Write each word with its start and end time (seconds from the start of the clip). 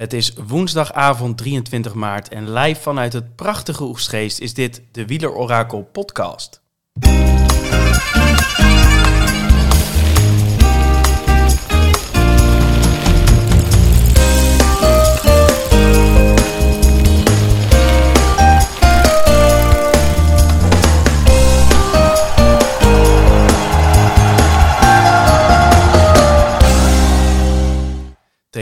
Het 0.00 0.12
is 0.12 0.32
woensdagavond 0.46 1.38
23 1.38 1.94
maart 1.94 2.28
en 2.28 2.52
live 2.52 2.80
vanuit 2.80 3.12
het 3.12 3.36
prachtige 3.36 3.84
Oegstgeest 3.84 4.38
is 4.38 4.54
dit 4.54 4.82
de 4.92 5.06
Wieler 5.06 5.32
Orakel 5.32 5.82
podcast. 5.82 6.62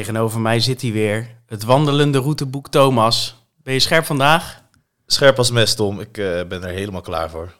Tegenover 0.08 0.40
mij 0.40 0.60
zit 0.60 0.82
hij 0.82 0.92
weer, 0.92 1.36
het 1.46 1.62
wandelende 1.62 2.18
routeboek 2.18 2.68
Thomas. 2.68 3.46
Ben 3.62 3.74
je 3.74 3.80
scherp 3.80 4.04
vandaag? 4.04 4.62
Scherp 5.06 5.38
als 5.38 5.50
mes, 5.50 5.74
Tom. 5.74 6.00
Ik 6.00 6.18
eh, 6.18 6.44
ben 6.44 6.62
er 6.62 6.68
helemaal 6.68 7.00
klaar 7.00 7.30
voor. 7.30 7.54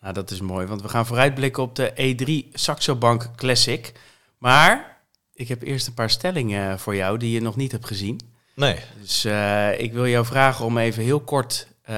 Nou, 0.00 0.14
dat 0.14 0.30
is 0.30 0.40
mooi, 0.40 0.66
want 0.66 0.82
we 0.82 0.88
gaan 0.88 1.06
vooruitblikken 1.06 1.62
op 1.62 1.76
de 1.76 1.92
E3 1.92 2.52
Saxo 2.52 2.96
Bank 2.96 3.30
Classic. 3.36 3.92
Maar 4.38 5.00
ik 5.32 5.48
heb 5.48 5.62
eerst 5.62 5.86
een 5.86 5.94
paar 5.94 6.10
stellingen 6.10 6.78
voor 6.78 6.96
jou 6.96 7.18
die 7.18 7.30
je 7.30 7.40
nog 7.40 7.56
niet 7.56 7.72
hebt 7.72 7.86
gezien. 7.86 8.20
Nee. 8.54 8.76
Dus 9.00 9.24
eh, 9.24 9.80
ik 9.80 9.92
wil 9.92 10.06
jou 10.06 10.24
vragen 10.24 10.64
om 10.64 10.78
even 10.78 11.02
heel 11.02 11.20
kort 11.20 11.68
eh, 11.82 11.94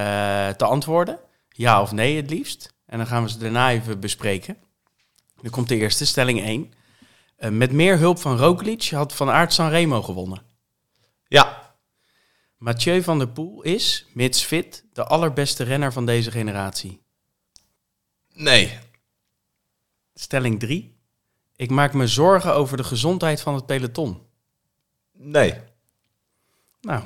te 0.48 0.64
antwoorden. 0.64 1.18
Ja 1.48 1.82
of 1.82 1.92
nee 1.92 2.16
het 2.16 2.30
liefst. 2.30 2.74
En 2.86 2.98
dan 2.98 3.06
gaan 3.06 3.22
we 3.22 3.30
ze 3.30 3.38
daarna 3.38 3.70
even 3.70 4.00
bespreken. 4.00 4.56
Dan 5.40 5.50
komt 5.50 5.68
de 5.68 5.76
eerste, 5.76 6.06
stelling 6.06 6.40
1. 6.40 6.72
Uh, 7.38 7.50
met 7.50 7.72
meer 7.72 7.98
hulp 7.98 8.18
van 8.18 8.38
Roglic 8.38 8.88
had 8.90 9.12
Van 9.12 9.30
Aert 9.30 9.52
Sanremo 9.52 10.02
gewonnen. 10.02 10.42
Ja. 11.28 11.74
Mathieu 12.56 13.02
van 13.02 13.18
der 13.18 13.28
Poel 13.28 13.62
is, 13.62 14.06
mits 14.12 14.42
fit, 14.42 14.84
de 14.92 15.04
allerbeste 15.04 15.64
renner 15.64 15.92
van 15.92 16.06
deze 16.06 16.30
generatie. 16.30 17.02
Nee. 18.32 18.78
Stelling 20.14 20.60
3. 20.60 20.96
Ik 21.56 21.70
maak 21.70 21.92
me 21.92 22.06
zorgen 22.06 22.54
over 22.54 22.76
de 22.76 22.84
gezondheid 22.84 23.40
van 23.40 23.54
het 23.54 23.66
peloton. 23.66 24.22
Nee. 25.12 25.54
Nou, 26.80 27.02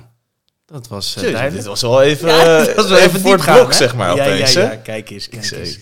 dat 0.66 0.88
was 0.88 1.08
uh, 1.08 1.14
Jezus, 1.14 1.30
duidelijk. 1.30 1.56
Dit 1.56 1.64
was 1.64 1.80
wel 1.80 2.02
even, 2.02 2.28
Ja, 2.28 2.66
eh, 2.66 2.74
was 2.74 2.88
wel 2.88 2.97
even 2.97 3.08
even 3.08 3.20
voor 3.20 3.32
het 3.32 3.44
blok, 3.44 3.72
zeg 3.72 3.94
maar, 3.94 4.16
ja, 4.16 4.24
opeens. 4.24 4.52
ja, 4.52 4.60
ja, 4.62 4.76
kijk 4.76 5.10
eens, 5.10 5.28
kijk 5.28 5.50
eens. 5.50 5.78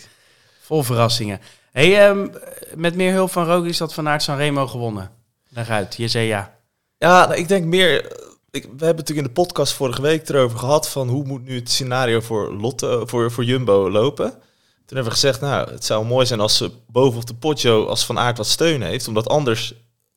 Vol 0.60 0.82
verrassingen. 0.82 1.40
Hey, 1.72 2.08
ehm, 2.08 2.28
met 2.74 2.94
meer 2.94 3.12
hulp 3.12 3.30
van 3.30 3.44
Roglic 3.44 3.76
had 3.76 3.94
Van 3.94 4.08
Aert 4.08 4.22
Sanremo 4.22 4.66
gewonnen. 4.66 5.10
Leg 5.48 5.68
uit, 5.68 5.94
je 5.96 6.08
zei 6.08 6.26
ja. 6.26 6.56
Ja, 6.98 7.26
nou, 7.26 7.38
ik 7.38 7.48
denk 7.48 7.64
meer... 7.64 8.26
Ik, 8.50 8.62
we 8.62 8.68
hebben 8.68 8.96
natuurlijk 8.96 9.26
in 9.26 9.34
de 9.34 9.40
podcast 9.40 9.72
vorige 9.72 10.02
week 10.02 10.28
erover 10.28 10.58
gehad... 10.58 10.88
van 10.88 11.08
hoe 11.08 11.24
moet 11.24 11.44
nu 11.44 11.54
het 11.54 11.70
scenario 11.70 12.20
voor, 12.20 12.52
Lotte, 12.52 13.02
voor, 13.06 13.32
voor 13.32 13.44
Jumbo 13.44 13.90
lopen. 13.90 14.30
Toen 14.30 14.96
hebben 14.96 15.04
we 15.04 15.10
gezegd, 15.10 15.40
nou, 15.40 15.70
het 15.70 15.84
zou 15.84 16.06
mooi 16.06 16.26
zijn 16.26 16.40
als 16.40 16.56
ze 16.56 16.70
boven 16.86 17.20
op 17.20 17.26
de 17.26 17.34
Poggio... 17.34 17.86
als 17.86 18.06
Van 18.06 18.18
Aert 18.18 18.36
wat 18.36 18.46
steun 18.46 18.82
heeft. 18.82 19.08
Omdat 19.08 19.28
anders, 19.28 19.74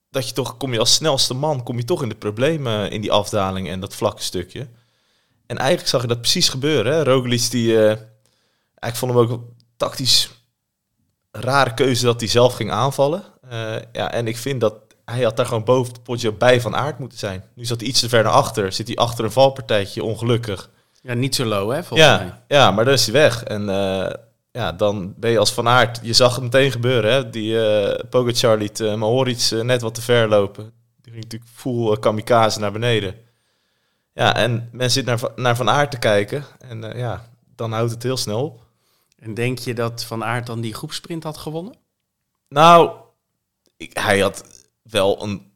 dat 0.10 0.28
je 0.28 0.34
toch, 0.34 0.58
kom 0.58 0.74
je 0.74 0.80
als 0.80 0.94
snelste 0.94 1.34
man... 1.34 1.64
kom 1.64 1.78
je 1.78 1.84
toch 1.84 2.04
in 2.04 2.10
de 2.10 2.16
problemen 2.16 2.92
in 2.92 3.02
die 3.02 3.12
afdaling 3.12 3.70
en 3.70 3.80
dat 3.80 3.96
vlakke 3.96 4.24
stukje. 4.24 4.68
En 5.46 5.58
eigenlijk 5.58 5.90
zag 5.90 6.02
je 6.02 6.08
dat 6.08 6.22
precies 6.22 6.50
gebeuren. 6.50 6.94
Hè? 6.94 7.40
Die... 7.50 7.88
eh, 7.88 7.98
ik 8.80 8.96
vond 8.96 9.14
hem 9.14 9.22
ook 9.22 9.42
tactisch 9.78 10.30
rare 11.32 11.74
keuze 11.74 12.06
dat 12.06 12.20
hij 12.20 12.30
zelf 12.30 12.54
ging 12.54 12.72
aanvallen. 12.72 13.24
Eh, 13.50 13.76
ja, 13.92 14.12
en 14.12 14.28
ik 14.28 14.38
vind 14.38 14.62
dat 14.62 14.74
hij 15.06 15.24
had 15.24 15.38
daar 15.38 15.46
gewoon 15.46 15.64
boven 15.64 15.94
de 15.94 16.00
Poggio 16.00 16.32
bij 16.32 16.62
Van 16.62 16.76
Aert 16.76 17.00
moeten 17.00 17.18
zijn. 17.18 17.44
Nu 17.56 17.66
zat 17.66 17.80
hij 17.80 17.90
iets 17.90 18.00
te 18.00 18.10
ver 18.10 18.24
naar 18.24 18.32
achter. 18.32 18.72
Zit 18.72 18.88
hij 18.88 18.96
achter 18.96 19.26
een 19.26 19.32
valpartijtje, 19.32 20.04
ongelukkig. 20.04 20.70
Ja, 21.02 21.14
niet 21.14 21.36
zo 21.36 21.46
low, 21.46 21.72
hè, 21.72 21.84
volgens 21.84 22.10
mij. 22.10 22.26
Ja, 22.26 22.44
ja, 22.48 22.72
maar 22.72 22.86
dan 22.86 22.94
is 22.94 23.06
hij 23.06 23.14
weg. 23.14 23.44
En 23.44 23.70
eh, 23.70 24.14
ja, 24.52 24.72
dan 24.72 25.14
ben 25.18 25.32
je 25.32 25.40
als 25.40 25.54
Van 25.54 25.68
Aert... 25.68 26.00
Je 26.04 26.14
zag 26.14 26.34
het 26.36 26.44
meteen 26.44 26.72
gebeuren, 26.72 27.14
hè. 27.14 27.30
Die 27.30 27.66
eh 27.66 28.04
Pogacar 28.10 28.58
liet 28.58 28.80
uh, 28.80 28.96
Mahoric 28.96 29.50
net 29.52 29.82
wat 29.82 29.96
te 29.96 30.02
ver 30.02 30.28
lopen. 30.28 30.64
Die 31.02 31.12
ging 31.12 31.24
natuurlijk 31.24 31.52
full 31.56 31.92
eh, 31.92 32.00
kamikaze 32.00 32.60
naar 32.60 32.72
beneden. 32.72 33.16
Ja, 34.14 34.36
en 34.36 34.70
men 34.72 34.92
zit 34.92 35.06
naar, 35.06 35.20
naar 35.36 35.56
Van 35.56 35.70
Aert 35.70 35.92
te 35.92 36.00
kijken. 36.00 36.46
En 36.60 36.98
ja, 36.98 37.26
dan 37.56 37.72
houdt 37.72 37.92
het 37.92 38.04
heel 38.04 38.18
snel 38.18 38.44
op. 38.44 38.62
En 39.22 39.34
denk 39.34 39.60
je 39.60 39.74
dat 39.74 40.04
Van 40.04 40.24
Aert 40.24 40.46
dan 40.46 40.62
die 40.62 40.74
groepsprint 40.74 41.24
had 41.24 41.38
gewonnen? 41.38 41.74
Nou, 42.50 42.92
ik, 43.78 43.98
hij 43.98 44.20
had 44.20 44.44
wel 44.82 45.24
een 45.24 45.52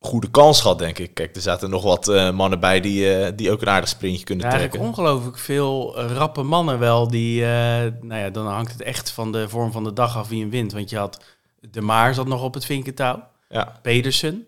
goede 0.00 0.30
kans 0.30 0.60
gehad, 0.60 0.78
denk 0.78 0.98
ik. 0.98 1.14
Kijk, 1.14 1.36
er 1.36 1.42
zaten 1.42 1.70
nog 1.70 1.82
wat 1.82 2.08
eh, 2.08 2.30
mannen 2.30 2.60
bij 2.60 2.80
die, 2.80 3.14
eh, 3.14 3.32
die 3.36 3.50
ook 3.50 3.60
een 3.62 3.68
aardig 3.68 3.88
sprintje 3.88 4.24
kunnen 4.24 4.44
Ja, 4.44 4.50
eigenlijk 4.52 4.82
trekken. 4.82 5.02
ongelooflijk 5.04 5.38
veel 5.38 5.96
eh, 5.96 6.10
rappe 6.10 6.42
mannen 6.42 6.78
wel. 6.78 7.08
Die, 7.08 7.40
nou 7.40 8.14
ja, 8.14 8.30
dan 8.30 8.46
hangt 8.46 8.72
het 8.72 8.82
echt 8.82 9.10
van 9.10 9.32
de 9.32 9.48
vorm 9.48 9.72
van 9.72 9.84
de 9.84 9.92
dag 9.92 10.16
af 10.16 10.28
wie 10.28 10.40
hem 10.40 10.50
wint. 10.50 10.72
Want 10.72 10.90
je 10.90 10.96
had 10.96 11.24
De 11.60 11.80
Maar 11.80 12.14
zat 12.14 12.26
nog 12.26 12.42
op 12.42 12.54
het 12.54 12.64
vinkentouw. 12.64 13.28
Ja, 13.48 13.78
Pedersen, 13.82 14.46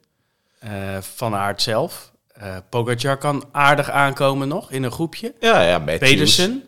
Van 1.01 1.35
Aert 1.35 1.63
zelf. 1.63 2.13
Pogacar 2.69 3.17
kan 3.19 3.45
aardig 3.53 3.91
aankomen 3.91 4.49
nog 4.49 4.71
in 4.71 4.83
een 4.83 4.91
groepje. 4.93 5.35
ja, 5.41 5.63
ja 5.63 5.79
Matthews. 5.79 5.99
Pedersen, 6.11 6.68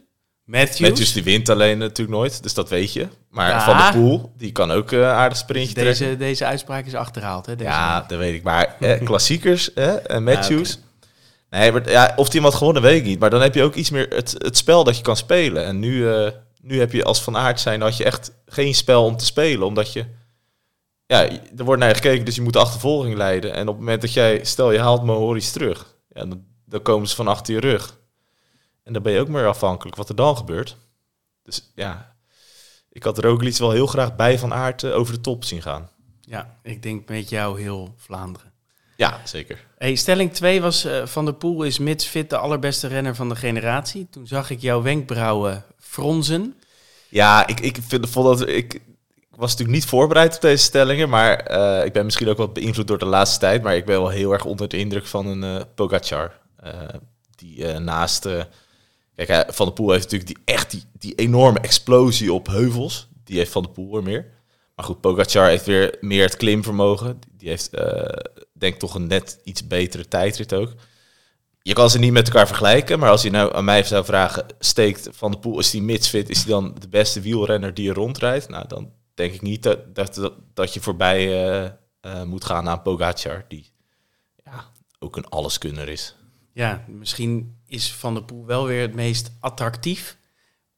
Matthews. 0.51 0.81
Matthews 0.81 1.13
die 1.13 1.23
wint 1.23 1.49
alleen 1.49 1.79
natuurlijk 1.79 2.19
nooit, 2.19 2.43
dus 2.43 2.55
dat 2.55 2.69
weet 2.69 2.93
je. 2.93 3.09
Maar 3.31 3.49
Ja. 3.49 3.65
Van 3.65 3.77
der 3.77 3.93
Poel, 3.93 4.33
die 4.37 4.53
kan 4.53 4.71
ook 4.71 4.93
eh 4.93 5.11
aardig 5.13 5.39
sprintje 5.39 5.75
trekken. 5.75 6.05
deze, 6.05 6.17
deze 6.17 6.45
uitspraak 6.45 6.87
is 6.87 6.95
achterhaald. 6.95 7.47
Hè, 7.47 7.57
deze 7.57 7.71
Ja, 7.71 8.05
dat 8.09 8.19
weet 8.19 8.35
ik. 8.35 8.43
Maar 8.43 8.77
eh, 8.81 9.03
klassiekers, 9.07 9.71
hè, 9.75 9.95
en 9.95 10.25
Matthews. 10.25 10.79
Nee, 11.51 11.73
maar 11.73 11.91
ja, 11.91 12.13
of 12.17 12.29
die 12.29 12.41
hem 12.41 12.49
had 12.49 12.59
gewonnen, 12.59 12.83
weet 12.83 13.01
ik 13.01 13.07
niet. 13.07 13.19
Maar 13.19 13.31
dan 13.31 13.43
heb 13.43 13.55
je 13.55 13.63
ook 13.63 13.75
iets 13.75 13.91
meer 13.91 14.07
het, 14.09 14.35
het 14.39 14.57
spel 14.57 14.85
dat 14.85 14.97
je 14.97 15.03
kan 15.03 15.17
spelen. 15.17 15.65
En 15.65 15.79
nu, 15.79 16.13
eh, 16.13 16.31
nu 16.61 16.79
heb 16.79 16.93
je 16.93 17.05
als 17.05 17.23
Van 17.23 17.37
Aert 17.37 17.61
zijn, 17.61 17.81
had 17.81 17.97
je 17.97 18.05
echt 18.05 18.33
geen 18.47 18.75
spel 18.75 19.05
om 19.05 19.17
te 19.17 19.25
spelen. 19.25 19.67
Omdat 19.67 19.93
je, 19.93 20.05
ja, 21.07 21.29
er 21.57 21.65
wordt 21.65 21.81
naar 21.81 21.89
je 21.89 21.95
gekeken, 21.95 22.25
dus 22.25 22.35
je 22.35 22.43
moet 22.43 22.53
de 22.53 22.59
achtervolging 22.59 23.17
leiden. 23.17 23.53
En 23.55 23.61
op 23.69 23.75
het 23.75 23.79
moment 23.79 24.01
dat 24.01 24.13
jij, 24.13 24.41
stel 24.45 24.73
je 24.73 24.79
haalt 24.79 25.05
Mohoric 25.05 25.43
terug, 25.43 25.95
ja, 26.09 26.25
dan, 26.25 26.45
dan 26.67 26.83
komen 26.83 27.09
ze 27.09 27.15
van 27.15 27.29
achter 27.29 27.55
je 27.55 27.61
rug. 27.61 27.99
En 28.91 28.97
dan 28.97 29.05
ben 29.05 29.13
je 29.13 29.21
ook 29.21 29.29
meer 29.29 29.47
afhankelijk 29.47 29.97
wat 29.97 30.09
er 30.09 30.15
dan 30.15 30.37
gebeurt. 30.37 30.77
Dus 31.43 31.73
ja, 31.75 32.17
ik 32.89 33.03
had 33.03 33.19
Roglic 33.19 33.57
wel 33.57 33.71
heel 33.71 33.87
graag 33.87 34.17
bij 34.17 34.39
Van 34.39 34.55
Aert 34.55 34.83
eh, 34.83 34.95
over 34.95 35.15
de 35.15 35.21
top 35.21 35.45
zien 35.45 35.63
gaan. 35.63 35.91
Ja, 36.21 36.59
ik 36.63 36.83
denk 36.83 37.09
met 37.09 37.29
jou 37.29 37.61
heel 37.61 37.95
Vlaanderen. 37.97 38.53
Ja, 38.97 39.21
zeker. 39.25 39.67
Hey, 39.79 39.95
stelling 39.95 40.33
2 40.33 40.61
was 40.61 40.85
eh, 40.85 41.07
Van 41.07 41.25
der 41.25 41.35
Poel 41.35 41.63
is 41.63 41.79
mits 41.79 42.07
fit 42.07 42.31
de 42.31 42.37
allerbeste 42.37 42.87
renner 42.87 43.15
van 43.15 43.29
de 43.29 43.37
generatie. 43.37 44.09
Toen 44.11 44.27
zag 44.27 44.51
ik 44.51 44.61
jouw 44.61 44.83
wenkbrauwen 44.83 45.65
fronzen. 45.79 46.55
Ja, 47.09 47.47
ik, 47.47 47.61
ik 47.61 47.79
vind, 47.87 48.09
vond 48.09 48.39
dat 48.39 48.49
ik, 48.49 48.75
ik 48.75 48.83
was 49.31 49.51
natuurlijk 49.51 49.79
niet 49.79 49.89
voorbereid 49.89 50.35
op 50.35 50.41
deze 50.41 50.65
stellingen, 50.65 51.09
maar 51.09 51.37
eh, 51.37 51.85
ik 51.85 51.93
ben 51.93 52.05
misschien 52.05 52.29
ook 52.29 52.37
wat 52.37 52.53
beïnvloed 52.53 52.87
door 52.89 52.99
de 52.99 53.05
laatste 53.05 53.39
tijd, 53.39 53.63
maar 53.63 53.77
ik 53.77 53.85
ben 53.85 54.01
wel 54.01 54.09
heel 54.09 54.33
erg 54.33 54.45
onder 54.45 54.69
de 54.69 54.79
indruk 54.79 55.07
van 55.07 55.27
een 55.27 55.45
eh 55.45 55.65
Pogacar. 55.75 56.39
Die 57.37 57.65
naast, 57.79 58.27
kijk, 59.27 59.55
Van 59.55 59.67
der 59.67 59.75
Poel 59.75 59.91
heeft 59.91 60.11
natuurlijk 60.11 60.31
die 60.31 60.55
echt 60.55 60.71
die, 60.71 60.83
die 60.99 61.15
enorme 61.15 61.59
explosie 61.59 62.33
op 62.33 62.47
heuvels. 62.47 63.09
Die 63.25 63.39
heeft 63.39 63.53
Van 63.53 63.63
der 63.63 63.73
Poel 63.73 63.93
weer 63.93 64.03
meer. 64.03 64.27
Maar 64.75 64.85
goed, 64.85 65.01
Pogacar 65.01 65.49
heeft 65.49 65.67
weer 65.67 65.97
meer 66.01 66.25
het 66.25 66.37
klimvermogen. 66.37 67.19
Die 67.37 67.49
heeft, 67.49 67.75
eh, 67.75 68.19
denk 68.53 68.79
toch 68.79 68.95
een 68.95 69.07
net 69.07 69.41
iets 69.45 69.67
betere 69.67 70.09
tijdrit 70.09 70.55
ook. 70.55 70.75
Je 71.63 71.73
kan 71.73 71.91
ze 71.91 71.99
niet 71.99 72.13
met 72.13 72.27
elkaar 72.27 72.47
vergelijken, 72.47 72.99
maar 72.99 73.11
als 73.11 73.23
je 73.23 73.31
nou 73.31 73.55
aan 73.55 73.65
mij 73.65 73.83
zou 73.83 74.05
vragen, 74.05 74.47
steekt 74.59 75.09
Van 75.13 75.31
der 75.31 75.41
Poel, 75.41 75.59
is 75.59 75.71
die 75.71 75.83
mitsfit, 75.83 76.29
is 76.29 76.39
hij 76.39 76.53
dan 76.53 76.75
de 76.79 76.89
beste 76.89 77.21
wielrenner 77.21 77.75
die 77.75 77.89
er 77.89 77.95
rondrijdt? 77.95 78.49
Nou, 78.49 78.69
dan 78.69 78.93
denk 79.15 79.33
ik 79.33 79.43
niet 79.43 79.63
dat, 79.63 79.95
dat, 79.95 80.15
dat, 80.15 80.33
dat 80.55 80.75
je 80.75 80.81
voorbij 80.81 81.27
eh, 81.27 81.71
eh, 82.01 82.23
moet 82.23 82.45
gaan 82.45 82.69
aan 82.69 82.83
Pogacar, 82.83 83.45
die 83.49 83.73
ja, 84.45 84.65
ook 84.99 85.17
een 85.17 85.29
alleskunner 85.29 85.89
is. 85.89 86.17
Ja, 86.61 86.85
misschien 86.87 87.57
is 87.67 87.93
Van 87.93 88.15
der 88.15 88.23
Poel 88.23 88.47
wel 88.47 88.67
weer 88.67 88.81
het 88.81 88.95
meest 88.95 89.33
attractief. 89.41 90.17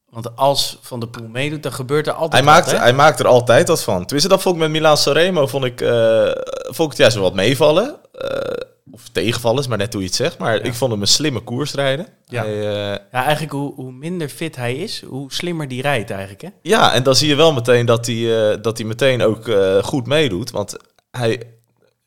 Want 0.09 0.37
als 0.37 0.79
Van 0.83 1.01
der 1.01 1.09
Poel 1.09 1.29
meedoet, 1.29 1.63
dan 1.63 1.73
gebeurt 1.73 2.07
er 2.07 2.13
altijd 2.13 2.33
Hij 2.33 2.53
maakt, 2.53 2.71
hè? 2.71 2.77
hij 2.77 2.93
maakt 2.93 3.21
er 3.21 3.27
altijd 3.27 3.69
wat 3.69 3.83
van. 3.83 4.01
Tenminste, 4.01 4.29
dat 4.29 4.43
vond 4.43 4.55
ik 4.55 4.61
met 4.61 4.71
Milan 4.71 4.97
Sanremo, 4.97 5.47
vond 5.47 5.65
ik, 5.65 5.81
eh, 5.81 6.31
vond 6.65 6.79
ik 6.79 6.89
het 6.89 6.97
juist 6.97 7.15
wel 7.15 7.25
wat 7.25 7.35
meevallen. 7.35 7.97
Eh, 8.13 8.69
of 8.91 9.09
tegenvallen 9.13 9.61
is 9.61 9.67
maar 9.67 9.79
net 9.79 9.93
hoe 9.93 10.03
je 10.03 10.09
het 10.09 10.17
zegt. 10.17 10.39
Maar 10.39 10.61
ik 10.61 10.75
vond 10.75 10.93
hem 10.93 11.01
een 11.01 11.07
slimme 11.07 11.41
koers 11.41 11.73
rijden. 11.73 12.07
Ja. 12.27 12.43
Hij, 12.43 12.59
eh, 12.59 12.99
Ja, 13.13 13.23
eigenlijk 13.23 13.53
hoe, 13.53 13.75
hoe 13.75 13.93
minder 13.93 14.29
fit 14.29 14.57
hij 14.57 14.75
is, 14.75 15.03
hoe 15.03 15.33
slimmer 15.33 15.69
die 15.69 15.83
rijdt 15.83 16.11
eigenlijk, 16.11 16.43
hè? 16.43 16.49
Ja, 16.63 16.93
en 16.93 17.03
dan 17.03 17.15
zie 17.15 17.29
je 17.29 17.35
wel 17.35 17.53
meteen 17.53 17.87
dat 17.87 18.07
hij, 18.07 18.61
dat 18.61 18.79
hij 18.79 18.87
meteen 18.87 19.23
ook 19.23 19.51
goed 19.83 20.07
meedoet. 20.07 20.51
Want 20.51 20.77
hij, 21.11 21.43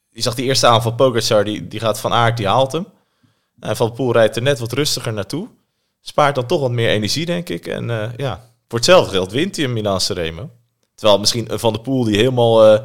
je 0.10 0.21
zag 0.21 0.36
die 0.36 0.45
eerste 0.45 0.68
aanval 0.68 0.94
Pogacar, 0.94 1.44
die, 1.44 1.68
die 1.68 1.80
gaat 1.80 2.00
van 2.00 2.13
aard, 2.13 2.38
die 2.38 2.48
haalt 2.48 2.71
hem. 2.71 2.86
En 3.60 3.75
Van 3.75 3.88
der 3.88 3.96
Poel 3.96 4.12
rijdt 4.12 4.36
er 4.36 4.42
net 4.42 4.60
wat 4.60 4.72
rustiger 4.72 5.13
naartoe. 5.13 5.48
Spaart 6.02 6.36
dan 6.36 6.46
toch 6.46 6.62
wat 6.62 6.72
meer 6.72 6.90
energie, 6.90 7.25
denk 7.25 7.50
ik. 7.50 7.68
En 7.68 7.90
eh, 7.90 8.10
ja, 8.18 8.50
voor 8.68 8.78
hetzelfde 8.78 9.12
geld 9.12 9.31
wint 9.31 9.56
hij 9.56 9.66
een 9.66 9.74
Milan 9.74 10.02
Sanremo. 10.02 10.50
Terwijl 10.96 11.19
misschien 11.19 11.52
een 11.52 11.60
Van 11.60 11.74
der 11.74 11.81
Poel 11.81 12.04
die 12.04 12.16
helemaal 12.18 12.66
eh, 12.66 12.84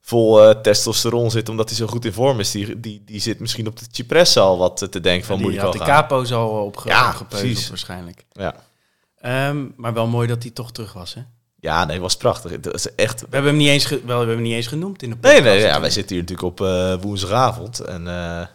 vol 0.00 0.42
eh, 0.42 0.60
testosteron 0.60 1.30
zit 1.30 1.48
omdat 1.48 1.68
hij 1.68 1.78
zo 1.78 1.86
goed 1.86 2.04
in 2.04 2.12
vorm 2.12 2.40
is, 2.40 2.50
die, 2.50 2.80
die, 2.80 3.02
die 3.04 3.20
zit 3.20 3.40
misschien 3.40 3.66
op 3.66 3.78
de 3.78 3.84
Cipressa 3.90 4.40
al 4.40 4.58
wat 4.58 4.86
te 4.90 5.00
denken 5.00 5.26
van 5.26 5.36
die 5.36 5.44
moet 5.46 5.54
ik 5.54 5.60
had 5.60 5.74
wel 5.74 5.82
de 5.82 5.90
gaan. 5.90 6.00
capo's 6.00 6.32
al 6.32 6.48
opge 6.48 6.88
Ja, 6.88 7.16
precies. 7.28 7.68
waarschijnlijk. 7.68 8.24
Ja. 8.32 8.54
Ehm, 9.16 9.66
maar 9.76 9.92
wel 9.92 10.06
mooi 10.06 10.28
dat 10.28 10.42
hij 10.42 10.52
toch 10.52 10.72
terug 10.72 10.92
was, 10.92 11.14
hè? 11.14 11.20
ja, 11.60 11.84
nee, 11.84 12.00
was 12.00 12.16
prachtig. 12.16 12.60
Dat 12.60 12.74
is 12.74 12.94
echt... 12.94 13.20
We 13.20 13.26
hebben 13.30 13.50
hem 13.50 13.60
niet 13.60 13.68
eens, 13.68 13.88
wel, 13.88 13.98
we 14.00 14.12
hebben 14.12 14.34
hem 14.34 14.42
niet 14.42 14.54
eens 14.54 14.66
genoemd 14.66 15.02
in 15.02 15.10
de 15.10 15.16
podcast. 15.16 15.42
Nee, 15.42 15.52
nee, 15.52 15.60
ja, 15.60 15.80
wij 15.80 15.90
zitten 15.90 16.16
hier 16.16 16.24
natuurlijk 16.24 16.60
op 16.60 16.66
eh, 16.66 16.94
woensdagavond 17.00 17.80
en 17.80 18.08
eh, 18.08 18.46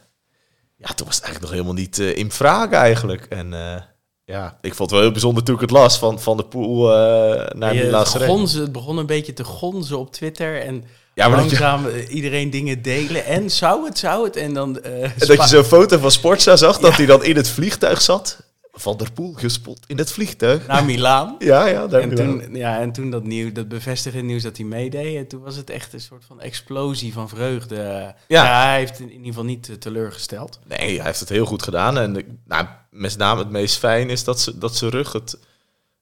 ja, 0.75 0.93
toen 0.93 1.07
was 1.07 1.15
het 1.15 1.25
eigenlijk 1.25 1.41
nog 1.41 1.51
helemaal 1.51 1.73
niet 1.73 1.99
eh, 1.99 2.17
in 2.17 2.31
vraag 2.31 2.71
eigenlijk. 2.71 3.25
En 3.29 3.53
eh, 3.53 3.81
ja, 4.25 4.57
ik 4.61 4.73
vond 4.73 4.79
het 4.79 4.91
wel 4.91 5.01
heel 5.01 5.11
bijzonder 5.11 5.43
toen 5.43 5.55
ik 5.55 5.61
het 5.61 5.71
las 5.71 5.97
van, 5.97 6.19
van 6.19 6.37
de 6.37 6.45
pool 6.45 6.93
eh, 6.93 7.55
naar 7.57 7.75
Milan 7.75 8.05
Sanremo. 8.05 8.33
gonzen, 8.33 8.61
het 8.61 8.71
begon 8.71 8.97
een 8.97 9.05
beetje 9.05 9.33
te 9.33 9.43
gonzen 9.43 9.99
op 9.99 10.11
Twitter 10.11 10.61
en 10.61 10.83
Ja, 11.13 11.27
maar 11.27 11.37
je, 11.37 11.45
langzaam 11.45 11.87
iedereen 11.87 12.49
dingen 12.49 12.81
delen. 12.81 13.25
En 13.25 13.49
zou 13.49 13.85
het, 13.85 13.97
zou 13.97 14.25
het? 14.25 14.35
En 14.35 14.53
dan... 14.53 14.81
en 14.81 15.11
dat 15.17 15.41
je 15.41 15.47
zo'n 15.47 15.63
foto 15.63 15.97
van 15.97 16.11
Sportza 16.11 16.55
zag, 16.55 16.77
dat 16.77 16.95
hij 16.95 17.05
dan 17.05 17.23
in 17.23 17.35
het 17.35 17.49
vliegtuig 17.49 18.01
zat. 18.01 18.43
Van 18.77 18.97
der 18.97 19.11
Poel 19.11 19.33
gespot 19.33 19.79
in 19.87 19.97
het 19.97 20.11
vliegtuig. 20.11 20.67
naar 20.67 20.85
Milaan. 20.85 21.35
Ja, 21.51 21.65
ja, 21.65 21.87
daar 21.87 22.01
En 22.01 22.15
toen, 22.15 22.55
ja, 22.55 22.79
en 22.79 22.91
toen 22.91 23.09
dat, 23.11 23.23
nieuw, 23.23 23.51
dat 23.51 23.67
bevestigende 23.67 24.25
nieuws 24.25 24.43
dat 24.43 24.57
hij 24.57 24.65
meedeed, 24.65 25.17
en 25.17 25.27
toen 25.27 25.41
was 25.41 25.55
het 25.55 25.69
echt 25.69 25.93
een 25.93 26.01
soort 26.01 26.25
van 26.25 26.41
explosie 26.41 27.13
van 27.13 27.29
vreugde. 27.29 28.13
Ja, 28.27 28.63
hij 28.65 28.77
heeft 28.77 28.99
in, 28.99 29.05
in 29.05 29.11
ieder 29.11 29.27
geval 29.27 29.43
niet 29.43 29.69
eh, 29.69 29.75
teleurgesteld. 29.75 30.59
Nee, 30.67 30.95
hij 30.97 31.05
heeft 31.05 31.19
het 31.19 31.29
heel 31.29 31.45
goed 31.45 31.63
gedaan. 31.63 31.97
En 31.97 32.15
ik- 32.15 32.27
nou, 32.45 32.65
met 32.89 33.17
name 33.17 33.39
het 33.39 33.49
meest 33.49 33.77
fijn 33.77 34.09
is 34.09 34.23
dat, 34.23 34.39
ze, 34.39 34.57
dat 34.57 34.75
zijn 34.75 34.91
rug 34.91 35.11
het 35.13 35.37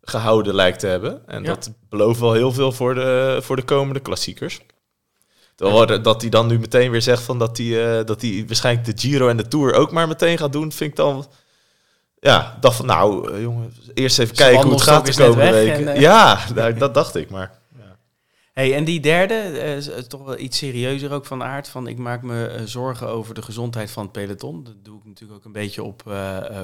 gehouden 0.02 0.56
lijkt 0.56 0.80
te 0.80 0.88
hebben. 0.88 1.28
En 1.28 1.44
Ja. 1.44 1.48
dat 1.50 1.72
belooft 1.90 2.20
wel 2.20 2.34
heel 2.34 2.52
veel 2.52 2.72
voor 2.72 2.96
de, 2.96 3.40
voor 3.42 3.56
de 3.56 3.64
komende 3.64 4.00
klassiekers. 4.00 4.60
Er- 5.58 6.02
dat 6.04 6.22
hij 6.22 6.30
dan 6.30 6.48
nu 6.48 6.60
meteen 6.60 6.92
weer 6.92 7.02
zegt 7.02 7.24
van 7.24 7.40
dat 7.40 7.58
hij, 7.58 8.00
eh, 8.00 8.06
dat 8.06 8.22
hij 8.22 8.44
waarschijnlijk 8.48 8.86
de 8.86 9.08
Giro 9.08 9.28
en 9.28 9.38
de 9.38 9.48
Tour 9.48 9.74
ook 9.74 9.92
maar 9.92 10.08
meteen 10.08 10.38
gaat 10.38 10.52
doen, 10.54 10.72
vind 10.72 10.90
ik 10.90 10.96
dan... 10.96 11.26
Ja, 12.24 12.58
dacht 12.60 12.76
van 12.76 12.86
nou, 12.86 13.34
eh, 13.34 13.42
jongen, 13.42 13.74
eerst 13.94 14.20
even 14.20 14.36
kijken 14.36 14.62
hoe 14.64 14.72
het 14.72 14.82
gaat 14.82 15.06
de 15.06 15.16
komende 15.16 15.52
weken. 15.52 15.88
en, 15.88 15.88
eh, 15.88 16.02
Ja, 16.02 16.40
nou, 16.56 16.74
dat 16.74 16.94
dacht 16.94 17.16
ik, 17.16 17.30
maar... 17.30 17.62
Hey, 18.54 18.76
en 18.76 18.84
die 18.84 19.00
derde, 19.00 19.34
eh, 19.34 19.76
is, 19.76 19.90
toch 20.08 20.24
wel 20.24 20.40
iets 20.40 20.58
serieuzer 20.58 21.12
ook 21.12 21.26
van 21.26 21.44
aard. 21.44 21.68
Van 21.68 21.88
ik 21.88 21.98
maak 21.98 22.22
me 22.22 22.62
zorgen 22.66 23.08
over 23.08 23.34
de 23.34 23.42
gezondheid 23.42 23.92
van 23.92 24.04
het 24.04 24.12
peloton. 24.12 24.64
Dat 24.64 24.74
doe 24.84 24.98
ik 24.98 25.06
natuurlijk 25.06 25.40
ook 25.40 25.46
een 25.46 25.52
beetje 25.52 25.84
op 25.84 26.04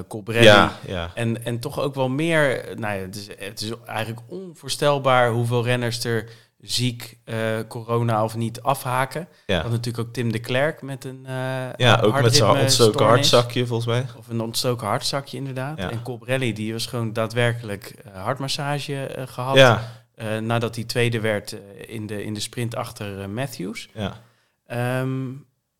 Colbrelli. 0.07 0.45
Ja, 0.45 0.79
ja. 0.87 1.11
En, 1.13 1.45
en 1.45 1.59
toch 1.59 1.79
ook 1.79 1.95
wel 1.95 2.09
meer, 2.09 2.73
nou 2.77 2.95
ja, 2.95 3.01
het 3.01 3.15
is, 3.15 3.27
het 3.37 3.61
is 3.61 3.71
eigenlijk 3.85 4.21
onvoorstelbaar 4.27 5.31
hoeveel 5.31 5.63
renners 5.63 6.03
er 6.03 6.29
ziek, 6.61 7.17
eh, 7.23 7.37
corona 7.67 8.23
of 8.23 8.35
niet 8.35 8.61
afhaken. 8.61 9.27
Ja. 9.45 9.61
Dat 9.61 9.71
natuurlijk 9.71 10.07
ook 10.07 10.13
Tim 10.13 10.31
de 10.31 10.39
Klerk 10.39 10.81
met 10.81 11.05
een 11.05 11.25
eh 11.25 11.33
ja, 11.77 11.99
ook 11.99 12.21
met 12.21 12.35
zijn 12.35 12.49
ontstoken 12.49 13.05
hartzakje 13.05 13.65
volgens 13.65 13.87
mij. 13.87 14.05
Of 14.17 14.27
een 14.27 14.41
ontstoken 14.41 14.87
hartzakje 14.87 15.37
inderdaad. 15.37 15.77
Ja. 15.77 15.91
En 15.91 16.01
Colbrelli 16.01 16.53
die 16.53 16.73
was 16.73 16.85
gewoon 16.85 17.13
daadwerkelijk 17.13 17.93
eh, 18.03 18.23
hartmassage 18.23 19.05
eh, 19.05 19.27
gehad. 19.27 19.55
Ja, 19.55 20.03
eh, 20.15 20.37
nadat 20.37 20.75
hij 20.75 20.83
tweede 20.83 21.19
werd 21.19 21.55
in, 21.87 22.07
de, 22.07 22.23
in 22.23 22.33
de 22.33 22.39
sprint 22.39 22.75
achter 22.75 23.29
Matthews. 23.29 23.89
ja. 23.93 24.21
Ehm 24.65 25.27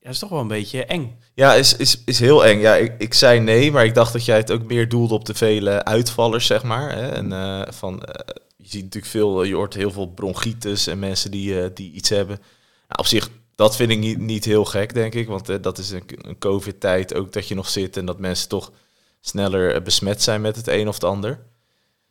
ja, 0.01 0.05
dat 0.05 0.13
is 0.13 0.19
toch 0.19 0.29
wel 0.29 0.39
een 0.39 0.47
beetje 0.47 0.85
eng. 0.85 1.19
Ja, 1.33 1.53
is, 1.53 1.75
is, 1.75 2.03
is 2.05 2.19
heel 2.19 2.45
eng. 2.45 2.59
Ja, 2.59 2.75
ik, 2.75 2.95
ik 2.97 3.13
zei 3.13 3.39
nee, 3.39 3.71
maar 3.71 3.85
ik 3.85 3.93
dacht 3.93 4.13
dat 4.13 4.25
jij 4.25 4.37
het 4.37 4.51
ook 4.51 4.63
meer 4.63 4.89
doelde 4.89 5.13
op 5.13 5.25
de 5.25 5.33
vele 5.33 5.83
uitvallers, 5.83 6.45
zeg 6.45 6.63
maar. 6.63 6.91
Hè? 6.91 7.07
En 7.07 7.73
van, 7.73 8.03
je 8.61 8.69
ziet 8.69 8.83
natuurlijk 8.83 9.11
veel, 9.11 9.43
je 9.43 9.55
hoort 9.55 9.73
heel 9.73 9.91
veel 9.91 10.07
bronchitis 10.13 10.87
en 10.87 10.99
mensen 10.99 11.31
die, 11.31 11.61
eh, 11.61 11.69
die 11.73 11.91
iets 11.91 12.09
hebben. 12.09 12.37
Nou, 12.87 12.99
op 12.99 13.05
zich, 13.05 13.29
dat 13.55 13.75
vind 13.75 13.91
ik 13.91 13.99
niet, 13.99 14.17
niet 14.17 14.45
heel 14.45 14.65
gek, 14.65 14.93
denk 14.93 15.13
ik. 15.13 15.27
Want 15.27 15.49
eh, 15.49 15.57
dat 15.61 15.77
is 15.77 15.89
een, 15.89 16.03
een 16.07 16.37
covid-tijd 16.37 17.13
ook 17.13 17.31
dat 17.33 17.47
je 17.47 17.55
nog 17.55 17.69
zit 17.69 17.97
en 17.97 18.05
dat 18.05 18.19
mensen 18.19 18.49
toch 18.49 18.71
sneller 19.21 19.75
eh, 19.75 19.81
besmet 19.81 20.21
zijn 20.21 20.41
met 20.41 20.55
het 20.55 20.67
een 20.67 20.87
of 20.87 20.93
het 20.93 21.03
ander. 21.03 21.45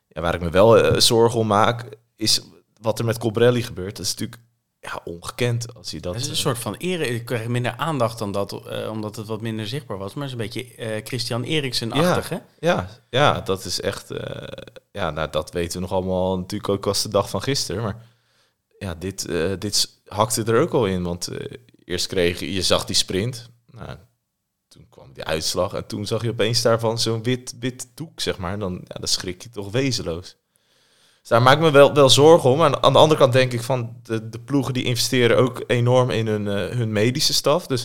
Ja, 0.09 0.21
waar 0.21 0.35
ik 0.35 0.41
me 0.41 0.51
wel 0.51 0.79
eh, 0.79 1.01
zorgen 1.01 1.41
om 1.41 1.47
maak, 1.47 1.89
is 2.17 2.41
wat 2.81 2.99
er 2.99 3.05
met 3.05 3.19
Colbrelli 3.19 3.63
gebeurt. 3.63 3.97
Dat 3.97 4.07
is 4.07 4.15
natuurlijk 4.15 4.43
ja, 4.89 5.01
ongekend 5.05 5.75
als 5.75 5.91
je 5.91 6.01
dat... 6.01 6.15
Het 6.15 6.23
is 6.23 6.29
een 6.29 6.35
eh, 6.35 6.41
soort 6.41 6.59
van 6.59 6.75
ere. 6.75 7.07
Ik 7.07 7.25
kreeg 7.25 7.49
minder 7.49 7.77
aandacht 7.77 8.19
dan 8.19 8.33
dat, 8.33 8.67
eh, 8.67 8.91
omdat 8.91 9.17
het 9.17 9.27
wat 9.27 9.41
minder 9.41 9.67
zichtbaar 9.67 9.99
was. 9.99 10.15
Maar 10.15 10.29
het 10.29 10.33
is 10.33 10.39
een 10.39 10.47
beetje 10.47 10.75
eh, 10.75 11.05
Christian 11.05 11.43
Eriksen-achtig, 11.43 12.29
hè? 12.29 12.39
Ja, 12.61 12.89
ja, 13.11 13.41
dat 13.41 13.65
is 13.65 13.81
echt. 13.81 14.09
ja, 14.93 15.11
nou, 15.11 15.31
dat 15.31 15.53
weten 15.53 15.73
we 15.73 15.81
nog 15.81 15.93
allemaal 15.93 16.39
natuurlijk 16.39 16.69
ook 16.69 16.87
als 16.87 17.03
de 17.03 17.09
dag 17.09 17.31
van 17.31 17.43
gisteren. 17.43 17.83
Maar 17.83 18.07
ja, 18.79 18.95
dit, 18.95 19.29
dit 19.59 20.01
hakte 20.07 20.45
er 20.45 20.61
ook 20.61 20.73
al 20.73 20.87
in. 20.87 21.03
Want 21.03 21.29
eerst 21.85 22.07
kreeg 22.07 22.41
je, 22.41 22.53
je 22.53 22.63
zag 22.63 22.85
die 22.85 22.97
sprint. 22.97 23.51
Nou, 23.71 23.99
toen 24.69 24.87
kwam 24.89 25.13
die 25.13 25.25
uitslag. 25.25 25.73
En 25.73 25.87
toen 25.87 26.07
zag 26.07 26.23
je 26.23 26.31
opeens 26.31 26.63
daarvan 26.63 26.99
zo'n 26.99 27.23
wit, 27.23 27.55
wit 27.61 27.89
doek, 27.95 28.21
zeg 28.21 28.39
maar. 28.39 28.59
Dan, 28.59 28.73
ja, 28.73 28.95
dan 28.99 29.09
schrik 29.09 29.43
je 29.43 29.51
toch 29.51 29.71
wezenloos. 29.71 30.37
Dus 31.29 31.37
daar 31.37 31.47
maak 31.47 31.57
ik 31.57 31.63
me 31.63 31.71
wel, 31.71 31.95
wel 31.95 32.11
zorgen 32.11 32.51
om. 32.51 32.65
En 32.65 32.83
aan 32.83 32.93
de 32.93 32.99
andere 32.99 33.21
kant 33.21 33.33
denk 33.33 33.53
ik 33.53 33.63
van 33.63 33.97
de, 34.03 34.29
de 34.29 34.39
ploegen 34.39 34.75
die 34.75 34.85
investeren 34.85 35.37
ook 35.37 35.63
enorm 35.67 36.11
in 36.11 36.27
hun, 36.27 36.49
eh, 36.49 36.77
hun 36.77 36.93
medische 36.93 37.35
staf. 37.35 37.67
Dus 37.67 37.85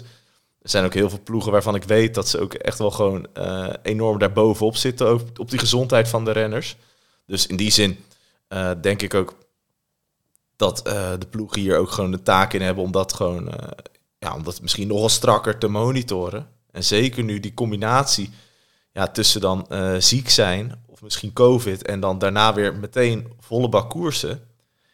er 0.62 0.70
zijn 0.70 0.86
ook 0.86 0.94
heel 0.94 1.10
veel 1.10 1.24
ploegen 1.24 1.52
waarvan 1.52 1.76
ik 1.76 1.84
weet 1.84 2.14
dat 2.14 2.28
ze 2.28 2.40
ook 2.40 2.54
echt 2.54 2.78
wel 2.78 2.92
gewoon 2.92 3.28
eh, 3.34 3.70
enorm 3.82 4.20
daarbovenop 4.20 4.76
zitten. 4.76 5.08
Ook 5.08 5.22
op 5.38 5.50
die 5.50 5.60
gezondheid 5.60 6.08
van 6.08 6.26
de 6.26 6.32
renners. 6.32 6.76
Dus 7.26 7.48
in 7.48 7.56
die 7.56 7.72
zin 7.72 8.00
eh, 8.48 8.72
denk 8.82 9.02
ik 9.02 9.14
ook 9.14 9.36
dat 10.56 10.78
de 11.20 11.28
ploegen 11.30 11.62
hier 11.62 11.78
ook 11.78 11.92
gewoon 11.92 12.12
de 12.12 12.24
taak 12.24 12.54
in 12.54 12.62
hebben 12.62 12.84
om 12.84 12.92
dat 12.92 13.14
gewoon, 13.14 13.52
ja, 14.20 14.36
om 14.36 14.44
dat 14.44 14.62
misschien 14.62 14.88
nog 14.88 15.00
wel 15.00 15.10
strakker 15.10 15.58
te 15.58 15.68
monitoren. 15.68 16.48
En 16.72 16.84
zeker 16.84 17.24
nu 17.24 17.40
die 17.40 17.54
combinatie 17.54 18.30
ja, 18.94 19.08
tussen 19.08 19.42
dan 19.42 19.68
ziek 20.00 20.30
zijn 20.30 20.83
misschien 21.04 21.34
COVID 21.34 21.86
en 21.86 22.00
dan 22.00 22.18
daarna 22.18 22.54
weer 22.54 22.76
meteen 22.76 23.34
volle 23.40 23.70
bak 23.70 23.90
koersen. 23.90 24.48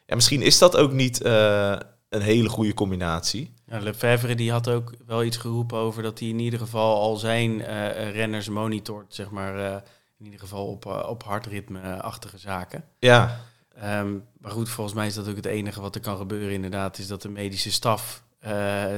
Ja, 0.05 0.15
misschien 0.15 0.41
is 0.41 0.57
dat 0.57 0.77
ook 0.77 0.91
niet 0.91 1.21
eh, 1.21 1.75
een 2.09 2.21
hele 2.21 2.49
goede 2.49 2.73
combinatie. 2.73 3.53
Ja, 3.65 3.79
Lefebvre 3.79 4.35
die 4.35 4.51
had 4.51 4.69
ook 4.69 4.93
wel 5.05 5.23
iets 5.23 5.37
geroepen 5.37 5.77
over 5.77 6.03
dat 6.03 6.19
hij 6.19 6.27
in 6.27 6.39
ieder 6.39 6.59
geval 6.59 6.99
al 6.99 7.15
zijn 7.15 7.61
eh, 7.61 8.11
renners 8.11 8.49
monitort, 8.49 9.15
zeg 9.15 9.29
maar, 9.29 9.65
eh, 9.65 9.81
in 10.17 10.25
ieder 10.25 10.39
geval 10.39 10.67
op, 10.67 10.85
op 10.85 11.23
hartritme-achtige 11.23 12.37
zaken. 12.37 12.83
Ja, 12.99 13.39
Ehm, 13.75 14.17
maar 14.39 14.51
goed, 14.51 14.69
volgens 14.69 14.95
mij 14.95 15.07
is 15.07 15.13
dat 15.13 15.29
ook 15.29 15.35
het 15.35 15.45
enige 15.45 15.81
wat 15.81 15.95
er 15.95 16.01
kan 16.01 16.17
gebeuren 16.17 16.51
inderdaad, 16.51 16.97
is 16.97 17.07
dat 17.07 17.21
de 17.21 17.29
medische 17.29 17.71
staf 17.71 18.23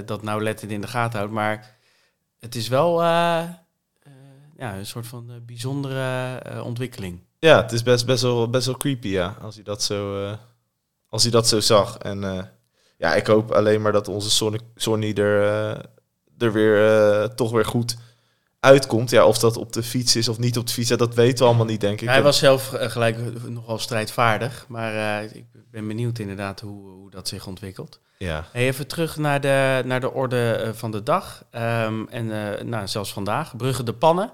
dat 0.06 0.24
nauwlettend 0.24 0.72
in 0.72 0.81
de 0.81 0.88
gaten 0.88 1.19
houdt. 1.19 1.34
Maar 1.34 1.75
het 2.40 2.56
is 2.56 2.68
wel 2.68 3.02
ja, 4.62 4.78
een 4.78 4.86
soort 4.86 5.08
van 5.08 5.30
eh, 5.30 5.36
bijzondere 5.46 6.36
eh, 6.38 6.65
ontwikkeling. 6.65 7.20
Ja, 7.39 7.62
het 7.62 7.72
is 7.72 7.84
best, 7.84 8.06
best, 8.06 8.22
wel, 8.22 8.50
best 8.50 8.65
wel 8.65 8.77
creepy, 8.77 9.08
ja, 9.08 9.38
als 9.41 9.56
hij 9.56 9.63
dat 9.63 9.84
zo, 9.84 10.25
eh, 10.25 10.34
als 11.08 11.22
hij 11.24 11.32
dat 11.32 11.48
zo 11.48 11.60
zag. 11.60 11.98
En 11.98 12.50
ja, 12.98 13.15
ik 13.15 13.27
hoop 13.27 13.51
alleen 13.51 13.82
maar 13.82 13.91
dat 13.91 14.08
onze 14.08 14.30
Sonny, 14.30 14.60
Sonny 14.75 15.13
er, 15.13 15.41
er 16.38 16.53
weer 16.53 17.34
toch 17.36 17.51
weer 17.51 17.65
goed 17.65 17.98
uitkomt. 18.60 19.10
Ja, 19.10 19.25
of 19.25 19.38
dat 19.38 19.58
op 19.58 19.74
de 19.74 19.84
fiets 19.84 20.15
is 20.15 20.27
of 20.27 20.38
niet 20.38 20.58
op 20.58 20.68
de 20.68 20.74
fiets, 20.74 20.89
ja, 20.89 20.96
dat 20.96 21.15
weten 21.15 21.38
we 21.38 21.44
allemaal 21.46 21.65
niet, 21.65 21.82
denk 21.82 22.01
ik. 22.01 22.08
Hij 22.08 22.22
was 22.22 22.38
zelf 22.38 22.72
gelijk 22.74 23.48
nogal 23.50 23.77
strijdvaardig, 23.77 24.65
maar 24.68 25.24
ik 25.24 25.46
ben 25.72 25.88
benieuwd 25.88 26.20
inderdaad 26.20 26.60
hoe, 26.60 26.89
hoe 26.91 27.10
dat 27.10 27.27
zich 27.27 27.48
ontwikkelt. 27.48 28.00
Ja, 28.18 28.48
Hey, 28.51 28.65
even 28.65 28.88
terug 28.88 29.18
naar 29.18 29.41
de, 29.41 29.82
naar 29.86 30.00
de 30.00 30.12
orde 30.12 30.72
van 30.75 30.91
de 30.91 31.03
dag. 31.03 31.44
Ehm, 31.51 32.03
en 32.10 32.27
nou, 32.70 32.88
zelfs 32.88 33.13
vandaag. 33.13 33.56
Brugge 33.56 33.84
de 33.84 33.94
Pannen. 33.94 34.32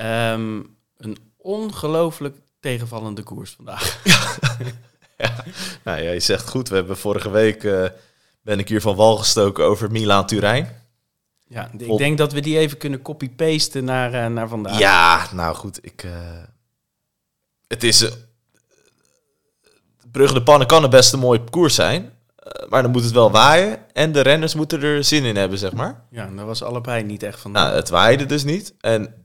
Ehm, 0.00 0.60
een 0.96 1.16
ongelooflijk 1.36 2.36
tegenvallende 2.60 3.22
koers 3.22 3.50
vandaag. 3.50 4.02
nou 5.84 6.02
ja, 6.02 6.10
je 6.10 6.20
zegt 6.20 6.48
goed. 6.48 6.68
We 6.68 6.74
hebben 6.74 6.96
vorige 6.96 7.30
week, 7.30 7.64
eh, 7.64 7.86
ben 8.42 8.58
ik 8.58 8.68
hier 8.68 8.80
van 8.80 8.96
wal 8.96 9.16
gestoken 9.16 9.64
over 9.64 9.90
Milaan-Turijn. 9.90 10.82
Ja, 11.46 11.70
ik 11.78 11.98
denk 11.98 12.18
dat 12.18 12.32
we 12.32 12.40
die 12.40 12.58
even 12.58 12.78
kunnen 12.78 13.02
copy-pasten 13.02 13.84
naar, 13.84 14.12
eh, 14.12 14.26
naar 14.26 14.48
vandaag. 14.48 14.78
Ja, 14.78 15.28
nou 15.32 15.54
goed, 15.54 15.78
ik... 15.82 16.02
eh, 16.02 16.42
het 17.66 17.82
is... 17.82 18.08
Brugge 20.10 20.34
de 20.34 20.42
Pannen 20.42 20.66
kan 20.66 20.84
een 20.84 20.90
best 20.90 21.12
een 21.12 21.18
mooie 21.18 21.44
koers 21.50 21.74
zijn. 21.74 22.12
maar 22.68 22.82
dan 22.82 22.90
moet 22.90 23.04
het 23.04 23.12
wel 23.12 23.30
waaien. 23.30 23.78
En 23.92 24.12
de 24.12 24.20
renners 24.20 24.54
moeten 24.54 24.82
er 24.82 25.04
zin 25.04 25.24
in 25.24 25.36
hebben, 25.36 25.58
zeg 25.58 25.72
maar. 25.72 26.04
Ja, 26.10 26.26
dat 26.26 26.44
was 26.44 26.62
allebei 26.62 27.02
niet 27.02 27.22
echt 27.22 27.40
van. 27.40 27.52
Nou, 27.52 27.74
het 27.74 27.88
waaide 27.88 28.26
dus 28.26 28.44
niet. 28.44 28.74
En 28.80 29.19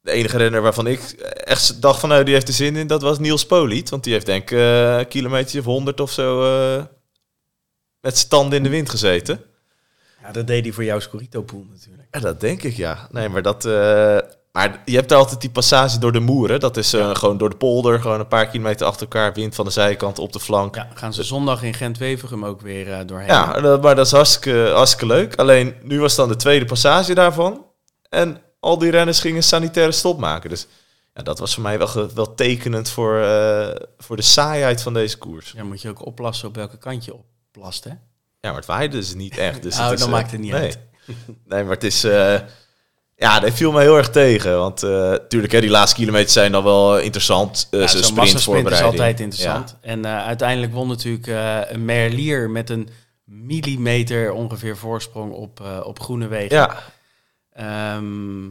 de 0.00 0.10
enige 0.10 0.36
renner 0.36 0.62
waarvan 0.62 0.86
ik 0.86 1.00
echt 1.44 1.82
dacht 1.82 2.00
van... 2.00 2.08
Nou, 2.08 2.24
die 2.24 2.34
heeft 2.34 2.48
er 2.48 2.54
zin 2.54 2.76
in, 2.76 2.86
dat 2.86 3.02
was 3.02 3.18
Niels 3.18 3.46
Poliet. 3.46 3.90
Want 3.90 4.04
die 4.04 4.12
heeft 4.12 4.26
denk 4.26 4.42
ik 4.50 4.58
eh, 4.58 4.98
een 4.98 5.08
kilometer 5.08 5.58
of 5.58 5.64
honderd 5.64 6.00
of 6.00 6.10
zo... 6.10 6.42
eh, 6.76 6.84
met 8.00 8.16
zijn 8.16 8.28
tanden 8.28 8.56
in 8.58 8.62
de 8.64 8.68
wind 8.68 8.90
gezeten. 8.90 9.40
ja, 10.22 10.32
dat 10.32 10.46
deed 10.46 10.64
hij 10.64 10.72
voor 10.72 10.84
jouw 10.84 11.00
Scorito-pool 11.00 11.64
natuurlijk. 11.70 12.08
Ja, 12.10 12.20
dat 12.20 12.40
denk 12.40 12.62
ik, 12.62 12.76
ja. 12.76 13.08
Nee, 13.10 13.28
maar 13.28 13.42
dat... 13.42 13.64
eh, 13.64 14.18
maar 14.52 14.82
je 14.84 14.94
hebt 14.96 15.08
daar 15.08 15.18
altijd 15.18 15.40
die 15.40 15.50
passage 15.50 15.98
door 15.98 16.12
de 16.12 16.20
moeren. 16.20 16.60
Dat 16.60 16.76
is 16.76 16.90
gewoon 17.12 17.38
door 17.38 17.50
de 17.50 17.56
polder, 17.56 18.00
gewoon 18.00 18.20
een 18.20 18.28
paar 18.28 18.48
kilometer 18.48 18.86
achter 18.86 19.02
elkaar. 19.02 19.32
Wind 19.32 19.54
van 19.54 19.64
de 19.64 19.70
zijkant 19.70 20.18
op 20.18 20.32
de 20.32 20.40
flank. 20.40 20.74
Ja, 20.74 20.88
gaan 20.94 21.14
ze 21.14 21.22
zondag 21.22 21.62
in 21.62 21.74
Gent-Wevergem 21.74 22.44
ook 22.44 22.60
weer 22.60 23.06
doorheen. 23.06 23.26
Ja, 23.26 23.60
dat- 23.60 23.82
maar 23.82 23.94
dat 23.94 24.06
is 24.06 24.12
hartstikke, 24.12 24.70
hartstikke 24.74 25.06
leuk. 25.06 25.34
Alleen 25.36 25.74
nu 25.82 26.00
was 26.00 26.14
dan 26.14 26.28
de 26.28 26.36
tweede 26.36 26.64
passage 26.64 27.14
daarvan. 27.14 27.66
En 28.08 28.42
al 28.60 28.78
die 28.78 28.90
renners 28.90 29.20
gingen 29.20 29.42
sanitaire 29.42 29.92
stop 29.92 30.18
maken. 30.18 30.50
Dus 30.50 30.66
ja, 31.14 31.22
dat 31.22 31.38
was 31.38 31.54
voor 31.54 31.62
mij 31.62 31.78
wel, 31.78 32.10
wel 32.14 32.34
tekenend 32.34 32.88
voor, 32.90 33.20
eh, 33.22 33.70
voor 33.98 34.16
de 34.16 34.22
saaiheid 34.22 34.82
van 34.82 34.92
deze 34.94 35.18
koers. 35.18 35.52
Ja, 35.56 35.64
moet 35.64 35.82
je 35.82 35.88
ook 35.88 36.06
oppassen 36.06 36.48
op 36.48 36.54
welke 36.54 36.78
kant 36.78 37.04
je 37.04 37.14
opplast, 37.14 37.84
hè? 37.84 37.90
Ja, 37.90 37.96
maar 38.48 38.54
het 38.54 38.66
waaide 38.66 38.96
dus 38.96 39.14
niet 39.14 39.38
echt. 39.38 39.62
Dus 39.62 39.78
Oh, 39.80 39.92
is, 39.92 39.98
dan 39.98 40.08
eh, 40.08 40.14
maakt 40.14 40.30
het 40.30 40.40
niet 40.40 40.52
nee. 40.52 40.60
uit. 40.60 40.78
Nee, 41.46 41.62
maar 41.62 41.74
het 41.74 41.84
is... 41.84 42.04
eh, 42.04 42.40
ja, 43.16 43.40
dat 43.40 43.52
viel 43.52 43.72
me 43.72 43.80
heel 43.80 43.96
erg 43.96 44.10
tegen. 44.10 44.58
Want 44.58 44.82
natuurlijk, 44.82 45.52
hè, 45.52 45.60
die 45.60 45.70
laatste 45.70 45.96
kilometers 45.96 46.32
zijn 46.32 46.52
dan 46.52 46.64
wel 46.64 46.98
interessant. 46.98 47.68
Uh, 47.70 47.80
Ja, 47.80 47.86
Zo'n 47.86 48.14
massasprint 48.14 48.70
is 48.70 48.82
altijd 48.82 49.20
interessant. 49.20 49.76
En 49.80 50.06
uiteindelijk 50.06 50.72
won 50.72 50.88
natuurlijk 50.88 51.26
een 51.70 51.84
Merlier 51.84 52.50
met 52.50 52.70
een 52.70 52.88
millimeter 53.24 54.32
ongeveer 54.32 54.76
voorsprong 54.76 55.32
op, 55.32 55.60
op 55.84 56.00
Groenewegen. 56.00 56.56
Ja, 56.56 56.82
Ehm, 57.52 58.42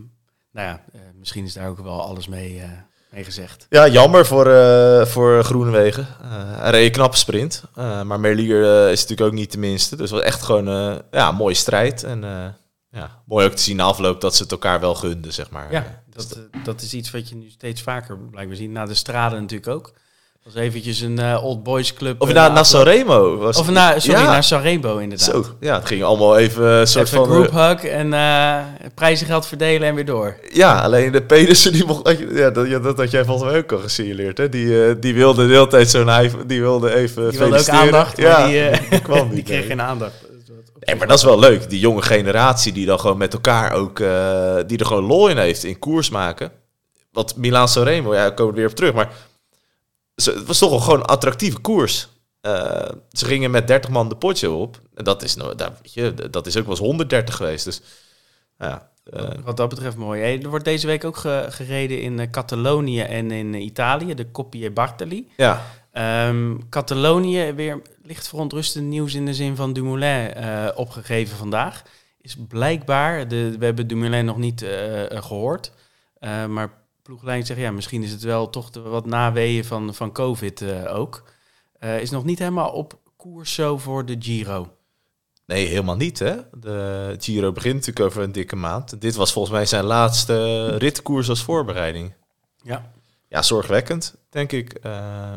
nou 0.52 0.68
ja, 0.68 0.84
eh, 0.94 1.00
misschien 1.16 1.46
is 1.46 1.54
daar 1.54 1.70
ook 1.70 1.80
wel 1.80 2.02
alles 2.02 2.28
mee, 2.28 2.60
eh, 2.60 2.70
mee 3.10 3.24
gezegd. 3.24 3.66
Ja, 3.70 3.88
jammer 3.88 4.26
voor, 4.26 4.48
eh 4.48 5.06
voor 5.06 5.44
Groenewegen. 5.44 6.08
Eh 6.22 6.60
hij 6.60 6.72
reed 6.72 6.86
een 6.86 6.92
knappe 6.92 7.18
sprint. 7.18 7.64
Eh, 7.76 8.02
maar 8.02 8.20
Merlier 8.20 8.90
is 8.90 9.02
natuurlijk 9.02 9.30
ook 9.30 9.38
niet 9.38 9.52
de 9.52 9.58
minste. 9.58 9.96
Dus 9.96 10.10
het 10.10 10.20
was 10.20 10.28
echt 10.28 10.44
gewoon 10.44 10.68
eh, 10.68 10.96
ja, 11.12 11.30
een 11.30 11.36
mooie 11.36 11.56
strijd. 11.56 12.04
En 12.04 12.24
eh, 12.24 12.46
ja, 12.92 13.22
mooi 13.26 13.46
ook 13.46 13.54
te 13.54 13.62
zien 13.62 13.76
na 13.76 13.84
afloop 13.84 14.22
dat 14.22 14.36
ze 14.36 14.44
het 14.44 14.52
elkaar 14.52 14.80
wel 14.80 14.96
gunden, 14.96 15.34
zeg 15.34 15.50
maar. 15.50 15.72
Ja, 15.72 16.02
dat, 16.10 16.32
eh, 16.32 16.64
dat 16.64 16.82
is 16.82 16.94
iets 16.94 17.12
wat 17.12 17.30
je 17.30 17.36
nu 17.36 17.50
steeds 17.50 17.82
vaker 17.82 18.18
blijkbaar 18.18 18.56
ziet. 18.58 18.70
Na 18.70 18.86
de 18.86 18.94
straden 18.94 19.42
natuurlijk 19.42 19.72
ook. 19.72 19.94
Dat 20.44 20.54
was 20.54 20.64
eventjes 20.64 21.00
een 21.02 21.20
eh, 21.20 21.44
old 21.44 21.64
boys 21.64 21.94
club. 21.94 22.22
Of 22.22 22.30
eh, 22.30 22.36
na, 22.36 22.42
na 22.42 22.48
naar 22.54 22.60
afloop. 22.64 22.86
Sanremo. 22.86 23.38
Was 23.38 23.58
Of 23.58 23.70
na, 23.70 24.00
sorry, 24.00 24.20
ja, 24.22 24.26
naar 24.26 24.44
Sanremo 24.44 24.98
inderdaad. 24.98 25.28
Zo, 25.28 25.46
ja, 25.60 25.76
het 25.76 25.86
ging 25.88 26.04
allemaal 26.04 26.38
even 26.38 26.64
een 26.66 26.88
soort 26.88 27.06
Even 27.08 27.18
van... 27.18 27.28
group 27.28 27.48
eh, 27.48 27.68
hug 27.68 27.84
en 27.84 28.14
eh 28.14 28.58
prijzengeld 28.96 29.46
verdelen 29.46 29.88
en 29.88 29.96
weer 29.96 30.06
door. 30.06 30.36
ja, 30.54 30.82
alleen 30.82 31.12
de 31.12 31.22
Pedersen, 31.22 31.74
die 31.74 31.86
mocht, 31.86 32.18
ja, 32.32 32.50
dat, 32.50 32.68
ja, 32.68 32.80
dat 32.80 32.98
had 32.98 33.12
jij 33.12 33.26
volgens 33.26 33.50
mij 33.52 33.60
ook 33.60 33.72
al 33.72 33.78
gesignaleerd. 33.80 34.38
Hè? 34.38 34.50
Die, 34.50 34.86
eh, 34.88 34.96
die 35.00 35.14
wilde 35.14 35.48
de 35.48 35.54
hele 35.54 35.68
tijd 35.68 35.90
zo'n 35.90 36.10
die 36.48 36.62
wilde 36.62 36.96
even 36.96 37.30
Die 37.30 37.40
wilde 37.40 37.56
ook 37.58 37.62
feliciteren. 37.62 37.80
aandacht, 37.80 38.18
ja, 38.18 38.46
die, 38.48 38.60
eh, 38.70 38.90
die 38.90 39.02
kwam 39.10 39.26
niet. 39.28 39.36
die 39.36 39.44
kreeg 39.44 39.66
geen 39.66 39.82
aandacht. 39.82 40.14
Nee, 40.80 40.96
maar 40.96 41.08
dat 41.08 41.18
is 41.18 41.24
wel 41.24 41.40
leuk. 41.40 41.70
Die 41.70 41.80
jonge 41.80 42.02
generatie 42.02 42.74
die 42.74 42.86
dan 42.86 43.00
gewoon 43.00 43.18
met 43.18 43.34
elkaar 43.34 43.72
ook... 43.74 44.00
eh, 44.00 44.56
die 44.68 44.78
er 44.78 44.86
gewoon 44.86 45.04
lol 45.04 45.28
in 45.28 45.38
heeft 45.38 45.64
in 45.64 45.80
koers 45.80 46.10
maken. 46.10 46.52
Want 47.12 47.36
Milaan 47.36 47.68
Sanremo, 47.68 48.14
ja, 48.14 48.26
ik 48.26 48.36
kom 48.36 48.48
er 48.48 48.54
weer 48.54 48.68
op 48.68 48.76
terug. 48.76 48.94
Maar 48.94 49.10
ze- 50.22 50.32
het 50.34 50.46
was 50.46 50.58
toch 50.60 50.70
wel 50.70 50.80
gewoon 50.80 51.00
een 51.00 51.06
attractieve 51.06 51.60
koers. 51.60 52.08
Eh, 52.42 52.90
ze 53.12 53.26
gingen 53.26 53.52
met 53.52 53.68
30 53.68 53.90
man 53.90 54.10
de 54.10 54.16
potje 54.16 54.50
op. 54.52 54.82
En 54.94 55.04
dat 55.04 55.24
is, 55.24 55.36
nou, 55.36 55.56
daar, 55.56 55.72
weet 55.82 55.94
je, 55.94 56.14
dat 56.32 56.48
is 56.48 56.58
ook 56.58 56.64
wel 56.64 56.72
eens 56.72 56.80
130 56.86 57.36
geweest. 57.36 57.66
Dus 57.66 57.82
ja, 58.58 58.90
eh, 59.04 59.30
Wat 59.44 59.58
dat 59.58 59.70
betreft 59.70 59.96
mooi. 59.98 60.22
Hey, 60.22 60.42
er 60.42 60.50
wordt 60.50 60.66
deze 60.66 60.88
week 60.88 61.04
ook 61.04 61.18
ge- 61.18 61.46
gereden 61.50 62.02
in 62.02 62.20
eh, 62.20 62.30
Catalonië 62.30 63.02
en 63.02 63.32
in 63.32 63.54
Italië, 63.54 64.14
de 64.14 64.32
Coppie 64.32 64.72
Bartali. 64.72 65.28
ja. 65.38 65.62
Ehm, 65.92 66.56
Catalonië, 66.70 67.52
weer 67.54 67.82
licht 68.04 68.28
verontrustend 68.28 68.86
nieuws 68.86 69.14
in 69.14 69.26
de 69.26 69.34
zin 69.34 69.56
van 69.56 69.74
Dumoulin 69.74 70.34
opgegeven 70.76 71.38
vandaag. 71.38 71.82
Is 72.22 72.36
blijkbaar, 72.48 73.28
de, 73.28 73.56
we 73.60 73.66
hebben 73.66 73.88
Dumoulin 73.88 74.26
nog 74.26 74.38
niet 74.38 74.62
eh, 74.62 75.12
eh, 75.12 75.24
gehoord, 75.24 75.72
eh, 76.20 76.46
maar 76.46 76.70
ploeglijn 77.10 77.46
zegt 77.46 77.60
ja, 77.60 77.72
misschien 77.72 78.04
is 78.04 78.12
het 78.12 78.24
wel 78.24 78.50
toch 78.50 78.70
de 78.70 78.82
wat 78.82 79.06
naweeën 79.06 79.66
van, 79.66 79.94
van 79.94 80.12
COVID 80.12 80.62
eh, 80.62 80.96
ook. 80.96 81.24
Eh, 81.80 82.02
is 82.02 82.10
nog 82.10 82.24
niet 82.24 82.40
helemaal 82.40 82.72
op 82.72 83.00
koers 83.18 83.54
zo 83.54 83.78
voor 83.78 84.06
de 84.06 84.16
Giro. 84.20 84.74
Nee, 85.46 85.66
helemaal 85.66 85.96
niet. 85.96 86.20
Hè? 86.20 86.36
De 86.52 87.16
Giro 87.20 87.52
begint 87.52 87.74
natuurlijk 87.74 88.06
over 88.06 88.24
een 88.24 88.32
dikke 88.32 88.56
maand. 88.56 89.02
Dit 89.02 89.16
was 89.16 89.32
volgens 89.32 89.54
mij 89.54 89.66
zijn 89.66 89.84
laatste 89.84 90.68
ritkoers 90.78 91.30
als 91.30 91.44
voorbereiding. 91.44 92.14
Ja. 92.62 92.92
Ja, 93.28 93.42
zorgwekkend, 93.42 94.16
denk 94.30 94.52
ik. 94.52 94.74
Eh, 94.74 95.34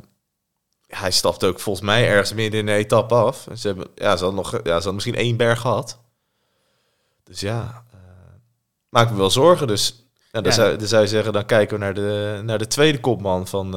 hij 0.86 1.10
stapt 1.10 1.44
ook 1.44 1.60
volgens 1.60 1.86
mij 1.86 2.08
ergens 2.08 2.34
midden 2.34 2.60
in 2.60 2.66
de 2.66 2.72
etappe 2.72 3.14
af. 3.14 3.46
Ze 3.54 3.66
hebben, 3.66 3.86
ja, 3.94 4.16
ze 4.16 4.24
hadden 4.24 4.42
nog, 4.42 4.52
ja, 4.52 4.60
ze 4.64 4.72
hadden 4.72 4.94
misschien 4.94 5.14
één 5.14 5.36
berg 5.36 5.60
gehad. 5.60 6.00
Dus 7.24 7.40
ja, 7.40 7.84
eh 7.92 7.98
maak 8.88 9.10
me 9.10 9.16
wel 9.16 9.30
zorgen. 9.30 9.66
Dus 9.66 10.01
ja, 10.32 10.40
dan. 10.40 10.52
Zou, 10.52 10.76
dan 10.76 10.86
zou 10.88 11.02
je 11.02 11.08
zeggen, 11.08 11.32
dan 11.32 11.46
kijken 11.46 11.78
we 11.78 11.84
naar 11.84 11.94
de, 11.94 12.40
naar 12.44 12.58
de 12.58 12.66
tweede 12.66 13.00
kopman 13.00 13.46
van 13.46 13.72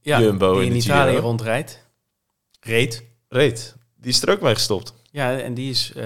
Ja, 0.00 0.20
Jumbo 0.20 0.58
die 0.58 0.70
in 0.70 0.76
Italië 0.76 1.10
Giro. 1.10 1.22
rondrijdt. 1.22 1.86
Reed. 2.60 3.04
Reed. 3.28 3.76
Die 3.96 4.10
is 4.10 4.22
er 4.22 4.30
ook 4.30 4.40
mee 4.40 4.54
gestopt. 4.54 4.94
Ja, 5.10 5.38
en 5.38 5.54
die 5.54 5.70
is, 5.70 5.92
eh, 5.92 6.04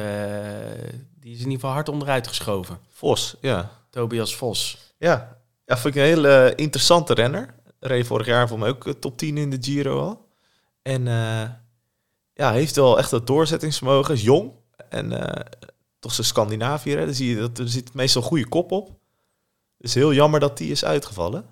die 1.21 1.33
is 1.33 1.39
in 1.39 1.45
ieder 1.45 1.53
geval 1.53 1.71
hard 1.71 1.89
onderuit 1.89 2.27
geschoven. 2.27 2.79
Vos, 2.89 3.37
ja. 3.41 3.71
Tobias 3.91 4.37
Vos. 4.37 4.79
Ja, 4.99 5.39
ja 5.65 5.77
vind 5.79 5.95
ik 5.95 6.01
een 6.03 6.09
hele 6.09 6.53
interessante 6.57 7.15
renner. 7.15 7.55
Reed 7.81 8.07
vorig 8.07 8.27
jaar 8.27 8.49
voor 8.49 8.59
mij 8.59 8.69
ook 8.69 8.87
eh, 8.87 8.93
top 8.93 9.19
10 9.19 9.37
in 9.39 9.51
de 9.51 9.59
Giro 9.61 10.01
al. 10.01 10.29
En 10.83 11.09
eh, 11.09 11.51
ja, 12.33 12.53
heeft 12.53 12.77
wel 12.77 12.99
echt 12.99 13.11
dat 13.11 13.27
doorzettingsvermogen. 13.27 14.15
Is 14.15 14.23
jong. 14.23 14.53
En 14.89 15.13
toch 15.99 16.13
zo'n 16.15 16.25
Scandinaviër. 16.25 16.99
hè, 16.99 17.05
Dan 17.05 17.15
zie 17.15 17.29
je 17.29 17.37
dat 17.41 17.59
er 17.59 17.69
zit 17.69 17.95
meestal 17.95 18.23
goede 18.23 18.49
kop 18.49 18.73
op. 18.73 18.91
Het 19.77 19.87
is 19.87 19.95
heel 19.95 20.13
jammer 20.13 20.41
dat 20.41 20.59
die 20.59 20.71
is 20.71 20.85
uitgevallen. 20.85 21.47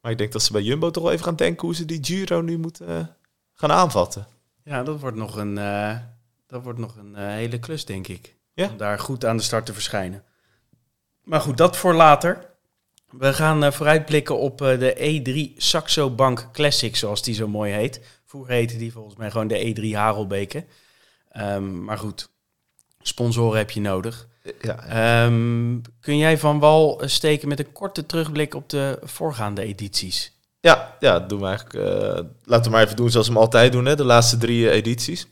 Maar 0.00 0.14
ik 0.14 0.18
denk 0.18 0.32
dat 0.32 0.42
ze 0.42 0.52
bij 0.52 0.62
Jumbo 0.62 0.90
toch 0.90 1.02
wel 1.02 1.12
even 1.12 1.24
gaan 1.24 1.36
denken 1.36 1.66
hoe 1.66 1.74
ze 1.74 1.84
die 1.84 2.04
Giro 2.04 2.40
nu 2.40 2.58
moeten 2.58 2.88
eh, 2.88 3.06
gaan 3.52 3.72
aanvatten. 3.72 4.26
Ja, 4.64 4.82
dat 4.82 5.00
wordt 5.00 5.16
nog 5.16 5.36
een, 5.36 5.58
eh, 5.58 5.96
dat 6.46 6.62
wordt 6.62 6.78
nog 6.78 6.96
een 6.96 7.16
eh, 7.16 7.26
hele 7.26 7.58
klus, 7.58 7.84
denk 7.84 8.08
ik. 8.08 8.34
Ja. 8.52 8.68
Om 8.68 8.76
daar 8.76 8.98
goed 8.98 9.24
aan 9.24 9.36
de 9.36 9.42
start 9.42 9.66
te 9.66 9.72
verschijnen. 9.72 10.24
Maar 11.22 11.40
goed, 11.40 11.56
dat 11.56 11.76
voor 11.76 11.94
later. 11.94 12.54
We 13.10 13.32
gaan 13.32 13.72
vooruitblikken 13.72 14.38
op 14.38 14.58
de 14.58 14.94
E3 14.98 15.56
Saxo 15.56 16.10
Bank 16.10 16.48
Classic, 16.52 16.96
zoals 16.96 17.22
die 17.22 17.34
zo 17.34 17.48
mooi 17.48 17.72
heet. 17.72 18.00
Vroeger 18.24 18.52
heette 18.52 18.76
die 18.76 18.92
volgens 18.92 19.16
mij 19.16 19.30
gewoon 19.30 19.48
de 19.48 19.74
E3 19.74 19.96
Harelbeke. 19.96 20.66
Ehm, 21.28 21.84
maar 21.84 21.98
goed, 21.98 22.30
sponsoren 23.00 23.58
heb 23.58 23.70
je 23.70 23.80
nodig. 23.80 24.28
Ja, 24.60 24.84
Ehm, 24.88 25.76
kun 26.00 26.18
jij 26.18 26.38
van 26.38 26.58
wal 26.58 27.00
eh, 27.00 27.08
steken 27.08 27.48
met 27.48 27.58
een 27.58 27.72
korte 27.72 28.06
terugblik 28.06 28.54
op 28.54 28.70
de 28.70 28.98
voorgaande 29.02 29.62
edities? 29.62 30.32
Ja, 30.60 30.96
ja, 31.00 31.18
doen 31.20 31.40
we 31.40 31.46
eigenlijk. 31.46 31.74
eh, 31.74 32.24
laten 32.44 32.64
we 32.64 32.70
maar 32.70 32.84
even 32.84 32.96
doen 32.96 33.10
zoals 33.10 33.26
we 33.26 33.32
hem 33.32 33.42
altijd 33.42 33.72
doen, 33.72 33.84
hè, 33.84 33.96
de 33.96 34.04
laatste 34.04 34.36
drie 34.36 34.68
eh, 34.70 34.76
edities. 34.76 35.26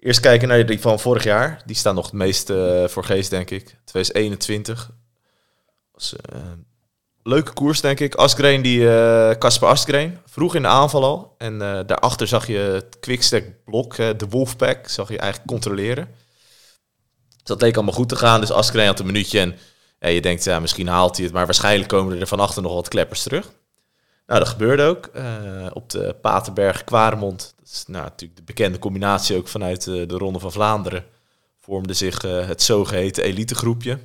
Eerst 0.00 0.20
kijken 0.20 0.48
naar 0.48 0.66
die 0.66 0.80
van 0.80 1.00
vorig 1.00 1.24
jaar. 1.24 1.62
Die 1.64 1.76
staan 1.76 1.94
nog 1.94 2.04
het 2.04 2.14
meest 2.14 2.50
eh, 2.50 2.84
voor 2.84 3.04
geest, 3.04 3.30
denk 3.30 3.50
ik. 3.50 3.76
2021. 3.84 4.90
Was, 5.92 6.14
leuke 7.22 7.52
koers, 7.52 7.80
denk 7.80 8.00
ik. 8.00 8.14
Asgreen, 8.14 8.62
die 8.62 8.84
Casper 9.38 9.68
Asgreen. 9.68 10.18
Vroeg 10.26 10.54
in 10.54 10.62
de 10.62 10.68
aanval 10.68 11.04
al. 11.04 11.34
En 11.38 11.58
daarachter 11.58 12.26
zag 12.26 12.46
je 12.46 12.56
het 12.58 12.98
quickstack 13.00 13.44
blok, 13.64 13.96
de 13.96 14.26
Wolfpack, 14.30 14.88
zag 14.88 15.08
je 15.08 15.18
eigenlijk 15.18 15.50
controleren. 15.50 16.08
Dus 17.46 17.56
dat 17.56 17.60
leek 17.66 17.76
allemaal 17.76 17.94
goed 17.94 18.08
te 18.08 18.16
gaan. 18.16 18.40
Dus 18.40 18.50
Asgreen 18.50 18.86
had 18.86 18.98
een 18.98 19.06
minuutje 19.06 19.40
en 19.40 19.54
ja, 20.00 20.08
je 20.08 20.20
denkt, 20.20 20.44
ja, 20.44 20.60
misschien 20.60 20.88
haalt 20.88 21.16
hij 21.16 21.24
het. 21.24 21.34
Maar 21.34 21.44
waarschijnlijk 21.44 21.88
komen 21.88 22.20
er 22.20 22.26
van 22.26 22.40
achter 22.40 22.62
nog 22.62 22.74
wat 22.74 22.88
kleppers 22.88 23.22
terug. 23.22 23.50
Nou, 24.26 24.38
dat 24.40 24.48
gebeurde 24.48 24.82
ook. 24.82 25.06
eh, 25.06 25.66
op 25.72 25.90
de 25.90 26.16
Paterberg 26.20 26.84
Kwaremond. 26.84 27.54
Dat 27.58 27.66
is 27.72 27.84
nou, 27.86 28.04
natuurlijk 28.04 28.38
de 28.38 28.44
bekende 28.44 28.78
combinatie 28.78 29.36
ook 29.36 29.48
vanuit 29.48 29.86
eh, 29.86 29.94
de 30.08 30.16
Ronde 30.16 30.38
van 30.38 30.52
Vlaanderen. 30.52 31.04
Vormde 31.60 31.94
zich 31.94 32.24
eh, 32.24 32.46
het 32.46 32.62
zogeheten 32.62 33.24
elitegroepje. 33.24 33.98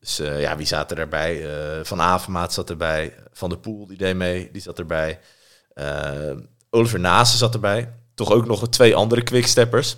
Dus 0.00 0.18
eh, 0.18 0.40
ja, 0.40 0.56
wie 0.56 0.66
zat 0.66 0.90
er 0.90 0.96
daarbij? 0.96 1.50
Eh, 1.78 1.84
van 1.84 2.00
Avermaat 2.00 2.52
zat 2.52 2.70
erbij. 2.70 3.14
Van 3.32 3.48
der 3.48 3.58
Poel, 3.58 3.86
die 3.86 3.96
deed 3.98 4.16
mee. 4.16 4.48
Die 4.52 4.62
zat 4.62 4.78
erbij. 4.78 5.20
Eh, 5.74 6.30
Oliver 6.70 7.00
Nase 7.00 7.36
zat 7.36 7.54
erbij. 7.54 7.92
Toch 8.14 8.30
ook 8.30 8.46
nog 8.46 8.68
twee 8.68 8.94
andere 8.96 9.22
quicksteppers. 9.22 9.96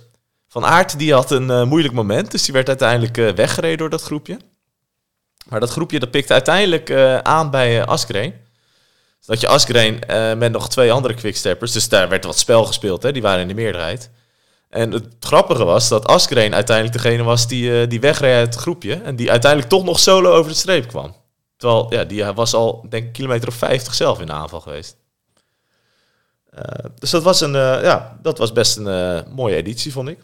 Van 0.53 0.65
Aert, 0.65 0.99
die 0.99 1.13
had 1.13 1.31
een 1.31 1.51
eh, 1.51 1.65
moeilijk 1.65 1.95
moment. 1.95 2.31
Dus 2.31 2.45
die 2.45 2.55
werd 2.55 2.69
uiteindelijk 2.69 3.19
eh, 3.19 3.31
weggereden 3.31 3.79
door 3.79 3.91
dat 3.91 4.03
groepje. 4.03 4.39
Maar 5.49 5.61
dat 5.61 5.71
groepje 5.71 5.99
dat 5.99 6.11
pikte 6.11 6.33
uiteindelijk 6.33 6.91
eh, 6.91 7.19
aan 7.19 7.51
bij 7.51 7.85
Askreen. 7.85 8.35
Dus 9.19 9.27
dat 9.27 9.41
je 9.41 9.49
Askreen 9.49 10.01
eh, 10.01 10.35
met 10.35 10.53
nog 10.53 10.69
twee 10.69 10.93
andere 10.93 11.15
quicksteppers. 11.15 11.73
Dus 11.73 11.89
daar 11.89 12.09
werd 12.09 12.25
wat 12.25 12.39
spel 12.39 12.65
gespeeld, 12.65 13.03
hè? 13.03 13.13
die 13.13 13.23
waren 13.23 13.41
in 13.41 13.49
de 13.49 13.55
meerderheid. 13.55 14.11
En 14.69 14.91
het 14.91 15.07
grappige 15.21 15.65
was 15.65 15.89
dat 15.89 16.07
Askreen 16.07 16.55
uiteindelijk 16.55 16.97
degene 17.03 17.23
was 17.23 17.47
die, 17.47 17.87
die 17.87 18.01
wegreed 18.01 18.35
uit 18.35 18.55
het 18.55 18.63
groepje. 18.63 18.95
En 18.95 19.17
die 19.17 19.31
uiteindelijk 19.31 19.71
toch 19.71 19.85
nog 19.85 19.99
solo 19.99 20.33
over 20.33 20.51
de 20.51 20.57
streep 20.57 20.89
kwam. 20.89 21.17
Terwijl, 21.57 21.87
ja, 21.91 22.05
die 22.05 22.25
was 22.25 22.55
al, 22.55 22.87
denk 22.89 23.05
ik, 23.07 23.13
kilometer 23.13 23.49
of 23.49 23.55
50 23.55 23.95
zelf 23.95 24.21
in 24.21 24.27
de 24.27 24.33
aanval 24.33 24.61
geweest. 24.61 24.97
Dus 26.99 27.11
dat 27.11 27.23
was, 27.23 27.41
een, 27.41 27.53
ja, 27.53 28.19
dat 28.23 28.39
was 28.39 28.53
best 28.53 28.77
een 28.77 29.25
mooie 29.35 29.57
editie, 29.57 29.93
vond 29.93 30.09
ik. 30.09 30.19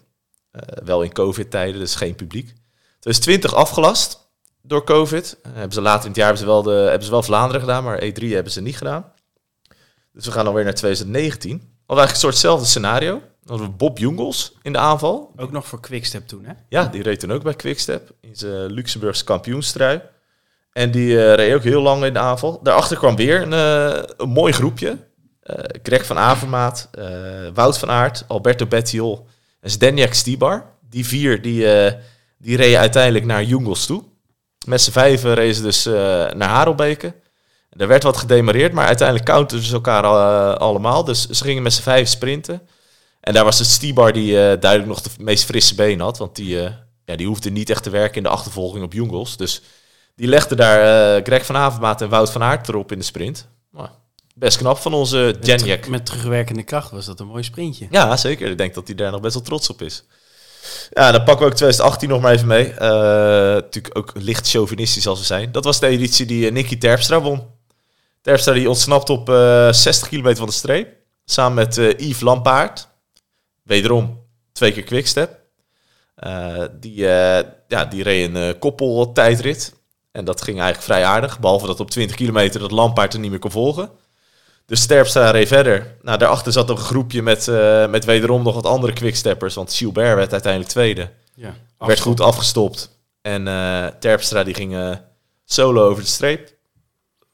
Eh, 0.50 0.60
wel 0.84 1.02
in 1.02 1.12
covid-tijden, 1.12 1.80
dus 1.80 1.94
geen 1.94 2.14
publiek. 2.14 2.54
Dus 3.00 3.18
20 3.18 3.54
afgelast. 3.54 4.26
door 4.62 4.84
COVID. 4.84 5.38
Eh, 5.42 5.52
hebben 5.52 5.72
ze 5.72 5.80
later 5.80 6.02
in 6.02 6.08
het 6.08 6.16
jaar 6.16 6.26
hebben 6.26 6.44
ze, 6.44 6.50
wel 6.50 6.62
de, 6.62 6.70
hebben 6.70 7.04
ze 7.04 7.10
wel 7.10 7.22
Vlaanderen 7.22 7.60
gedaan, 7.60 7.84
maar 7.84 8.02
E3 8.02 8.32
hebben 8.32 8.52
ze 8.52 8.60
niet 8.60 8.76
gedaan. 8.76 9.12
Dus 10.12 10.24
we 10.24 10.32
gaan 10.32 10.46
alweer 10.46 10.64
naar 10.64 10.74
2019. 10.74 11.50
Hadden 11.50 11.66
we 11.86 11.94
eigenlijk 11.94 12.10
een 12.10 12.20
soortzelfde 12.20 12.66
scenario. 12.66 13.12
Dan 13.12 13.58
hadden 13.58 13.66
we 13.66 13.72
Bob 13.72 13.98
Jungels 13.98 14.56
in 14.62 14.72
de 14.72 14.78
aanval. 14.78 15.32
Ook 15.36 15.50
nog 15.50 15.66
voor 15.66 15.80
Quickstep 15.80 16.26
toen, 16.26 16.44
hè? 16.44 16.52
Ja, 16.68 16.84
die 16.84 17.02
reed 17.02 17.20
toen 17.20 17.32
ook 17.32 17.42
bij 17.42 17.54
Quickstep 17.54 18.10
in 18.20 18.36
zijn 18.36 18.72
Luxemburgse 18.72 19.24
kampioenstrui. 19.24 20.00
En 20.72 20.90
die 20.90 21.24
eh, 21.24 21.34
reed 21.34 21.54
ook 21.54 21.62
heel 21.62 21.82
lang 21.82 22.04
in 22.04 22.12
de 22.12 22.18
aanval. 22.18 22.60
Daarachter 22.62 22.96
kwam 22.96 23.16
weer 23.16 23.42
een, 23.42 23.52
een 24.16 24.28
mooi 24.28 24.52
groepje. 24.52 24.98
Eh 25.40 25.54
Greg 25.82 26.06
van 26.06 26.18
Avermaat, 26.18 26.90
Wout 27.54 27.78
van 27.78 27.90
Aert, 27.90 28.24
Alberto 28.26 28.66
Bettiol 28.66 29.26
Zdeněk 29.68 30.14
Stibar. 30.14 30.64
Die 30.80 31.06
vier 31.06 31.42
die, 31.42 31.72
eh, 31.72 31.92
die 32.38 32.56
reden 32.56 32.78
uiteindelijk 32.78 33.24
naar 33.24 33.44
Jungels 33.44 33.86
toe. 33.86 34.04
Met 34.66 34.80
z'n 34.80 34.90
vijven 34.90 35.34
reden 35.34 35.54
ze 35.54 35.62
dus 35.62 35.86
eh, 35.86 35.92
naar 36.30 36.48
Harelbeke. 36.48 37.14
Er 37.70 37.88
werd 37.88 38.02
wat 38.02 38.16
gedemareerd, 38.16 38.72
maar 38.72 38.86
uiteindelijk 38.86 39.28
counterden 39.28 39.66
ze 39.66 39.74
elkaar 39.74 40.04
eh, 40.04 40.54
allemaal. 40.54 41.04
Dus 41.04 41.26
ze 41.26 41.44
gingen 41.44 41.62
met 41.62 41.72
z'n 41.72 41.82
vijf 41.82 42.08
sprinten. 42.08 42.68
En 43.20 43.32
daar 43.32 43.44
was 43.44 43.58
het 43.58 43.68
Stibar 43.68 44.12
die 44.12 44.32
duidelijk 44.34 44.86
nog 44.86 45.00
de 45.00 45.10
meest 45.18 45.44
frisse 45.44 45.74
been 45.74 46.00
had. 46.00 46.18
Want 46.18 46.36
die, 46.36 46.56
ja, 47.04 47.16
die 47.16 47.26
hoefde 47.26 47.50
niet 47.50 47.70
echt 47.70 47.82
te 47.82 47.90
werken 47.90 48.16
in 48.16 48.22
de 48.22 48.28
achtervolging 48.28 48.84
op 48.84 48.92
Jungels. 48.92 49.36
Dus 49.36 49.62
die 50.14 50.28
legde 50.28 50.54
daar 50.54 51.20
Greg 51.22 51.46
van 51.46 51.56
Avermaat 51.56 52.00
en 52.00 52.08
Wout 52.08 52.30
van 52.30 52.42
Aert 52.42 52.68
erop 52.68 52.92
in 52.92 52.98
de 52.98 53.04
sprint. 53.04 53.48
Maar 53.70 53.90
best 54.38 54.56
knap 54.56 54.78
van 54.78 54.94
onze 54.94 55.36
Met, 55.46 55.58
ter- 55.58 55.90
met 55.90 56.06
terugwerkende 56.06 56.62
kracht 56.62 56.90
was 56.90 57.06
dat 57.06 57.20
een 57.20 57.26
mooi 57.26 57.42
sprintje. 57.42 57.86
Ja, 57.90 58.16
zeker. 58.16 58.50
Ik 58.50 58.58
denk 58.58 58.74
dat 58.74 58.86
hij 58.86 58.96
daar 58.96 59.10
nog 59.10 59.20
best 59.20 59.34
wel 59.34 59.42
trots 59.42 59.70
op 59.70 59.82
is. 59.82 60.04
Ja, 60.90 61.12
dan 61.12 61.24
pakken 61.24 61.44
we 61.46 61.50
ook 61.50 61.56
2018 61.56 62.08
nog 62.08 62.20
maar 62.20 62.32
even 62.32 62.46
mee. 62.46 62.72
Eh, 62.72 62.88
natuurlijk 63.54 63.98
ook 63.98 64.12
licht 64.14 64.48
chauvinistisch 64.48 65.06
als 65.06 65.18
we 65.18 65.24
zijn. 65.24 65.52
Dat 65.52 65.64
was 65.64 65.80
de 65.80 65.86
editie 65.86 66.26
die 66.26 66.46
eh, 66.46 66.52
Nicky 66.52 66.78
Terpstra 66.78 67.20
won. 67.20 67.42
Terpstra 68.22 68.52
die 68.52 68.68
ontsnapt 68.68 69.10
op 69.10 69.28
eh 69.28 69.72
60 69.72 70.08
kilometer 70.08 70.38
van 70.38 70.46
de 70.46 70.52
streep. 70.52 70.88
Samen 71.24 71.54
met 71.54 71.78
eh, 71.78 71.98
Yves 71.98 72.20
Lampaard. 72.20 72.88
Wederom 73.62 74.20
twee 74.52 74.72
keer 74.72 74.82
quickstep. 74.82 75.40
Eh 76.14 76.62
die, 76.80 77.08
eh, 77.08 77.44
ja, 77.68 77.84
die 77.84 78.02
reed 78.02 78.28
een 78.28 78.36
eh, 78.36 78.58
koppeltijdrit. 78.58 79.74
En 80.12 80.24
dat 80.24 80.42
ging 80.42 80.56
eigenlijk 80.60 80.86
vrij 80.86 81.04
aardig. 81.04 81.40
Behalve 81.40 81.66
dat 81.66 81.80
op 81.80 81.90
20 81.90 82.16
kilometer 82.16 82.60
dat 82.60 82.70
Lampaard 82.70 83.14
er 83.14 83.20
niet 83.20 83.30
meer 83.30 83.38
kon 83.38 83.50
volgen. 83.50 83.90
Dus 84.68 84.86
Terpstra 84.86 85.30
reed 85.30 85.48
verder. 85.48 85.96
Nou, 86.02 86.18
daarachter 86.18 86.52
zat 86.52 86.70
een 86.70 86.76
groepje 86.76 87.22
met, 87.22 87.48
eh, 87.48 87.88
met 87.88 88.04
wederom 88.04 88.42
nog 88.42 88.54
wat 88.54 88.66
andere 88.66 88.92
quicksteppers. 88.92 89.54
Want 89.54 89.74
Gilbert 89.74 90.14
werd 90.14 90.32
uiteindelijk 90.32 90.72
tweede. 90.72 91.10
Ja. 91.34 91.54
Werd 91.78 92.00
goed 92.00 92.20
afgestopt. 92.20 93.00
En 93.20 93.48
eh, 93.48 93.86
Terpstra 93.86 94.44
die 94.44 94.54
ging 94.54 94.74
eh, 94.74 94.96
solo 95.44 95.88
over 95.88 96.02
de 96.02 96.08
streep. 96.08 96.56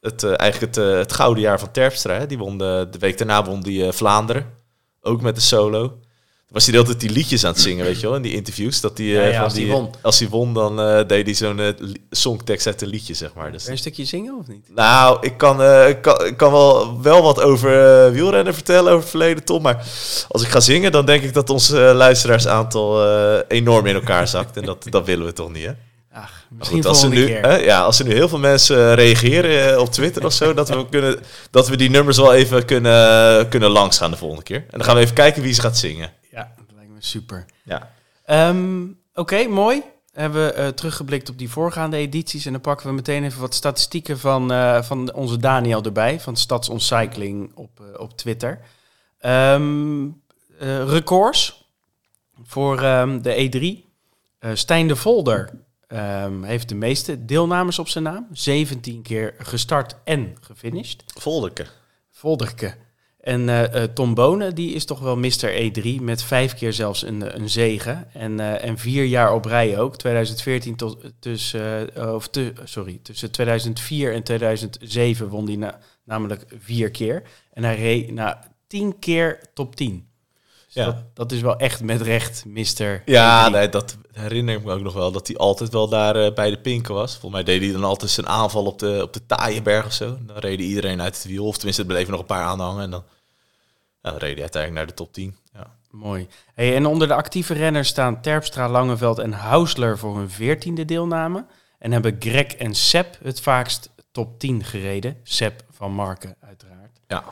Het, 0.00 0.24
eigenlijk 0.24 0.76
het, 0.76 0.96
het 0.96 1.12
gouden 1.12 1.42
jaar 1.42 1.58
van 1.58 1.70
Terpstra. 1.70 2.18
Hè. 2.18 2.26
Die 2.26 2.38
won 2.38 2.58
de, 2.58 2.88
de 2.90 2.98
week 2.98 3.18
daarna 3.18 3.44
won 3.44 3.60
die 3.60 3.92
Vlaanderen. 3.92 4.52
Ook 5.00 5.20
met 5.20 5.34
de 5.34 5.40
solo. 5.40 5.98
Was 6.48 6.64
hij 6.66 6.72
de 6.72 6.78
hele 6.80 6.90
tijd 6.90 7.00
die 7.08 7.18
liedjes 7.18 7.44
aan 7.44 7.52
het 7.52 7.60
zingen, 7.60 7.84
weet 7.84 8.00
je 8.00 8.06
wel, 8.06 8.16
in 8.16 8.22
die 8.22 8.34
interviews. 8.34 8.80
Dat 8.80 8.96
die, 8.96 9.18
eh, 9.18 9.22
Ja, 9.22 9.28
ja, 9.28 9.34
van 9.34 9.44
als 9.44 9.54
die, 9.54 9.64
hij 9.66 9.74
won. 9.74 9.90
Als 10.02 10.18
hij 10.18 10.28
won, 10.28 10.54
dan 10.54 10.80
eh, 10.80 11.06
deed 11.06 11.24
hij 11.26 11.34
zo'n 11.34 11.60
eh, 11.60 11.68
songtekst 12.10 12.66
uit 12.66 12.82
een 12.82 12.88
liedje, 12.88 13.14
zeg 13.14 13.34
maar. 13.34 13.52
Dus, 13.52 13.66
een 13.66 13.78
stukje 13.78 14.04
zingen 14.04 14.38
of 14.38 14.46
niet? 14.46 14.66
nou, 14.74 15.18
ik 15.20 15.36
kan, 15.36 15.62
eh, 15.62 15.88
ik 15.88 16.02
kan, 16.02 16.24
ik 16.24 16.36
kan 16.36 16.52
wel, 16.52 17.02
wel 17.02 17.22
wat 17.22 17.40
over 17.40 18.04
eh, 18.06 18.12
wielrennen 18.12 18.54
vertellen 18.54 18.84
over 18.84 19.00
het 19.00 19.10
verleden, 19.10 19.44
Tom. 19.44 19.62
Maar 19.62 19.86
als 20.28 20.42
ik 20.42 20.48
ga 20.48 20.60
zingen, 20.60 20.92
dan 20.92 21.06
denk 21.06 21.22
ik 21.22 21.34
dat 21.34 21.50
ons 21.50 21.70
eh, 21.70 21.90
luisteraarsaantal 21.94 23.04
eh, 23.06 23.38
enorm 23.48 23.86
in 23.86 23.94
elkaar 23.94 24.28
zakt. 24.28 24.56
En 24.56 24.64
dat, 24.64 24.86
dat 24.90 25.06
willen 25.06 25.26
we 25.26 25.32
toch 25.32 25.52
niet, 25.52 25.64
hè? 25.64 25.72
Ach, 26.12 26.46
misschien 26.50 26.76
goed, 26.76 26.86
als, 26.86 27.02
er 27.02 27.08
volgende 27.08 27.32
nu, 27.32 27.40
keer. 27.40 27.50
hè, 27.50 27.56
ja, 27.56 27.82
als 27.82 27.98
er 27.98 28.04
nu 28.04 28.12
heel 28.14 28.28
veel 28.28 28.38
mensen 28.38 28.76
eh, 28.76 28.94
reageren 28.94 29.72
eh, 29.72 29.78
op 29.80 29.90
Twitter 29.92 30.24
of 30.24 30.32
zo, 30.32 30.54
dat 30.54 30.68
we, 30.68 30.88
kunnen, 30.90 31.18
dat 31.50 31.68
we 31.68 31.76
die 31.76 31.90
nummers 31.90 32.16
wel 32.16 32.34
even 32.34 32.64
kunnen, 32.64 33.48
kunnen 33.48 33.70
langsgaan 33.70 34.10
de 34.10 34.16
volgende 34.16 34.42
keer. 34.42 34.56
En 34.56 34.66
dan 34.78 34.84
gaan 34.84 34.94
we 34.94 35.00
even 35.00 35.14
kijken 35.14 35.42
wie 35.42 35.52
ze 35.52 35.60
gaat 35.60 35.78
zingen. 35.78 36.10
Ja, 36.30 36.52
dat 36.56 36.66
lijkt 36.76 36.90
me 36.92 36.93
super. 37.04 37.44
Ja. 37.62 37.90
Ehm, 38.24 38.86
Oké, 39.14 39.46
mooi. 39.46 39.82
Hebben 40.12 40.46
we 40.46 40.52
eh, 40.52 40.68
teruggeblikt 40.68 41.28
op 41.28 41.38
die 41.38 41.50
voorgaande 41.50 41.96
edities. 41.96 42.46
En 42.46 42.52
dan 42.52 42.60
pakken 42.60 42.86
we 42.86 42.92
meteen 42.92 43.24
even 43.24 43.40
wat 43.40 43.54
statistieken 43.54 44.18
van, 44.18 44.52
eh, 44.52 44.82
van 44.82 45.12
onze 45.12 45.36
Daniel 45.36 45.82
erbij. 45.82 46.20
Van 46.20 46.36
Stadsontcycling 46.36 47.52
op, 47.54 47.80
eh, 47.80 48.00
op 48.00 48.16
Twitter. 48.16 48.60
Eh, 49.18 49.58
records 50.86 51.68
voor 52.42 52.82
ehm, 52.82 53.20
de 53.20 53.34
E3. 53.34 53.84
Eh 54.38 54.50
Stijn 54.54 54.88
de 54.88 54.96
Volder 54.96 55.50
heeft 56.42 56.68
de 56.68 56.74
meeste 56.74 57.24
deelnemers 57.24 57.78
op 57.78 57.88
zijn 57.88 58.04
naam. 58.04 58.26
17 58.32 59.02
keer 59.02 59.34
gestart 59.38 59.96
en 60.04 60.36
gefinished. 60.40 61.04
Volderke. 61.06 61.66
Volderke. 62.10 62.74
En 63.24 63.48
eh, 63.48 63.82
eh, 63.82 63.90
Tom 63.90 64.14
Bonen, 64.14 64.54
die 64.54 64.74
is 64.74 64.84
toch 64.84 65.00
wel 65.00 65.16
Mr. 65.16 65.52
E3 65.52 66.02
met 66.02 66.22
vijf 66.22 66.54
keer 66.54 66.72
zelfs 66.72 67.02
een, 67.02 67.40
een 67.40 67.50
zegen. 67.50 68.12
En, 68.12 68.40
eh, 68.40 68.64
en 68.64 68.78
vier 68.78 69.04
jaar 69.04 69.34
op 69.34 69.44
rij 69.44 69.78
ook. 69.78 69.96
2014 69.96 70.76
tot 70.76 71.12
tussen, 71.18 71.94
eh, 71.94 72.14
of 72.14 72.28
te, 72.28 72.52
sorry, 72.64 73.00
tussen 73.02 73.30
2004 73.30 74.12
en 74.12 74.22
2007 74.22 75.28
won 75.28 75.46
hij 75.46 75.56
na, 75.56 75.78
namelijk 76.04 76.44
vier 76.58 76.90
keer. 76.90 77.22
En 77.52 77.64
hij 77.64 77.76
reed 77.76 78.12
na 78.12 78.50
tien 78.66 78.98
keer 78.98 79.40
top 79.54 79.76
10. 79.76 80.08
Dus 80.74 80.84
Ja. 80.84 80.90
dat, 80.90 80.96
dat 81.14 81.32
is 81.32 81.40
wel 81.40 81.56
echt 81.56 81.82
met 81.82 82.00
recht 82.00 82.44
Mr. 82.46 83.02
Ja, 83.04 83.48
E3. 83.48 83.52
nee, 83.52 83.68
dat 83.68 83.96
herinner 84.12 84.54
ik 84.54 84.64
me 84.64 84.72
ook 84.72 84.80
nog 84.80 84.94
wel. 84.94 85.12
Dat 85.12 85.26
hij 85.26 85.36
altijd 85.36 85.70
wel 85.72 85.88
daar 85.88 86.16
eh, 86.16 86.32
bij 86.34 86.50
de 86.50 86.58
pinken 86.60 86.94
was. 86.94 87.10
Volgens 87.12 87.32
mij 87.32 87.42
deed 87.44 87.62
hij 87.62 87.72
dan 87.80 87.84
altijd 87.88 88.10
zijn 88.10 88.28
aanval 88.28 88.64
op 88.64 88.78
de, 88.78 89.00
op 89.02 89.12
de 89.12 89.26
Taaienberg 89.26 89.86
of 89.86 89.92
zo. 89.92 90.18
Dan 90.20 90.36
reed 90.36 90.60
iedereen 90.60 91.02
uit 91.02 91.14
het 91.16 91.24
wiel. 91.24 91.46
Of 91.46 91.54
tenminste, 91.56 91.82
er 91.82 91.88
bleven 91.88 92.10
nog 92.10 92.20
een 92.20 92.26
paar 92.26 92.44
aanhangen. 92.44 92.82
En 92.82 92.90
dan, 92.90 93.04
ja, 94.02 94.10
dan 94.10 94.18
reed 94.18 94.32
hij 94.32 94.40
uiteindelijk 94.42 94.72
naar 94.74 94.86
de 94.96 95.02
top 95.02 95.12
10. 95.12 95.36
Ja. 95.52 95.76
Mooi. 95.90 96.28
Hey, 96.54 96.74
en 96.76 96.86
onder 96.86 97.08
de 97.08 97.14
actieve 97.14 97.54
renners 97.54 97.88
staan 97.88 98.20
Terpstra, 98.22 98.68
Langeveld 98.68 99.18
en 99.18 99.32
Hausler 99.32 99.98
voor 99.98 100.16
hun 100.16 100.30
veertiende 100.30 100.84
deelname. 100.84 101.44
En 101.78 101.92
hebben 101.92 102.16
Greg 102.18 102.54
en 102.54 102.74
Sepp 102.74 103.16
het 103.22 103.40
vaakst 103.40 103.90
top 104.12 104.38
10 104.38 104.64
gereden. 104.64 105.16
Sepp 105.22 105.62
van 105.70 105.92
Marken, 105.92 106.36
uiteraard. 106.40 106.98
ja. 107.08 107.24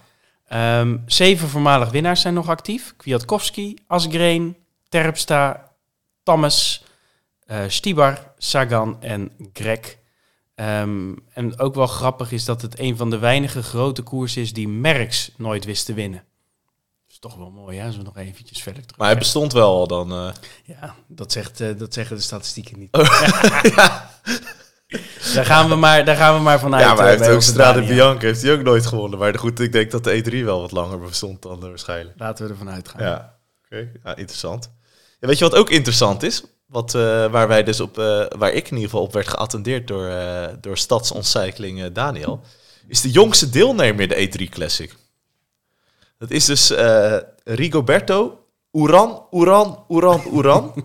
Ehm, 0.53 0.97
zeven 1.07 1.49
voormalig 1.49 1.91
winnaars 1.91 2.21
zijn 2.21 2.35
nog 2.35 2.49
actief. 2.49 2.95
Kwiatkowski, 2.97 3.77
Asgreen, 3.87 4.57
Terpstra, 4.89 5.71
Thomas, 6.23 6.85
eh 7.47 7.61
Stibar, 7.69 8.33
Sagan 8.39 9.03
en 9.03 9.33
Greg. 9.53 9.97
Ehm, 10.55 11.15
en 11.35 11.59
ook 11.59 11.75
wel 11.75 11.87
grappig 11.87 12.33
is 12.33 12.45
dat 12.45 12.63
het 12.63 12.79
een 12.79 12.97
van 12.97 13.11
de 13.11 13.19
weinige 13.19 13.63
grote 13.63 14.03
koersen 14.03 14.43
is 14.43 14.53
die 14.53 14.69
Merckx 14.69 15.31
nooit 15.37 15.65
wist 15.65 15.87
te 15.87 15.95
winnen. 15.95 16.25
Dat 17.07 17.11
is 17.11 17.19
toch 17.19 17.35
wel 17.35 17.51
mooi, 17.51 17.79
hè? 17.79 17.87
Als 17.87 17.97
we 17.97 18.03
nog 18.03 18.17
eventjes 18.17 18.63
verder 18.63 18.83
terug. 18.83 18.99
Maar 18.99 19.09
hij 19.09 19.19
bestond 19.19 19.53
wel 19.53 19.75
al 19.77 19.87
dan. 19.87 20.13
eh. 20.13 20.33
Ja, 20.65 20.95
dat, 21.07 21.33
zegt, 21.33 21.61
eh, 21.61 21.69
dat 21.79 21.95
zeggen 21.95 22.17
de 22.17 22.23
statistieken 22.23 22.79
niet. 22.79 22.91
daar, 25.35 25.45
gaan 25.45 25.69
we 25.69 25.75
maar, 25.75 26.05
daar 26.05 26.17
gaan 26.17 26.35
we 26.35 26.41
maar 26.41 26.61
vanuit. 26.61 26.85
ja, 26.85 26.95
maar 26.95 27.05
hij 27.05 27.15
eh, 27.15 27.21
heeft 27.21 27.33
ook 27.35 27.43
Strade. 27.43 27.83
Bianca 27.83 28.27
heeft 28.27 28.43
hij 28.43 28.53
ook 28.53 28.63
nooit 28.63 28.87
gewonnen. 28.87 29.19
Maar 29.19 29.39
goed, 29.39 29.61
ik 29.61 29.73
denk 29.73 29.91
dat 29.91 30.05
de 30.05 30.23
E3 30.25 30.45
wel 30.45 30.61
wat 30.61 30.73
langer 30.73 30.99
bestond 30.99 31.43
dan 31.43 31.63
eh, 31.63 31.69
waarschijnlijk. 31.69 32.19
Laten 32.19 32.45
we 32.45 32.51
ervan 32.51 32.71
uitgaan. 32.71 33.03
Ja, 33.03 33.37
oké. 33.65 33.89
Ja, 34.05 34.17
interessant. 34.17 34.71
Ja, 35.21 35.27
weet 35.29 35.39
je 35.39 35.45
wat 35.45 35.55
ook 35.55 35.71
interessant 35.71 36.23
is? 36.23 36.43
Wat, 36.67 36.95
eh, 36.95 37.27
waar, 37.27 37.49
wij 37.49 37.63
dus 37.63 37.81
op, 37.81 37.99
eh, 37.99 38.25
waar 38.39 38.53
ik 38.53 38.65
in 38.65 38.77
ieder 38.77 38.91
geval 38.91 39.03
op 39.05 39.13
werd 39.13 39.29
geattendeerd 39.29 39.89
door, 39.89 40.07
eh 40.07 40.49
door 40.61 40.79
Stadsontcycling 40.79 41.83
eh, 41.83 41.89
Daniel, 41.93 42.41
is 42.87 43.01
de 43.01 43.11
jongste 43.11 43.51
deelnemer 43.51 44.01
in 44.01 44.09
de 44.09 44.47
E3 44.47 44.49
Classic. 44.49 44.95
Dat 46.19 46.31
is 46.31 46.45
dus 46.45 46.71
eh, 46.71 47.17
Rigoberto 47.45 48.43
Uran, 48.73 49.27
Uran, 49.33 49.85
Uran, 49.89 50.23
Uran. 50.35 50.75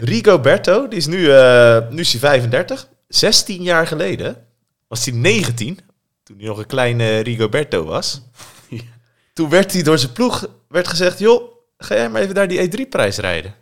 Rigoberto, 0.00 0.88
die 0.88 0.98
is 0.98 1.06
nu, 1.06 1.30
eh, 1.30 1.88
nu 1.90 2.00
is 2.00 2.10
hij 2.12 2.20
35. 2.20 2.88
16 3.08 3.62
jaar 3.62 3.86
geleden 3.86 4.46
was 4.88 5.04
hij 5.04 5.14
19, 5.14 5.78
toen 6.22 6.38
hij 6.38 6.46
nog 6.46 6.58
een 6.58 6.66
kleine 6.66 7.18
Rigoberto 7.18 7.84
was. 7.84 8.22
Toen 9.32 9.48
werd 9.48 9.72
hij 9.72 9.82
door 9.82 9.98
zijn 9.98 10.12
ploeg 10.12 10.46
werd 10.68 10.88
gezegd, 10.88 11.18
joh, 11.18 11.52
ga 11.78 11.94
jij 11.94 12.10
maar 12.10 12.22
even 12.22 12.34
daar 12.34 12.48
die 12.48 12.68
E3-prijs 12.68 13.16
rijden. 13.16 13.54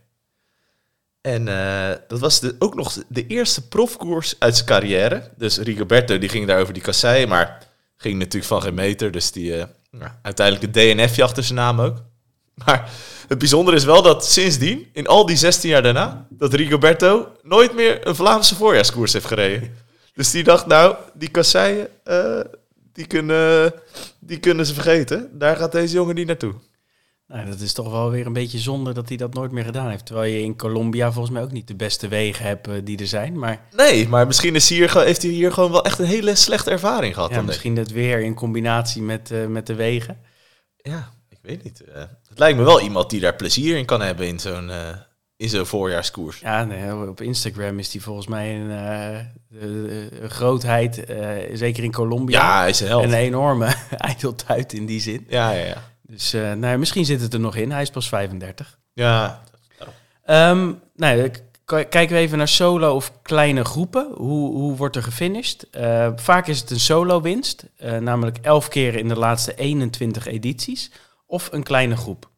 En 1.20 1.48
eh, 1.48 1.96
dat 2.08 2.20
was 2.20 2.40
de, 2.40 2.56
ook 2.58 2.74
nog 2.74 3.04
de 3.08 3.26
eerste 3.26 3.68
profkoers 3.68 4.36
uit 4.38 4.54
zijn 4.54 4.66
carrière. 4.66 5.30
Dus 5.36 5.58
Rigoberto 5.58 6.18
die 6.18 6.28
ging 6.28 6.46
daar 6.46 6.60
over 6.60 6.72
die 6.72 6.82
kassei, 6.82 7.26
maar 7.26 7.66
ging 7.96 8.18
natuurlijk 8.18 8.44
van 8.44 8.62
geen 8.62 8.74
meter. 8.74 9.10
Dus 9.10 9.32
die 9.32 9.56
eh, 9.56 9.66
nou, 9.90 10.10
uiteindelijk 10.22 10.76
een 10.76 10.96
DNFje 10.96 11.22
achter 11.22 11.42
zijn 11.42 11.58
naam 11.58 11.80
ook. 11.80 12.02
Maar 12.64 12.90
het 13.28 13.38
bijzondere 13.38 13.76
is 13.76 13.84
wel 13.84 14.02
dat 14.02 14.26
sindsdien, 14.26 14.86
in 14.92 15.06
al 15.06 15.26
die 15.26 15.36
16 15.36 15.70
jaar 15.70 15.82
daarna, 15.82 16.26
dat 16.30 16.54
Rigoberto 16.54 17.28
nooit 17.42 17.74
meer 17.74 18.06
een 18.06 18.16
Vlaamse 18.16 18.54
voorjaarskoers 18.54 19.12
heeft 19.12 19.26
gereden. 19.26 19.76
Dus 20.14 20.30
die 20.30 20.44
dacht, 20.44 20.66
nou, 20.66 20.96
die 21.14 21.28
kasseien, 21.28 21.88
eh, 22.04 22.40
die, 22.92 23.06
kunnen, 23.06 23.72
die 24.20 24.38
kunnen 24.38 24.66
ze 24.66 24.74
vergeten. 24.74 25.38
Daar 25.38 25.56
gaat 25.56 25.72
deze 25.72 25.94
jongen 25.94 26.14
niet 26.14 26.26
naartoe. 26.26 26.54
Nou, 27.28 27.46
dat 27.46 27.60
is 27.60 27.72
toch 27.72 27.90
wel 27.90 28.10
weer 28.10 28.26
een 28.26 28.32
beetje 28.32 28.58
zonde 28.58 28.92
dat 28.92 29.08
hij 29.08 29.16
dat 29.16 29.34
nooit 29.34 29.52
meer 29.52 29.64
gedaan 29.64 29.90
heeft. 29.90 30.06
Terwijl 30.06 30.32
je 30.32 30.40
in 30.40 30.56
Colombia 30.56 31.12
volgens 31.12 31.34
mij 31.34 31.42
ook 31.42 31.52
niet 31.52 31.68
de 31.68 31.74
beste 31.74 32.08
wegen 32.08 32.44
hebt 32.44 32.68
eh, 32.68 32.74
die 32.84 32.98
er 32.98 33.06
zijn. 33.06 33.38
Maar 33.38 33.60
Nee, 33.76 34.08
maar 34.08 34.26
misschien 34.26 34.54
is 34.54 34.68
hier, 34.68 34.98
heeft 34.98 35.22
hij 35.22 35.30
hier 35.30 35.52
gewoon 35.52 35.70
wel 35.70 35.84
echt 35.84 35.98
een 35.98 36.04
hele 36.04 36.34
slechte 36.34 36.70
ervaring 36.70 37.14
gehad. 37.14 37.30
ja, 37.30 37.36
dan 37.36 37.44
misschien 37.44 37.76
het 37.76 37.92
weer 37.92 38.20
in 38.20 38.34
combinatie 38.34 39.02
met, 39.02 39.30
eh, 39.30 39.46
met 39.46 39.66
de 39.66 39.74
wegen. 39.74 40.18
Ja, 40.76 41.12
weet 41.46 41.64
niet. 41.64 41.80
eh. 41.80 42.00
het 42.28 42.38
lijkt 42.38 42.58
me 42.58 42.64
wel 42.64 42.80
iemand 42.80 43.10
die 43.10 43.20
daar 43.20 43.34
plezier 43.36 43.76
in 43.76 43.84
kan 43.84 44.00
hebben 44.00 44.26
in 44.26 44.38
zo'n 44.38 44.70
eh, 44.70 44.88
in 45.36 45.48
zo'n 45.48 45.66
voorjaarskoers. 45.66 46.38
Ja, 46.40 46.64
nee, 46.64 47.08
op 47.08 47.20
Instagram 47.20 47.78
is 47.78 47.92
hij 47.92 48.00
volgens 48.02 48.26
mij 48.26 48.54
een, 48.60 48.70
eh, 48.70 49.18
de- 49.48 49.58
de- 50.10 50.22
een 50.22 50.30
grootheid, 50.30 51.04
zeker 51.52 51.84
in 51.84 51.92
Colombia. 51.92 52.38
Ja, 52.40 52.60
hij 52.60 52.68
is 52.68 52.80
een 52.80 52.86
held. 52.86 53.02
En 53.02 53.08
een 53.08 53.14
enorme 53.16 53.74
ijdeltuit 53.96 54.72
in 54.72 54.86
die 54.86 55.00
zin. 55.00 55.26
Ja, 55.28 55.50
ja, 55.50 55.64
ja. 55.64 55.82
Dus 56.02 56.32
nou, 56.32 56.76
misschien 56.78 57.04
zit 57.04 57.20
het 57.20 57.34
er 57.34 57.40
nog 57.40 57.56
in. 57.56 57.70
Hij 57.72 57.82
is 57.82 57.90
pas 57.90 58.08
35. 58.08 58.78
Ja, 58.92 59.42
Ehm 60.24 60.72
nou, 60.94 61.30
kijken 61.64 62.08
we 62.08 62.16
even 62.16 62.38
naar 62.38 62.48
solo 62.48 62.94
of 62.94 63.12
kleine 63.22 63.64
groepen. 63.64 64.08
Hoe, 64.14 64.50
hoe 64.56 64.76
wordt 64.76 64.96
er 64.96 65.02
gefinished? 65.02 65.66
Vaak 66.16 66.46
is 66.46 66.60
het 66.60 66.70
een 66.70 66.80
solo 66.80 67.20
winst, 67.20 67.64
eh, 67.76 67.96
namelijk 67.98 68.38
11 68.42 68.68
keer 68.68 68.94
in 68.94 69.08
de 69.08 69.16
laatste 69.18 69.54
21 69.54 70.26
edities, 70.26 70.90
of 71.26 71.48
een 71.52 71.62
kleine 71.62 71.96
groep. 71.96 72.30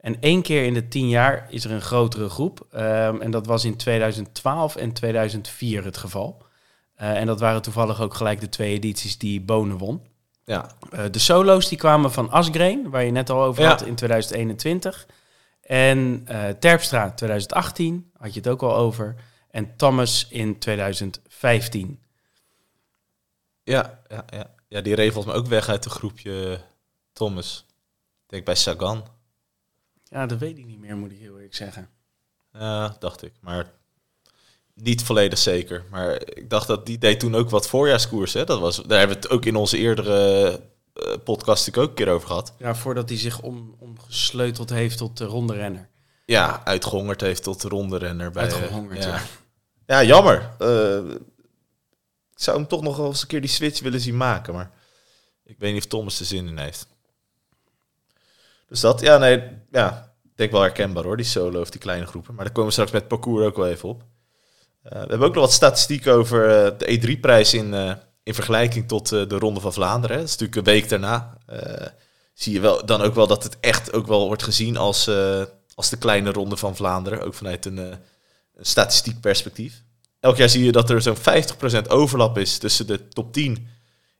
En 0.00 0.20
één 0.20 0.42
keer 0.42 0.64
in 0.64 0.74
de 0.74 0.88
10 0.88 1.08
jaar 1.08 1.46
is 1.50 1.64
er 1.64 1.70
een 1.70 1.80
grotere 1.80 2.28
groep. 2.28 2.66
Ehm, 2.70 3.20
en 3.20 3.30
dat 3.30 3.46
was 3.46 3.64
in 3.64 3.76
2012 3.76 4.76
en 4.76 4.92
2004 4.92 5.84
het 5.84 5.96
geval. 5.96 6.44
Eh, 6.94 7.16
en 7.20 7.26
dat 7.26 7.40
waren 7.40 7.62
toevallig 7.62 8.00
ook 8.00 8.14
gelijk 8.14 8.40
de 8.40 8.48
twee 8.48 8.72
edities 8.72 9.18
die 9.18 9.40
Bonen 9.40 9.78
won. 9.78 10.06
ja. 10.44 10.70
Eh, 10.90 11.04
de 11.10 11.18
solo's 11.18 11.68
die 11.68 11.78
kwamen 11.78 12.12
van 12.12 12.30
Asgreen, 12.30 12.90
waar 12.90 13.04
je 13.04 13.10
net 13.10 13.30
al 13.30 13.42
over 13.42 13.62
Ja. 13.62 13.68
had 13.68 13.82
in 13.82 13.94
2021. 13.94 15.06
En 15.60 16.22
eh, 16.24 16.48
Terpstra 16.48 17.10
2018, 17.12 18.10
had 18.18 18.34
je 18.34 18.40
het 18.40 18.48
ook 18.48 18.62
al 18.62 18.76
over. 18.76 19.14
En 19.50 19.76
Thomas 19.76 20.26
in 20.30 20.58
2015. 20.58 22.00
Ja, 23.62 24.00
ja, 24.08 24.24
ja. 24.26 24.50
ja, 24.68 24.80
die 24.80 24.94
reed 24.94 25.12
volgens 25.12 25.34
mij 25.34 25.42
ook 25.42 25.48
weg 25.50 25.68
uit 25.68 25.84
het 25.84 25.92
groepje 25.92 26.60
Thomas. 27.12 27.65
Ik 28.26 28.32
denk 28.32 28.44
bij 28.44 28.54
Sagan. 28.54 29.04
Ja, 30.04 30.26
dat 30.26 30.38
weet 30.38 30.58
ik 30.58 30.66
niet 30.66 30.78
meer, 30.78 30.96
moet 30.96 31.12
ik 31.12 31.18
heel 31.18 31.34
eerlijk 31.34 31.54
zeggen. 31.54 31.88
Ja, 32.52 32.96
dacht 32.98 33.22
ik. 33.22 33.32
Maar 33.40 33.72
niet 34.74 35.02
volledig 35.02 35.38
zeker. 35.38 35.84
Maar 35.90 36.12
ik 36.12 36.50
dacht 36.50 36.66
dat 36.66 36.86
die 36.86 36.98
deed 36.98 37.20
toen 37.20 37.34
ook 37.34 37.50
wat 37.50 37.68
voorjaarskoers. 37.68 38.32
Hè? 38.32 38.44
Dat 38.44 38.60
was, 38.60 38.76
daar 38.76 38.98
hebben 38.98 39.16
we 39.16 39.22
het 39.22 39.32
ook 39.32 39.44
in 39.44 39.56
onze 39.56 39.78
eerdere 39.78 40.48
eh, 40.92 41.14
podcast 41.24 41.66
natuurlijk 41.66 41.76
ook 41.76 41.88
een 41.88 42.04
keer 42.04 42.14
over 42.14 42.28
gehad. 42.28 42.54
Ja, 42.58 42.74
voordat 42.74 43.08
hij 43.08 43.18
zich 43.18 43.40
om, 43.40 43.76
omgesleuteld 43.78 44.70
heeft 44.70 44.98
tot 44.98 45.16
de 45.16 45.24
ronde 45.24 45.54
renner. 45.54 45.88
Ja, 46.24 46.64
uitgehongerd 46.64 47.20
heeft 47.20 47.42
tot 47.42 47.60
de 47.60 47.68
ronde 47.68 47.98
renner. 47.98 48.30
Bij, 48.30 48.42
Uitgehongerd, 48.42 49.02
ja. 49.02 49.14
ja. 49.14 49.22
Ja, 49.86 50.02
jammer. 50.02 50.50
Eh, 50.58 51.10
ik 52.34 52.42
zou 52.42 52.56
hem 52.56 52.66
toch 52.66 52.82
nog 52.82 52.96
wel 52.96 53.06
eens 53.06 53.22
een 53.22 53.28
keer 53.28 53.40
die 53.40 53.50
switch 53.50 53.80
willen 53.80 54.00
zien 54.00 54.16
maken. 54.16 54.54
Maar 54.54 54.70
ik 55.44 55.58
weet 55.58 55.72
niet 55.72 55.82
of 55.82 55.88
Thomas 55.88 56.20
er 56.20 56.26
zin 56.26 56.46
in 56.46 56.58
heeft. 56.58 56.86
Dus 58.68 58.80
dat, 58.80 59.00
ja, 59.00 59.18
nee, 59.18 59.42
ja, 59.70 60.14
ik 60.24 60.30
denk 60.34 60.50
wel 60.50 60.60
herkenbaar 60.60 61.04
hoor, 61.04 61.16
die 61.16 61.26
solo 61.26 61.60
of 61.60 61.70
die 61.70 61.80
kleine 61.80 62.06
groepen. 62.06 62.34
Maar 62.34 62.44
daar 62.44 62.52
komen 62.52 62.68
we 62.68 62.72
straks 62.72 62.90
met 62.90 63.08
parcours 63.08 63.44
ook 63.46 63.56
wel 63.56 63.66
even 63.66 63.88
op. 63.88 64.02
Eh, 64.82 64.92
we 64.92 64.98
hebben 65.08 65.28
ook 65.28 65.34
nog 65.34 65.44
wat 65.44 65.52
statistiek 65.52 66.06
over 66.06 66.48
eh, 66.48 66.78
de 66.78 67.00
E3-prijs 67.00 67.54
in, 67.54 67.74
eh, 67.74 67.92
in 68.22 68.34
vergelijking 68.34 68.88
tot 68.88 69.08
de 69.08 69.38
Ronde 69.38 69.60
van 69.60 69.72
Vlaanderen. 69.72 70.16
Dat 70.16 70.26
is 70.26 70.36
natuurlijk 70.36 70.58
een 70.58 70.72
week 70.72 70.88
daarna. 70.88 71.38
Zie 72.34 72.52
je 72.52 72.60
wel, 72.60 72.86
dan 72.86 73.00
ook 73.02 73.14
wel 73.14 73.26
dat 73.26 73.42
het 73.42 73.56
echt 73.60 73.92
ook 73.92 74.06
wel 74.06 74.26
wordt 74.26 74.42
gezien 74.42 74.76
als, 74.76 75.10
als 75.74 75.90
de 75.90 75.96
kleine 75.98 76.32
Ronde 76.32 76.56
van 76.56 76.76
Vlaanderen. 76.76 77.22
Ook 77.22 77.34
vanuit 77.34 77.64
een, 77.64 77.76
een 77.76 77.98
statistiek 78.60 79.20
perspectief. 79.20 79.82
Elk 80.20 80.36
jaar 80.36 80.48
zie 80.48 80.64
je 80.64 80.72
dat 80.72 80.90
er 80.90 81.02
zo'n 81.02 81.16
50% 81.84 81.86
overlap 81.88 82.38
is 82.38 82.58
tussen 82.58 82.86
de 82.86 83.08
top 83.08 83.32
10 83.32 83.68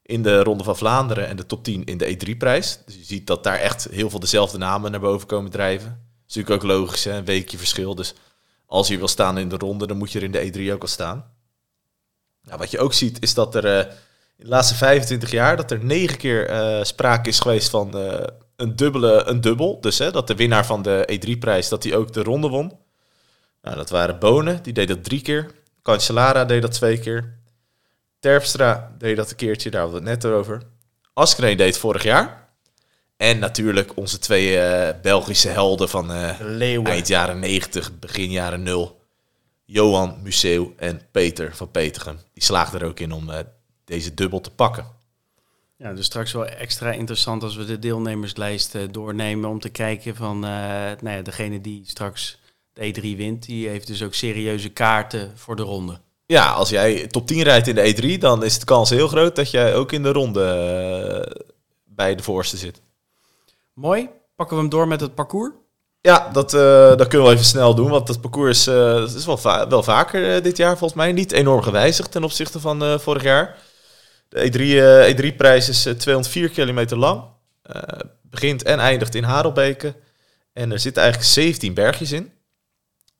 in 0.07 0.23
de 0.23 0.43
Ronde 0.43 0.63
van 0.63 0.77
Vlaanderen 0.77 1.27
en 1.27 1.35
de 1.35 1.45
top 1.45 1.63
10 1.63 1.83
in 1.83 1.97
de 1.97 2.15
E3-prijs. 2.15 2.79
Dus 2.85 2.95
je 2.95 3.03
ziet 3.03 3.27
dat 3.27 3.43
daar 3.43 3.59
echt 3.59 3.87
heel 3.91 4.09
veel 4.09 4.19
dezelfde 4.19 4.57
namen 4.57 4.91
naar 4.91 4.99
boven 4.99 5.27
komen 5.27 5.51
drijven. 5.51 5.89
Dat 5.89 6.29
is 6.29 6.35
natuurlijk 6.35 6.63
ook 6.63 6.69
logisch, 6.69 7.03
hè? 7.03 7.17
een 7.17 7.25
weekje 7.25 7.57
verschil. 7.57 7.95
Dus 7.95 8.13
als 8.65 8.87
je 8.87 8.97
wil 8.97 9.07
staan 9.07 9.37
in 9.37 9.49
de 9.49 9.57
ronde, 9.57 9.87
dan 9.87 9.97
moet 9.97 10.11
je 10.11 10.19
er 10.19 10.25
in 10.25 10.31
de 10.31 10.67
E3 10.69 10.73
ook 10.73 10.81
al 10.81 10.87
staan. 10.87 11.31
Nou, 12.41 12.59
wat 12.59 12.71
je 12.71 12.79
ook 12.79 12.93
ziet, 12.93 13.21
is 13.21 13.33
dat 13.33 13.55
er 13.55 13.65
eh, 13.65 13.93
in 14.37 14.43
de 14.43 14.49
laatste 14.49 14.75
25 14.75 15.31
jaar... 15.31 15.57
dat 15.57 15.71
er 15.71 15.83
negen 15.83 16.17
keer 16.17 16.47
eh, 16.47 16.83
sprake 16.83 17.29
is 17.29 17.39
geweest 17.39 17.69
van 17.69 17.97
eh, 17.97 18.27
een, 18.55 18.75
dubbele, 18.75 19.23
een 19.25 19.41
dubbel. 19.41 19.81
Dus 19.81 19.97
hè, 19.97 20.11
dat 20.11 20.27
de 20.27 20.35
winnaar 20.35 20.65
van 20.65 20.81
de 20.81 21.09
E3-prijs, 21.11 21.69
dat 21.69 21.83
hij 21.83 21.95
ook 21.95 22.13
de 22.13 22.23
ronde 22.23 22.47
won. 22.47 22.79
Nou, 23.61 23.75
dat 23.75 23.89
waren 23.89 24.19
Bonen, 24.19 24.63
die 24.63 24.73
deed 24.73 24.87
dat 24.87 25.03
drie 25.03 25.21
keer. 25.21 25.51
Cancellara 25.81 26.45
deed 26.45 26.61
dat 26.61 26.71
twee 26.71 26.99
keer. 26.99 27.36
Terpstra 28.19 28.95
deed 28.97 29.15
dat 29.15 29.29
een 29.29 29.35
keertje, 29.35 29.69
daar 29.69 29.81
hadden 29.81 30.03
we 30.03 30.09
het 30.09 30.23
net 30.23 30.31
over. 30.31 30.61
Askreen 31.13 31.57
deed 31.57 31.77
vorig 31.77 32.03
jaar. 32.03 32.47
En 33.17 33.39
natuurlijk 33.39 33.97
onze 33.97 34.19
twee 34.19 34.59
eh, 34.59 35.01
Belgische 35.01 35.49
helden 35.49 35.89
van 35.89 36.11
eh, 36.11 36.85
eind 36.85 37.07
jaren 37.07 37.39
90, 37.39 37.99
begin 37.99 38.31
jaren 38.31 38.63
0. 38.63 39.01
Johan 39.65 40.17
Museeuw 40.23 40.73
en 40.77 41.01
Peter 41.11 41.55
van 41.55 41.71
Petergem. 41.71 42.19
Die 42.33 42.43
slaagden 42.43 42.81
er 42.81 42.87
ook 42.87 42.99
in 42.99 43.11
om 43.11 43.29
eh, 43.29 43.39
deze 43.85 44.13
dubbel 44.13 44.41
te 44.41 44.51
pakken. 44.51 44.95
Ja, 45.77 45.93
dus 45.93 46.05
straks 46.05 46.31
wel 46.31 46.45
extra 46.45 46.91
interessant 46.91 47.43
als 47.43 47.55
we 47.55 47.65
de 47.65 47.79
deelnemerslijst 47.79 48.93
doornemen 48.93 49.49
om 49.49 49.59
te 49.59 49.69
kijken 49.69 50.15
van, 50.15 50.39
nou 50.39 51.09
ja, 51.09 51.21
degene 51.21 51.61
die 51.61 51.83
straks 51.85 52.39
de 52.73 52.93
E3 52.93 53.01
wint, 53.01 53.45
die 53.45 53.67
heeft 53.67 53.87
dus 53.87 54.03
ook 54.03 54.13
serieuze 54.13 54.69
kaarten 54.69 55.37
voor 55.37 55.55
de 55.55 55.63
ronde. 55.63 55.99
Ja, 56.27 56.51
als 56.51 56.69
jij 56.69 57.07
top 57.07 57.27
10 57.27 57.43
rijdt 57.43 57.67
in 57.67 57.75
de 57.75 57.95
E3, 58.15 58.19
dan 58.19 58.43
is 58.43 58.59
de 58.59 58.65
kans 58.65 58.89
heel 58.89 59.07
groot 59.07 59.35
dat 59.35 59.51
jij 59.51 59.75
ook 59.75 59.91
in 59.91 60.03
de 60.03 60.11
ronde 60.11 60.43
eh, 60.43 61.41
bij 61.85 62.15
de 62.15 62.23
voorste 62.23 62.57
zit. 62.57 62.81
Mooi, 63.73 64.09
pakken 64.35 64.55
we 64.55 64.61
hem 64.61 64.71
door 64.71 64.87
met 64.87 65.01
het 65.01 65.15
parcours. 65.15 65.51
Ja, 66.01 66.29
dat, 66.33 66.53
eh, 66.53 66.95
dat 66.95 67.07
kunnen 67.07 67.27
we 67.27 67.33
even 67.33 67.45
snel 67.45 67.75
doen, 67.75 67.89
want 67.89 68.07
dat 68.07 68.21
parcours 68.21 68.59
is, 68.59 68.67
eh, 68.67 69.15
is 69.15 69.25
wel, 69.25 69.37
va- 69.37 69.67
wel 69.67 69.83
vaker 69.83 70.41
dit 70.43 70.57
jaar 70.57 70.77
volgens 70.77 70.93
mij. 70.99 71.11
Niet 71.11 71.31
enorm 71.31 71.61
gewijzigd 71.61 72.11
ten 72.11 72.23
opzichte 72.23 72.59
van 72.59 72.99
vorig 72.99 73.23
jaar. 73.23 73.57
De 74.29 74.39
E3, 74.45 74.79
eh, 74.79 75.09
E3-prijs 75.09 75.69
is 75.69 75.85
eh, 75.85 75.93
204 75.93 76.49
kilometer 76.49 76.97
lang. 76.97 77.23
Begint 78.21 78.63
en 78.63 78.79
eindigt 78.79 79.15
in 79.15 79.23
Harelbeke. 79.23 79.95
En 80.53 80.71
er 80.71 80.79
zitten 80.79 81.01
eigenlijk 81.03 81.31
17 81.33 81.73
bergjes 81.73 82.11
in. 82.11 82.31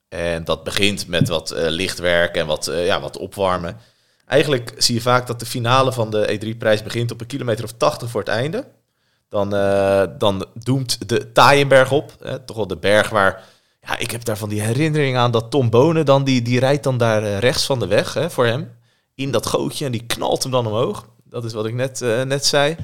En 0.08 0.44
dat 0.44 0.64
begint 0.64 1.06
met 1.06 1.28
wat 1.28 1.50
eh, 1.50 1.68
lichtwerk 1.68 2.36
en 2.36 2.46
wat, 2.46 2.66
eh, 2.66 2.86
ja, 2.86 3.00
wat 3.00 3.16
opwarmen. 3.16 3.76
Eigenlijk 4.26 4.74
zie 4.76 4.94
je 4.94 5.00
vaak 5.00 5.26
dat 5.26 5.40
de 5.40 5.46
finale 5.46 5.92
van 5.92 6.10
de 6.10 6.38
E3-prijs 6.38 6.82
begint 6.82 7.10
op 7.10 7.20
een 7.20 7.26
kilometer 7.26 7.64
of 7.64 7.72
80 7.72 8.10
voor 8.10 8.20
het 8.20 8.28
einde. 8.28 8.64
Dan, 9.28 9.54
eh, 9.54 10.02
dan 10.18 10.46
doemt 10.54 11.08
de 11.08 11.32
Taaienberg 11.32 11.92
op. 11.92 12.16
Hè, 12.22 12.38
toch 12.38 12.56
wel 12.56 12.66
de 12.66 12.76
berg 12.76 13.08
waar... 13.08 13.42
Ja, 13.80 13.98
ik 13.98 14.10
heb 14.10 14.24
daar 14.24 14.36
van 14.36 14.48
die 14.48 14.60
herinnering 14.60 15.16
aan 15.16 15.30
dat 15.30 15.50
Tom 15.50 15.70
Bonen 15.70 16.04
dan... 16.04 16.24
Die, 16.24 16.42
die 16.42 16.58
rijdt 16.58 16.82
dan 16.82 16.98
daar 16.98 17.38
rechts 17.38 17.66
van 17.66 17.78
de 17.78 17.86
weg 17.86 18.14
hè, 18.14 18.30
voor 18.30 18.46
hem. 18.46 18.76
In 19.14 19.30
dat 19.30 19.46
gootje 19.46 19.84
en 19.84 19.92
die 19.92 20.06
knalt 20.06 20.42
hem 20.42 20.52
dan 20.52 20.66
omhoog. 20.66 21.06
Dat 21.24 21.44
is 21.44 21.52
wat 21.52 21.66
ik 21.66 21.74
net, 21.74 22.00
net 22.24 22.46
zei. 22.46 22.76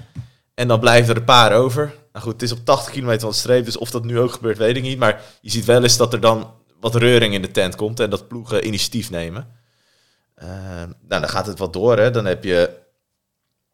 En 0.55 0.69
dan 0.69 0.81
blijven 0.81 1.11
er 1.11 1.17
een 1.17 1.25
paar 1.25 1.53
over. 1.53 1.95
Nou 2.13 2.25
goed, 2.25 2.33
het 2.33 2.43
is 2.43 2.53
op 2.53 2.65
80 2.65 2.93
kilometer 2.93 3.21
van 3.21 3.31
de 3.31 3.37
streep. 3.37 3.65
Dus 3.65 3.77
of 3.77 3.91
dat 3.91 4.05
nu 4.05 4.21
ook 4.21 4.33
gebeurt, 4.33 4.59
weet 4.59 4.77
ik 4.77 4.83
niet. 4.83 4.99
Maar 4.99 5.23
je 5.41 5.51
ziet 5.51 5.65
wel 5.65 5.83
eens 5.83 5.97
dat 5.97 6.13
er 6.13 6.21
dan 6.21 6.51
wat 6.85 7.03
reuring 7.03 7.35
in 7.35 7.43
de 7.43 7.51
tent 7.51 7.75
komt. 7.75 8.01
En 8.01 8.11
dat 8.11 8.29
ploegen 8.29 8.67
initiatief 8.67 9.11
nemen. 9.11 9.49
Eh, 10.35 10.49
nou, 10.49 11.21
dan 11.21 11.29
gaat 11.29 11.47
het 11.47 11.59
wat 11.59 11.73
door. 11.73 11.99
Hè. 11.99 12.11
Dan 12.11 12.25
heb 12.25 12.45
je 12.45 12.83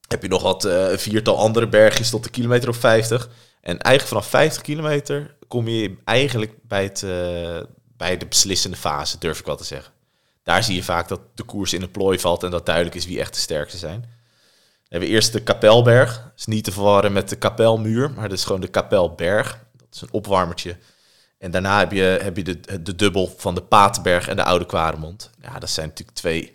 heb 0.08 0.22
je 0.22 0.28
nog 0.28 0.42
wat 0.42 0.64
een 0.64 0.98
viertal 0.98 1.38
andere 1.38 1.68
bergjes 1.68 2.10
tot 2.10 2.24
de 2.24 2.30
kilometer 2.30 2.68
of 2.68 2.76
50. 2.76 3.28
En 3.60 3.78
eigenlijk 3.78 4.06
vanaf 4.06 4.26
50 4.26 4.62
kilometer 4.62 5.36
kom 5.48 5.68
je 5.68 5.96
eigenlijk 6.04 6.54
bij, 6.62 6.82
het, 6.82 7.02
eh, 7.02 7.60
bij 7.96 8.16
de 8.16 8.26
beslissende 8.26 8.76
fase, 8.76 9.18
durf 9.18 9.38
ik 9.38 9.46
wel 9.46 9.56
te 9.56 9.64
zeggen. 9.64 9.92
Daar 10.42 10.62
zie 10.62 10.74
je 10.74 10.82
vaak 10.82 11.08
dat 11.08 11.20
de 11.34 11.42
koers 11.42 11.72
in 11.72 11.80
de 11.80 11.88
plooi 11.88 12.18
valt 12.18 12.42
en 12.42 12.50
dat 12.50 12.66
duidelijk 12.66 12.96
is 12.96 13.06
wie 13.06 13.20
echt 13.20 13.34
de 13.34 13.40
sterkste 13.40 13.78
zijn. 13.78 14.00
Dan 14.00 14.10
hebben 14.88 15.08
we 15.08 15.14
eerst 15.14 15.32
de 15.32 15.42
Kapelberg. 15.42 16.16
Dat 16.16 16.32
is 16.36 16.46
niet 16.46 16.64
te 16.64 16.72
verwarren 16.72 17.12
met 17.12 17.28
de 17.28 17.36
Kapelmuur, 17.36 18.10
maar 18.10 18.28
dat 18.28 18.38
is 18.38 18.44
gewoon 18.44 18.60
de 18.60 18.68
Kapelberg. 18.68 19.58
Dat 19.76 19.88
is 19.92 20.00
een 20.00 20.12
opwarmertje. 20.12 20.76
En 21.40 21.50
daarna 21.50 21.78
heb 21.78 21.92
je, 21.92 22.18
heb 22.22 22.36
je 22.36 22.42
de, 22.42 22.82
de 22.82 22.94
dubbel 22.94 23.34
van 23.36 23.54
de 23.54 23.62
Patenberg 23.62 24.28
en 24.28 24.36
de 24.36 24.44
Oude 24.44 24.66
Kwaremond. 24.66 25.30
Ja, 25.42 25.58
dat 25.58 25.70
zijn 25.70 25.88
natuurlijk 25.88 26.16
twee 26.16 26.52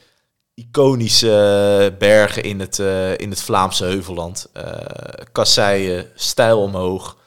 iconische 0.53 1.95
bergen 1.97 2.43
in 2.43 2.59
het, 2.59 2.79
eh, 2.79 3.17
in 3.17 3.29
het 3.29 3.41
Vlaamse 3.41 3.85
heuvelland. 3.85 4.49
Eh 4.53 5.05
kasseien, 5.31 6.11
stijl 6.15 6.61
omhoog. 6.61 7.17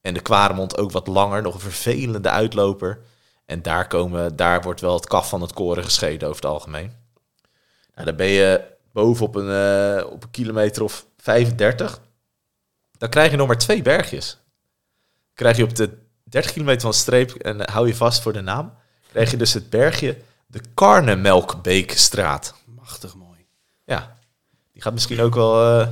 En 0.00 0.14
de 0.14 0.20
Kwaremond 0.20 0.78
ook 0.78 0.90
wat 0.90 1.06
langer, 1.06 1.42
nog 1.42 1.54
een 1.54 1.60
vervelende 1.60 2.30
uitloper. 2.30 2.98
En 3.44 3.62
daar, 3.62 3.88
komen, 3.88 4.36
daar 4.36 4.62
wordt 4.62 4.80
wel 4.80 4.94
het 4.94 5.06
kaf 5.06 5.28
van 5.28 5.40
het 5.40 5.52
koren 5.52 5.84
gescheiden 5.84 6.28
over 6.28 6.42
het 6.42 6.50
algemeen. 6.50 6.92
Nou, 7.94 8.06
dan 8.06 8.16
ben 8.16 8.26
je 8.26 8.64
boven 8.92 9.26
op 9.26 9.34
een, 9.34 9.50
eh, 9.50 10.10
op 10.10 10.22
een 10.22 10.30
kilometer 10.30 10.82
of 10.82 11.06
35. 11.16 12.00
Dan 12.98 13.08
krijg 13.08 13.30
je 13.30 13.36
nog 13.36 13.46
maar 13.46 13.58
twee 13.58 13.82
bergjes. 13.82 14.38
Krijg 15.34 15.56
je 15.56 15.64
op 15.64 15.74
de 15.74 16.05
30 16.28 16.52
kilometer 16.52 16.80
van 16.80 16.90
de 16.90 16.96
streep, 16.96 17.30
en 17.30 17.66
eh, 17.66 17.74
hou 17.74 17.86
je 17.86 17.94
vast 17.94 18.22
voor 18.22 18.32
de 18.32 18.40
naam, 18.40 18.72
krijg 19.10 19.30
je 19.30 19.36
dus 19.36 19.52
het 19.52 19.70
bergje 19.70 20.18
de 20.46 20.60
Karnemelkbeekstraat. 20.74 22.54
Machtig 22.64 23.14
mooi. 23.14 23.46
Ja, 23.84 24.18
die 24.72 24.82
gaat 24.82 24.92
misschien 24.92 25.20
ook 25.20 25.34
wel... 25.34 25.80
eh, 25.80 25.88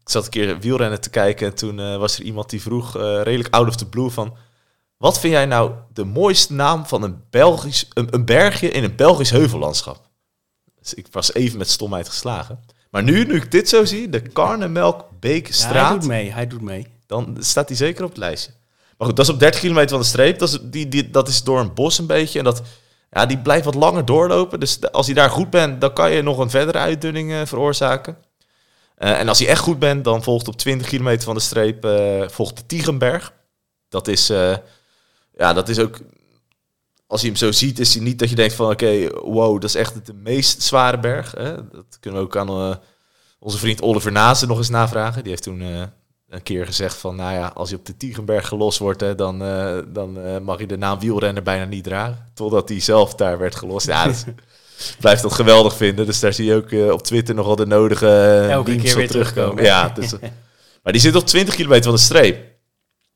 ik 0.00 0.12
zat 0.12 0.24
een 0.24 0.30
keer 0.30 0.58
wielrennen 0.58 1.00
te 1.00 1.10
kijken 1.10 1.46
en 1.46 1.54
toen 1.54 1.80
eh, 1.80 1.96
was 1.96 2.18
er 2.18 2.24
iemand 2.24 2.50
die 2.50 2.62
vroeg, 2.62 2.92
redelijk 2.96 3.54
out 3.54 3.68
of 3.68 3.76
the 3.76 3.88
blue, 3.88 4.10
van... 4.10 4.36
Wat 4.96 5.20
vind 5.20 5.32
jij 5.32 5.46
nou 5.46 5.72
de 5.92 6.04
mooiste 6.04 6.52
naam 6.52 6.86
van 6.86 7.02
een, 7.02 7.22
Belgisch, 7.30 7.88
een, 7.94 8.14
een 8.14 8.24
bergje 8.24 8.70
in 8.70 8.84
een 8.84 8.96
Belgisch 8.96 9.30
heuvellandschap? 9.30 10.08
Dus 10.80 10.94
ik 10.94 11.06
was 11.10 11.34
even 11.34 11.58
met 11.58 11.70
stomheid 11.70 12.08
geslagen. 12.08 12.64
Maar 12.90 13.02
nu, 13.02 13.24
nu 13.24 13.34
ik 13.34 13.50
dit 13.50 13.68
zo 13.68 13.84
zie, 13.84 14.08
de 14.08 14.20
Ja, 14.22 14.30
Karnemelkbeekstraat, 14.32 15.88
hij 15.88 15.98
doet 15.98 16.08
mee, 16.08 16.32
hij 16.32 16.46
doet 16.46 16.60
mee. 16.60 16.86
dan 17.06 17.36
staat 17.40 17.68
hij 17.68 17.76
zeker 17.76 18.04
op 18.04 18.08
het 18.08 18.18
lijstje. 18.18 18.52
Maar 18.96 19.06
goed, 19.06 19.16
dat 19.16 19.26
is 19.26 19.32
op 19.32 19.38
30 19.38 19.60
kilometer 19.60 19.90
van 19.90 20.00
de 20.00 20.06
streep. 20.06 20.38
Dat 20.38 20.48
is, 20.48 20.58
die, 20.62 20.88
die, 20.88 21.10
dat 21.10 21.28
is 21.28 21.42
door 21.42 21.60
een 21.60 21.74
bos 21.74 21.98
een 21.98 22.06
beetje. 22.06 22.38
En 22.38 22.44
dat, 22.44 22.62
ja, 23.10 23.26
die 23.26 23.38
blijft 23.38 23.64
wat 23.64 23.74
langer 23.74 24.04
doorlopen. 24.04 24.60
Dus 24.60 24.90
als 24.92 25.06
hij 25.06 25.14
daar 25.14 25.30
goed 25.30 25.50
bent, 25.50 25.80
dan 25.80 25.92
kan 25.92 26.12
je 26.12 26.22
nog 26.22 26.38
een 26.38 26.50
verdere 26.50 26.78
uitdunning 26.78 27.32
eh, 27.32 27.40
veroorzaken. 27.44 28.16
Eh, 28.96 29.20
en 29.20 29.28
als 29.28 29.38
hij 29.38 29.48
echt 29.48 29.60
goed 29.60 29.78
bent, 29.78 30.04
dan 30.04 30.22
volgt 30.22 30.48
op 30.48 30.56
20 30.56 30.88
kilometer 30.88 31.24
van 31.24 31.34
de 31.34 31.40
streep 31.40 31.84
eh, 31.84 32.28
volgt 32.28 32.56
de 32.56 32.66
Tiegenberg. 32.66 33.32
Dat 33.88 34.08
is, 34.08 34.26
ja, 35.36 35.52
dat 35.52 35.68
is 35.68 35.78
ook... 35.78 35.98
Als 37.06 37.20
je 37.20 37.26
hem 37.26 37.36
zo 37.36 37.52
ziet, 37.52 37.78
is 37.78 37.94
hij 37.94 38.02
niet 38.02 38.18
dat 38.18 38.30
je 38.30 38.34
denkt 38.34 38.54
van... 38.54 38.70
Oké, 38.70 39.08
wow, 39.10 39.60
dat 39.60 39.70
is 39.70 39.74
echt 39.74 40.06
de 40.06 40.14
meest 40.14 40.62
zware 40.62 40.98
berg. 40.98 41.32
Hè? 41.32 41.54
Dat 41.54 41.98
kunnen 42.00 42.20
we 42.20 42.26
ook 42.26 42.36
aan 42.36 42.78
onze 43.38 43.58
vriend 43.58 43.82
Oliver 43.82 44.12
Nazen 44.12 44.48
nog 44.48 44.58
eens 44.58 44.68
navragen. 44.68 45.22
Die 45.22 45.30
heeft 45.30 45.42
toen 45.42 45.90
een 46.28 46.42
keer 46.42 46.66
gezegd 46.66 46.96
van... 46.96 47.16
Nou 47.16 47.34
ja, 47.34 47.52
als 47.54 47.70
je 47.70 47.76
op 47.76 47.86
de 47.86 47.96
Tiegenberg 47.96 48.48
gelost 48.48 48.78
wordt... 48.78 49.00
Hè, 49.00 49.14
dan, 49.14 49.42
eh, 49.42 49.78
dan 49.86 50.20
eh, 50.20 50.38
mag 50.38 50.58
je 50.58 50.66
de 50.66 50.76
naam 50.76 50.98
wielrenner 50.98 51.42
bijna 51.42 51.64
niet 51.64 51.84
dragen. 51.84 52.30
Totdat 52.34 52.68
hij 52.68 52.80
zelf 52.80 53.14
daar 53.14 53.38
werd 53.38 53.54
gelost. 53.54 53.86
Ja, 53.86 54.04
dat 54.04 54.24
blijft 55.00 55.22
dat 55.22 55.32
geweldig 55.32 55.76
vinden. 55.76 56.06
Dus 56.06 56.20
daar 56.20 56.32
zie 56.32 56.44
je 56.44 56.54
ook 56.54 56.70
eh, 56.70 56.90
op 56.90 57.02
Twitter 57.02 57.34
nog 57.34 57.46
wel 57.46 57.56
de 57.56 57.66
nodige 57.66 58.46
Elke 58.50 58.76
keer 58.76 58.96
weer 58.96 59.08
terugkomen. 59.08 59.64
Ja, 59.64 59.88
dus, 59.88 60.12
maar 60.82 60.92
die 60.92 61.00
zit 61.02 61.16
op 61.16 61.26
20 61.26 61.54
kilometer 61.54 61.84
van 61.84 61.94
de 61.94 62.00
streep. 62.00 62.54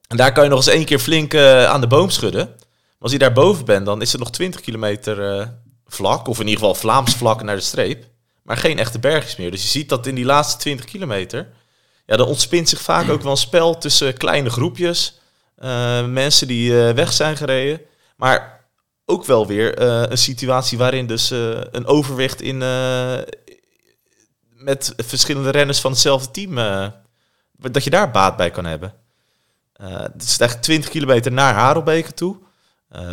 En 0.07 0.17
daar 0.17 0.33
kan 0.33 0.45
je 0.45 0.51
nog 0.51 0.59
eens 0.59 0.75
één 0.75 0.85
keer 0.85 0.99
flink 0.99 1.35
aan 1.35 1.81
de 1.81 1.87
boom 1.87 2.11
schudden. 2.11 2.47
Maar 2.47 3.09
als 3.09 3.13
je 3.13 3.19
daar 3.19 3.33
boven 3.33 3.65
bent, 3.65 3.87
dan 3.87 4.03
is 4.03 4.13
het 4.13 4.21
nog 4.21 4.31
20 4.31 4.61
kilometer 4.61 5.49
vlak. 5.87 6.29
Of 6.29 6.41
in 6.41 6.47
ieder 6.47 6.59
geval 6.59 6.75
Vlaams 6.75 7.15
vlak 7.15 7.43
naar 7.43 7.57
de 7.57 7.63
streep. 7.63 8.05
Maar 8.43 8.57
geen 8.57 8.79
echte 8.79 8.99
bergjes 8.99 9.37
meer. 9.37 9.51
Dus 9.51 9.63
je 9.63 9.69
ziet 9.69 9.89
dat 9.89 10.07
in 10.07 10.15
die 10.15 10.25
laatste 10.25 10.59
20 10.59 10.85
kilometer... 10.85 11.49
Ja, 12.11 12.17
dan 12.17 12.27
ontspint 12.27 12.69
zich 12.69 12.81
vaak 12.81 13.11
ook 13.11 13.23
wel 13.23 13.31
een 13.31 13.37
spel 13.37 13.79
tussen 13.79 14.17
kleine 14.17 14.51
groepjes. 14.51 15.21
eh, 15.57 16.07
mensen 16.07 16.47
die 16.47 16.87
eh, 16.87 16.95
weg 16.95 17.13
zijn 17.13 17.37
gereden. 17.37 17.81
Maar 18.17 18.65
ook 19.05 19.25
wel 19.25 19.47
weer 19.47 19.75
eh, 19.75 20.03
een 20.11 20.19
situatie 20.19 20.79
waarin 20.79 21.07
dus 21.07 21.31
een 21.71 21.87
overwicht 21.87 22.41
in... 22.41 22.59
met 24.57 24.95
verschillende 24.97 25.51
renners 25.51 25.81
van 25.81 25.91
hetzelfde 25.91 26.31
team... 26.31 26.55
dat 27.57 27.85
je 27.85 27.91
daar 27.91 28.11
baat 28.11 28.37
bij 28.37 28.51
kan 28.51 28.65
hebben. 28.65 28.95
Het 29.83 30.23
is 30.23 30.39
echt 30.39 30.63
20 30.63 30.91
kilometer 30.91 31.33
naar 31.33 31.55
Harelbeke 31.55 32.15
toe. 32.15 32.37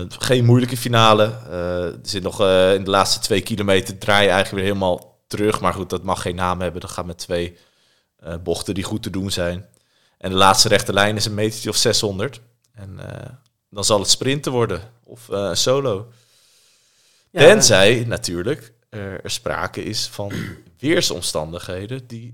Geen 0.08 0.46
moeilijke 0.46 0.78
finale. 0.78 1.24
Er 1.50 2.00
zit 2.02 2.24
nog 2.24 2.40
in 2.42 2.84
de 2.84 2.90
laatste 2.90 3.20
twee 3.20 3.42
kilometer 3.42 3.98
draai 3.98 4.24
je 4.24 4.32
eigenlijk 4.32 4.64
weer 4.64 4.74
helemaal 4.74 5.20
terug. 5.28 5.62
Maar 5.62 5.74
goed, 5.74 5.90
dat 5.90 6.04
mag 6.04 6.22
geen 6.22 6.36
naam 6.36 6.62
hebben. 6.62 6.82
Dat 6.82 6.92
gaat 6.92 7.06
met 7.06 7.18
twee 7.18 7.58
eh, 8.18 8.36
bochten 8.44 8.74
die 8.74 8.84
goed 8.84 9.04
te 9.04 9.10
doen 9.10 9.32
zijn. 9.32 9.66
En 10.18 10.30
de 10.30 10.36
laatste 10.36 10.68
rechte 10.68 10.94
lijn 10.94 11.16
is 11.16 11.26
een 11.26 11.34
metertje 11.34 11.70
of 11.70 11.76
600. 11.76 12.42
En 12.74 13.00
eh, 13.00 13.30
dan 13.70 13.84
zal 13.84 14.00
het 14.00 14.10
sprinten 14.10 14.52
worden. 14.52 14.82
Of 15.04 15.30
eh, 15.30 15.54
solo. 15.54 16.12
Ja, 17.30 17.40
Tenzij 17.40 18.04
natuurlijk 18.08 18.74
er 18.90 19.22
sprake 19.24 19.84
is 19.84 20.08
van 20.08 20.32
weersomstandigheden 20.80 22.08
die 22.08 22.32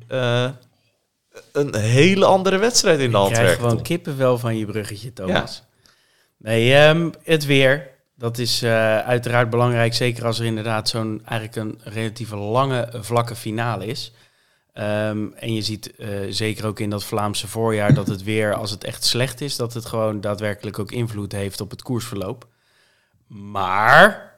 een 1.51 1.75
hele 1.75 2.25
andere 2.25 2.57
wedstrijd 2.57 2.99
in 2.99 3.11
de 3.11 3.17
hand 3.17 3.37
werken. 3.37 3.55
gewoon 3.55 3.81
kippenvel 3.81 4.37
van 4.37 4.57
je 4.57 4.65
bruggetje, 4.65 5.13
Thomas. 5.13 5.63
Nee, 6.37 6.73
ehm, 6.73 7.09
het 7.23 7.45
weer. 7.45 7.89
Dat 8.15 8.37
is 8.37 8.63
uiteraard 8.63 9.49
belangrijk. 9.49 9.93
Zeker 9.93 10.25
als 10.25 10.39
er 10.39 10.45
inderdaad 10.45 10.89
zo'n 10.89 11.21
eigenlijk 11.25 11.55
een 11.55 11.93
relatieve 11.93 12.35
lange, 12.35 12.89
vlakke 13.01 13.35
finale 13.35 13.85
is. 13.85 14.11
Ehm, 14.73 15.27
en 15.35 15.53
je 15.53 15.61
ziet 15.61 15.95
eh, 15.95 16.19
zeker 16.29 16.65
ook 16.65 16.79
in 16.79 16.89
dat 16.89 17.03
Vlaamse 17.03 17.47
voorjaar 17.47 17.93
dat 17.93 18.07
het 18.07 18.23
weer, 18.23 18.53
als 18.53 18.71
het 18.71 18.83
echt 18.83 19.03
slecht 19.03 19.41
is, 19.41 19.55
dat 19.55 19.73
het 19.73 19.85
gewoon 19.85 20.21
daadwerkelijk 20.21 20.79
ook 20.79 20.91
invloed 20.91 21.31
heeft 21.31 21.61
op 21.61 21.69
het 21.69 21.81
koersverloop. 21.81 22.47
Maar 23.27 24.33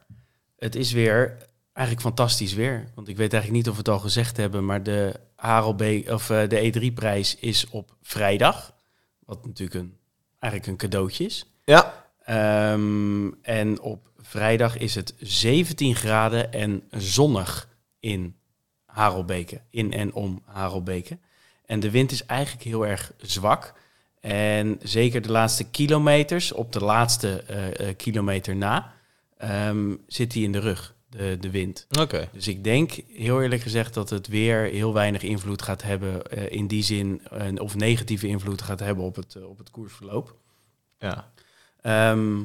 het 0.57 0.75
is 0.75 0.91
weer 0.91 1.37
eigenlijk 1.73 2.07
fantastisch 2.07 2.53
weer. 2.53 2.91
Want 2.95 3.07
ik 3.07 3.17
weet 3.17 3.33
eigenlijk 3.33 3.63
niet 3.63 3.69
of 3.69 3.83
we 3.83 3.89
het 3.89 3.99
al 3.99 4.03
gezegd 4.03 4.37
hebben, 4.37 4.65
maar 4.65 4.83
de 4.83 5.19
Harelbe 5.35 6.03
of 6.07 6.29
eh, 6.29 6.49
de 6.49 6.73
E3-prijs 6.73 7.35
is 7.35 7.69
op 7.69 7.95
vrijdag. 8.01 8.73
Wat 9.19 9.45
natuurlijk 9.45 9.79
een, 9.79 9.97
eigenlijk 10.39 10.71
een 10.71 10.89
cadeautje 10.89 11.25
is. 11.25 11.45
Ja, 11.65 12.05
Ehm, 12.25 13.31
en 13.41 13.81
op 13.81 14.09
vrijdag 14.17 14.77
is 14.77 14.95
het 14.95 15.13
17 15.19 15.95
graden 15.95 16.53
en 16.53 16.83
zonnig 16.89 17.69
in 17.99 18.35
Harelbeke, 18.95 19.61
in 19.69 19.93
en 19.93 20.13
om 20.13 20.41
Harelbeke. 20.45 21.17
En 21.65 21.79
de 21.79 21.91
wind 21.91 22.11
is 22.11 22.25
eigenlijk 22.25 22.63
heel 22.63 22.87
erg 22.87 23.11
zwak. 23.21 23.73
En 24.19 24.79
zeker 24.83 25.21
de 25.21 25.31
laatste 25.31 25.63
kilometers, 25.63 26.51
op 26.51 26.71
de 26.71 26.79
laatste 26.79 27.43
eh, 27.47 27.89
eh, 27.89 27.95
kilometer 27.97 28.55
na, 28.55 28.93
ehm, 29.37 29.95
zit 30.07 30.33
hij 30.33 30.41
in 30.41 30.51
de 30.51 30.59
rug, 30.59 30.95
de, 31.09 31.37
de 31.39 31.49
wind. 31.49 31.87
oké. 31.99 32.29
Dus 32.31 32.47
ik 32.47 32.63
denk, 32.63 32.91
heel 33.07 33.41
eerlijk 33.41 33.61
gezegd, 33.61 33.93
dat 33.93 34.09
het 34.09 34.27
weer 34.27 34.63
heel 34.63 34.93
weinig 34.93 35.21
invloed 35.21 35.61
gaat 35.61 35.81
hebben 35.81 36.31
eh, 36.31 36.51
in 36.51 36.67
die 36.67 36.83
zin, 36.83 37.21
of 37.57 37.75
negatieve 37.75 38.27
invloed 38.27 38.61
gaat 38.61 38.79
hebben 38.79 39.03
op 39.03 39.15
het, 39.15 39.43
op 39.45 39.57
het 39.57 39.71
koersverloop. 39.71 40.35
Ja. 40.99 41.31
Ehm, 41.81 42.43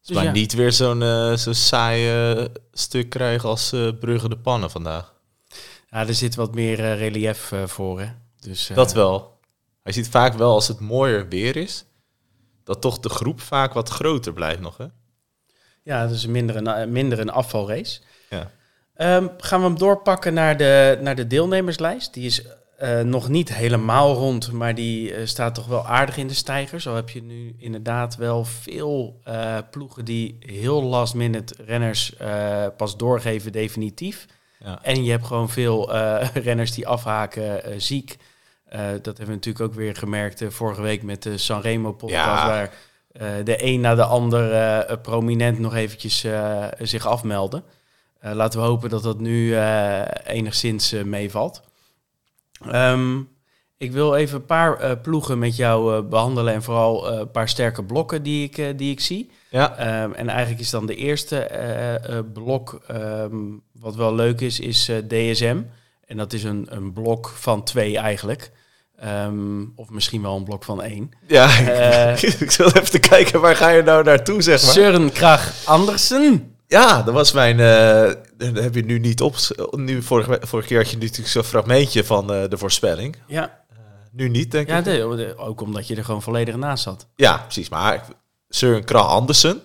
Dus 0.00 0.16
maar 0.16 0.24
ja. 0.24 0.32
niet 0.32 0.54
weer 0.54 0.72
zo'n 0.72 1.02
eh, 1.02 1.36
zo'n 1.36 1.54
saai 1.54 2.48
stuk 2.72 3.08
krijgen 3.08 3.48
als 3.48 3.74
Brugge 4.00 4.28
de 4.28 4.38
Pannen 4.38 4.70
vandaag. 4.70 5.16
Ja, 5.90 6.06
er 6.06 6.14
zit 6.14 6.34
wat 6.34 6.54
meer 6.54 6.78
eh, 6.78 6.98
relief 6.98 7.52
eh, 7.52 7.66
voor, 7.66 8.00
hè. 8.00 8.06
Dus, 8.40 8.70
eh, 8.70 8.76
Dat 8.76 8.92
wel. 8.92 9.38
Je 9.84 9.92
ziet 9.92 10.08
vaak 10.08 10.34
wel 10.34 10.52
als 10.52 10.68
het 10.68 10.80
mooier 10.80 11.28
weer 11.28 11.56
is, 11.56 11.84
dat 12.64 12.80
toch 12.80 12.98
de 12.98 13.08
groep 13.08 13.40
vaak 13.40 13.72
wat 13.72 13.88
groter 13.88 14.32
blijft 14.32 14.60
nog. 14.60 14.76
Hè? 14.76 14.86
Ja, 15.82 16.06
dus 16.06 16.26
minder 16.26 16.56
een, 16.56 16.92
minder 16.92 17.18
een 17.18 17.30
afvalrace. 17.30 18.00
Ja. 18.30 18.50
Ehm, 18.94 19.28
gaan 19.38 19.60
we 19.60 19.66
hem 19.66 19.78
doorpakken 19.78 20.34
naar 20.34 20.56
de, 20.56 20.98
naar 21.00 21.14
de 21.16 21.26
deelnemerslijst. 21.26 22.14
Die 22.14 22.26
is 22.26 22.42
nog 23.04 23.28
niet 23.28 23.54
helemaal 23.54 24.14
rond, 24.14 24.52
maar 24.52 24.74
die 24.74 25.26
staat 25.26 25.54
toch 25.54 25.66
wel 25.66 25.86
aardig 25.86 26.16
in 26.16 26.26
de 26.26 26.34
stijger. 26.34 26.80
Zo 26.80 26.94
heb 26.94 27.10
je 27.10 27.22
nu 27.22 27.54
inderdaad 27.58 28.16
wel 28.16 28.44
veel 28.44 29.22
ploegen 29.70 30.04
die 30.04 30.36
heel 30.40 30.82
last 30.82 31.14
minute 31.14 31.54
renners 31.64 32.16
pas 32.76 32.96
doorgeven 32.96 33.52
definitief. 33.52 34.26
Ja. 34.58 34.78
En 34.82 35.04
je 35.04 35.10
hebt 35.10 35.26
gewoon 35.26 35.48
veel 35.50 35.94
eh, 35.94 36.28
renners 36.44 36.72
die 36.72 36.86
afhaken 36.86 37.64
eh, 37.64 37.74
ziek. 37.76 38.16
Eh, 38.64 38.80
dat 38.80 39.04
hebben 39.04 39.26
we 39.26 39.32
natuurlijk 39.32 39.64
ook 39.64 39.74
weer 39.74 39.96
gemerkt 39.96 40.44
vorige 40.48 40.82
week 40.82 41.02
met 41.02 41.22
de 41.22 41.38
Sanremo 41.38 41.92
podcast, 41.92 42.24
Ja. 42.24 42.46
waar 42.46 42.72
de 43.44 43.64
een 43.64 43.80
na 43.80 43.94
de 43.94 44.04
ander 44.04 44.98
prominent 44.98 45.58
nog 45.58 45.74
eventjes 45.74 46.26
zich 46.78 47.06
afmelden. 47.06 47.64
Laten 48.20 48.60
we 48.60 48.66
hopen 48.66 48.90
dat 48.90 49.02
dat 49.02 49.20
nu 49.20 49.56
enigszins 50.26 50.92
meevalt. 50.92 51.62
Ehm, 52.70 53.20
ik 53.78 53.92
wil 53.92 54.14
even 54.14 54.36
een 54.36 54.46
paar 54.46 54.98
ploegen 54.98 55.38
met 55.38 55.56
jou 55.56 55.96
eh, 55.96 56.08
behandelen 56.08 56.54
en 56.54 56.62
vooral 56.62 57.12
een 57.12 57.30
paar 57.30 57.48
sterke 57.48 57.84
blokken 57.84 58.22
die 58.22 58.44
ik, 58.50 58.78
die 58.78 58.90
ik 58.92 59.00
zie. 59.00 59.30
Ja. 59.50 59.76
Ehm, 59.76 60.12
en 60.12 60.28
eigenlijk 60.28 60.60
is 60.60 60.70
dan 60.70 60.86
de 60.86 60.94
eerste 60.94 61.38
eh, 61.38 61.94
eh, 62.18 62.24
blok, 62.32 62.80
ehm, 62.86 63.36
wat 63.72 63.94
wel 63.96 64.14
leuk 64.14 64.40
is, 64.40 64.60
is 64.60 64.88
eh, 64.88 64.96
DSM. 65.08 65.60
En 66.06 66.16
dat 66.16 66.32
is 66.32 66.44
een, 66.44 66.66
een 66.70 66.92
blok 66.92 67.32
van 67.36 67.62
twee 67.64 67.98
eigenlijk. 67.98 68.50
Ehm, 68.98 69.64
of 69.76 69.90
misschien 69.90 70.22
wel 70.22 70.36
een 70.36 70.44
blok 70.44 70.64
van 70.64 70.82
één. 70.82 71.10
Ja, 71.26 71.46
ik 72.40 72.50
zat 72.50 72.76
even 72.76 72.90
te 72.90 72.98
kijken, 72.98 73.40
waar 73.40 73.56
ga 73.56 73.68
je 73.68 73.82
nou 73.82 74.04
naartoe, 74.04 74.42
zeg 74.42 74.62
maar? 74.64 74.72
Søren 74.74 75.12
Krag 75.12 75.52
Andersen. 75.64 76.54
Ja, 76.66 77.02
dat 77.02 77.14
was 77.14 77.32
mijn... 77.32 77.56
dat 78.36 78.62
heb 78.62 78.74
je 78.74 78.84
nu 78.84 78.98
niet 78.98 79.20
op... 79.20 79.34
Nu, 79.70 80.02
vorige, 80.02 80.38
vorige 80.40 80.68
keer 80.68 80.78
had 80.78 80.90
je 80.90 80.96
natuurlijk 80.98 81.28
zo'n 81.28 81.42
fragmentje 81.44 82.04
van 82.04 82.26
de 82.26 82.58
voorspelling. 82.58 83.16
Ja, 83.26 83.62
Nu 84.12 84.28
niet, 84.28 84.50
denk 84.50 84.68
ja 84.68 84.78
ik. 84.78 84.84
de- 84.84 85.34
ook 85.36 85.60
omdat 85.60 85.86
je 85.88 85.96
er 85.96 86.04
gewoon 86.04 86.22
volledig 86.22 86.56
naast 86.56 86.82
zat. 86.82 87.06
Ja, 87.16 87.36
precies. 87.38 87.68
Maar 87.68 88.04
Søren 88.48 88.84
Kragh 88.84 89.08
Andersen, 89.08 89.60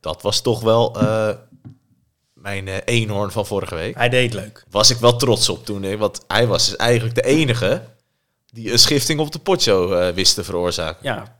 dat 0.00 0.22
was 0.22 0.40
toch 0.40 0.60
wel 0.60 1.00
eh, 1.00 1.28
mijn 2.32 2.68
eh, 2.68 2.76
eenhoorn 2.84 3.30
van 3.30 3.46
vorige 3.46 3.74
week. 3.74 3.94
Hij 3.96 4.08
deed 4.08 4.32
leuk. 4.34 4.64
Was 4.70 4.90
ik 4.90 4.96
wel 4.98 5.16
trots 5.16 5.48
op 5.48 5.64
toen. 5.64 5.82
hè, 5.82 5.96
Want 5.96 6.24
hij 6.28 6.46
was 6.46 6.66
dus 6.68 6.76
eigenlijk 6.76 7.14
de 7.14 7.22
enige 7.24 7.82
die 8.52 8.72
een 8.72 8.78
schifting 8.78 9.20
op 9.20 9.32
de 9.32 9.38
potjo 9.38 9.92
eh, 9.92 10.14
wist 10.14 10.34
te 10.34 10.44
veroorzaken. 10.44 10.98
Ja, 11.02 11.36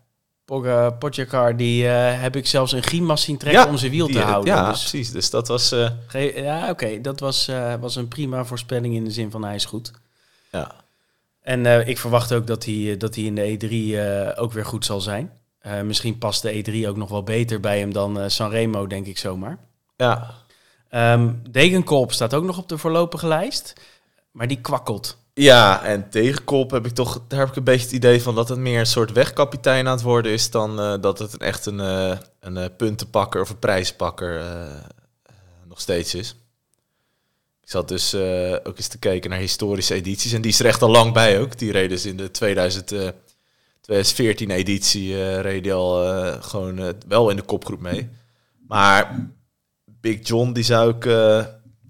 Pogacar, 0.98 1.56
die 1.56 1.84
heb 1.84 2.36
ik 2.36 2.46
zelfs 2.46 2.72
een 2.72 2.82
Gimas 2.82 3.22
zien 3.22 3.38
trekken 3.38 3.68
om 3.68 3.76
zijn 3.78 3.90
wiel 3.90 4.06
die- 4.06 4.14
te 4.16 4.22
houden. 4.22 4.54
Ja, 4.54 4.70
Dus 4.70 4.78
precies. 4.78 5.10
Dus 5.10 5.30
dat 5.30 5.48
was... 5.48 5.74
ja, 6.34 6.70
oké, 6.70 7.00
dat 7.00 7.20
was, 7.20 7.50
was 7.80 7.96
een 7.96 8.08
prima 8.08 8.44
voorspelling 8.44 8.94
in 8.94 9.04
de 9.04 9.10
zin 9.10 9.30
van 9.30 9.44
hij 9.44 9.54
is 9.54 9.64
goed. 9.64 9.90
ja. 10.52 10.74
En 11.42 11.88
ik 11.88 11.98
verwacht 11.98 12.32
ook 12.32 12.46
dat 12.46 12.64
hij, 12.64 12.96
dat 12.98 13.14
hij 13.14 13.24
in 13.24 13.34
de 13.34 13.56
E3 13.56 13.68
eh, 14.34 14.42
ook 14.42 14.52
weer 14.52 14.64
goed 14.64 14.84
zal 14.84 15.00
zijn. 15.00 15.37
Eh, 15.68 15.82
misschien 15.82 16.18
past 16.18 16.42
de 16.42 16.52
E3 16.52 16.88
ook 16.88 16.96
nog 16.96 17.10
wel 17.10 17.22
beter 17.22 17.60
bij 17.60 17.78
hem 17.78 17.92
dan 17.92 18.20
eh, 18.20 18.28
Sanremo, 18.28 18.86
denk 18.86 19.06
ik 19.06 19.18
zomaar. 19.18 19.58
ja, 19.96 20.34
Ehm 20.88 21.32
Degenkolb 21.50 22.12
staat 22.12 22.34
ook 22.34 22.44
nog 22.44 22.58
op 22.58 22.68
de 22.68 22.78
voorlopige 22.78 23.26
lijst, 23.26 23.72
maar 24.30 24.48
die 24.48 24.60
kwakkelt. 24.60 25.18
Ja, 25.34 25.84
en 25.84 26.10
tegenkop 26.10 26.70
heb 26.70 26.86
ik 26.86 26.92
toch, 26.92 27.20
daar 27.28 27.38
heb 27.38 27.48
ik 27.48 27.56
een 27.56 27.64
beetje 27.64 27.84
het 27.84 27.94
idee 27.94 28.22
van 28.22 28.34
dat 28.34 28.48
het 28.48 28.58
meer 28.58 28.78
een 28.78 28.86
soort 28.86 29.12
wegkapitein 29.12 29.86
aan 29.86 29.92
het 29.92 30.02
worden 30.02 30.32
is 30.32 30.50
dan 30.50 30.80
eh, 30.80 30.94
dat 31.00 31.18
het 31.18 31.36
echt 31.36 31.66
een, 31.66 31.80
eh, 31.80 32.16
een 32.40 32.76
puntenpakker 32.76 33.40
of 33.40 33.50
een 33.50 33.58
prijspakker 33.58 34.42
nog 35.68 35.80
steeds 35.80 36.14
is. 36.14 36.36
Ik 37.62 37.74
zat 37.74 37.88
dus 37.88 38.14
ook 38.64 38.76
eens 38.76 38.88
te 38.88 38.98
kijken 38.98 39.30
naar 39.30 39.38
historische 39.38 39.94
edities 39.94 40.32
en 40.32 40.42
die 40.42 40.50
is 40.50 40.60
er 40.60 40.66
echt 40.66 40.82
al 40.82 40.90
lang 40.90 41.12
bij 41.12 41.40
ook. 41.40 41.58
Die 41.58 41.72
reden 41.72 41.88
dus 41.88 42.06
in 42.06 42.16
de 42.16 42.30
2000, 42.30 42.92
eh, 42.92 43.08
2014 43.88 44.50
editie 44.50 45.14
eh 45.14 45.40
reed 45.40 45.62
die 45.62 45.72
al 45.72 46.04
eh, 46.04 46.42
gewoon 46.42 46.78
eh, 46.78 46.88
wel 47.06 47.30
in 47.30 47.36
de 47.36 47.42
kopgroep 47.42 47.80
mee. 47.80 48.08
Maar 48.66 49.30
Big 49.84 50.28
John 50.28 50.52
die 50.52 50.64
zou 50.64 50.94
ik 50.96 51.04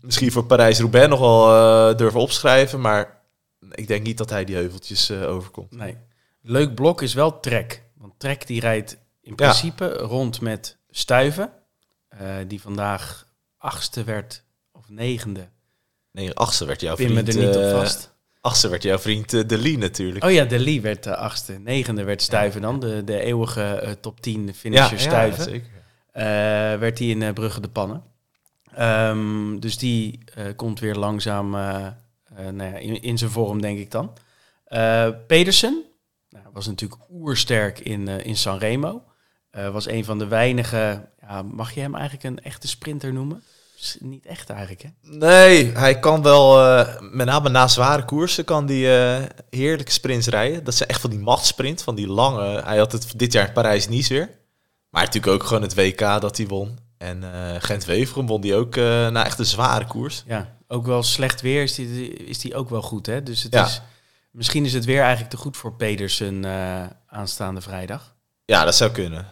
misschien 0.01 0.33
voor 0.33 0.45
Parijs-Roubaix 0.45 1.09
nog 1.09 1.21
wel 1.21 1.97
durven 1.97 2.21
opschrijven, 2.21 2.81
maar 2.81 3.23
ik 3.71 3.87
denk 3.87 4.07
niet 4.07 4.19
dat 4.19 4.31
hij 4.31 4.45
die 4.45 4.57
heuveltjes 4.57 5.11
overkomt. 5.11 5.71
Nee. 5.71 5.97
Leuk 6.43 6.75
blok 6.75 7.03
is 7.03 7.15
wel 7.15 7.41
Trek. 7.41 7.83
Want 7.95 8.13
Trek 8.19 8.47
die 8.47 8.61
rijdt 8.61 8.97
in 9.21 9.35
principe 9.35 9.89
rond 9.89 10.41
met 10.41 10.79
Stuiven. 10.91 11.53
die 12.47 12.61
vandaag 12.61 13.27
achtste 13.57 14.05
werd 14.05 14.45
of 14.73 14.89
negende. 14.89 15.49
Nee, 16.13 16.35
achtste 16.35 16.65
werd 16.65 16.81
jouw 16.81 16.95
Pin 16.95 17.13
me 17.13 17.23
vriend. 17.23 17.35
er 17.35 17.47
niet 17.47 17.57
op 17.57 17.71
vast. 17.81 18.17
Achtste 18.41 18.69
werd 18.69 18.83
jouw 18.83 18.99
vriend 18.99 19.33
eh, 19.33 19.47
De 19.47 19.59
Lee 19.59 19.79
natuurlijk. 19.79 20.25
Oh 20.25 20.31
ja, 20.33 20.45
de 20.45 20.59
Lee 20.59 20.81
werd 20.81 21.05
de 21.05 21.17
achtste. 21.17 21.53
Negende 21.53 22.05
werd 22.05 22.23
Stuiven 22.23 22.61
dan. 22.61 22.81
De, 22.81 23.05
de 23.05 23.21
eeuwige 23.21 23.63
eh, 23.63 23.93
top 23.93 24.21
10 24.21 24.55
finisher 24.55 25.01
Stuiven. 25.01 25.45
zeker. 25.45 25.71
Eh, 26.13 26.25
werd 26.79 26.99
hij 26.99 27.09
in 27.09 27.23
eh, 27.23 27.33
Brugge 27.33 27.61
de 27.61 27.69
Pannen. 27.69 28.03
Ehm, 28.75 29.59
dus 29.59 29.79
die 29.79 30.21
eh, 30.35 30.45
komt 30.57 30.81
weer 30.81 30.95
langzaam 30.95 31.55
eh, 31.55 31.87
eh, 31.87 31.93
nou 32.37 32.71
ja, 32.71 32.77
in, 32.77 33.03
in 33.03 33.19
zijn 33.19 33.31
vorm, 33.31 33.61
denk 33.61 33.79
ik 33.79 33.91
dan. 33.91 34.13
Eh, 34.65 35.09
Pedersen 35.27 35.83
nou, 36.31 36.45
was 36.53 36.67
natuurlijk 36.67 37.01
oersterk 37.11 37.79
in, 37.79 38.09
eh, 38.09 38.27
in 38.27 38.37
Sanremo. 38.37 39.03
Eh, 39.51 39.71
was 39.71 39.89
een 39.89 40.05
van 40.05 40.19
de 40.19 40.27
weinige, 40.27 41.09
ja, 41.21 41.43
mag 41.43 41.73
je 41.75 41.81
hem 41.81 41.95
eigenlijk 41.95 42.25
een 42.25 42.41
echte 42.45 42.69
sprinter 42.69 43.13
noemen? 43.13 43.43
Niet 44.01 44.27
echt 44.27 44.51
eigenlijk, 44.51 44.83
hè? 44.83 44.89
Nee, 45.03 45.73
hij 45.73 45.99
kan 45.99 46.23
wel, 46.23 46.65
eh, 46.67 47.01
met 47.01 47.27
name 47.27 47.49
na 47.49 47.69
zware 47.69 48.05
koersen, 48.05 48.45
kan 48.45 48.67
die 48.67 48.97
eh, 48.99 49.23
heerlijke 49.51 49.93
sprints 49.93 50.27
rijden. 50.27 50.65
Dat 50.65 50.75
zijn 50.75 50.89
echt 50.89 51.01
van 51.01 51.11
die 51.11 51.19
machtsprint, 51.19 51.83
van 51.83 51.95
die 51.95 52.07
lange. 52.09 52.63
Hij 52.65 52.79
had 52.79 52.93
het 52.93 53.13
dit 53.17 53.33
jaar 53.33 53.47
in 53.47 53.53
Parijs-Nice 53.53 54.15
weer. 54.15 54.31
Maar 54.91 55.05
natuurlijk 55.05 55.33
ook 55.33 55.43
gewoon 55.49 55.63
het 55.63 55.75
WK 55.75 55.99
dat 55.99 56.37
hij 56.37 56.47
won. 56.47 56.79
En 56.99 57.33
eh 57.35 57.55
Gent-Wevelgem 57.59 58.27
won 58.27 58.41
die 58.41 58.55
ook 58.55 58.77
na 58.77 59.25
echt 59.25 59.39
een 59.39 59.45
zware 59.45 59.87
koers. 59.87 60.23
Ja, 60.27 60.57
ook 60.69 60.87
wel 60.87 61.03
slecht 61.03 61.41
weer 61.41 61.63
is 61.63 61.75
die, 61.75 62.15
is 62.15 62.39
die 62.39 62.55
ook 62.55 62.71
wel 62.71 62.83
goed, 62.83 63.07
hè? 63.07 63.23
Dus 63.23 63.43
het 63.43 63.53
Ja. 63.53 63.65
is, 63.65 63.81
misschien 64.31 64.65
is 64.65 64.73
het 64.73 64.85
weer 64.85 65.01
eigenlijk 65.01 65.31
te 65.31 65.37
goed 65.37 65.57
voor 65.57 65.75
Pedersen 65.77 66.45
aanstaande 67.07 67.61
vrijdag. 67.61 68.15
Ja, 68.45 68.65
dat 68.65 68.75
zou 68.75 68.91
kunnen. 68.91 69.27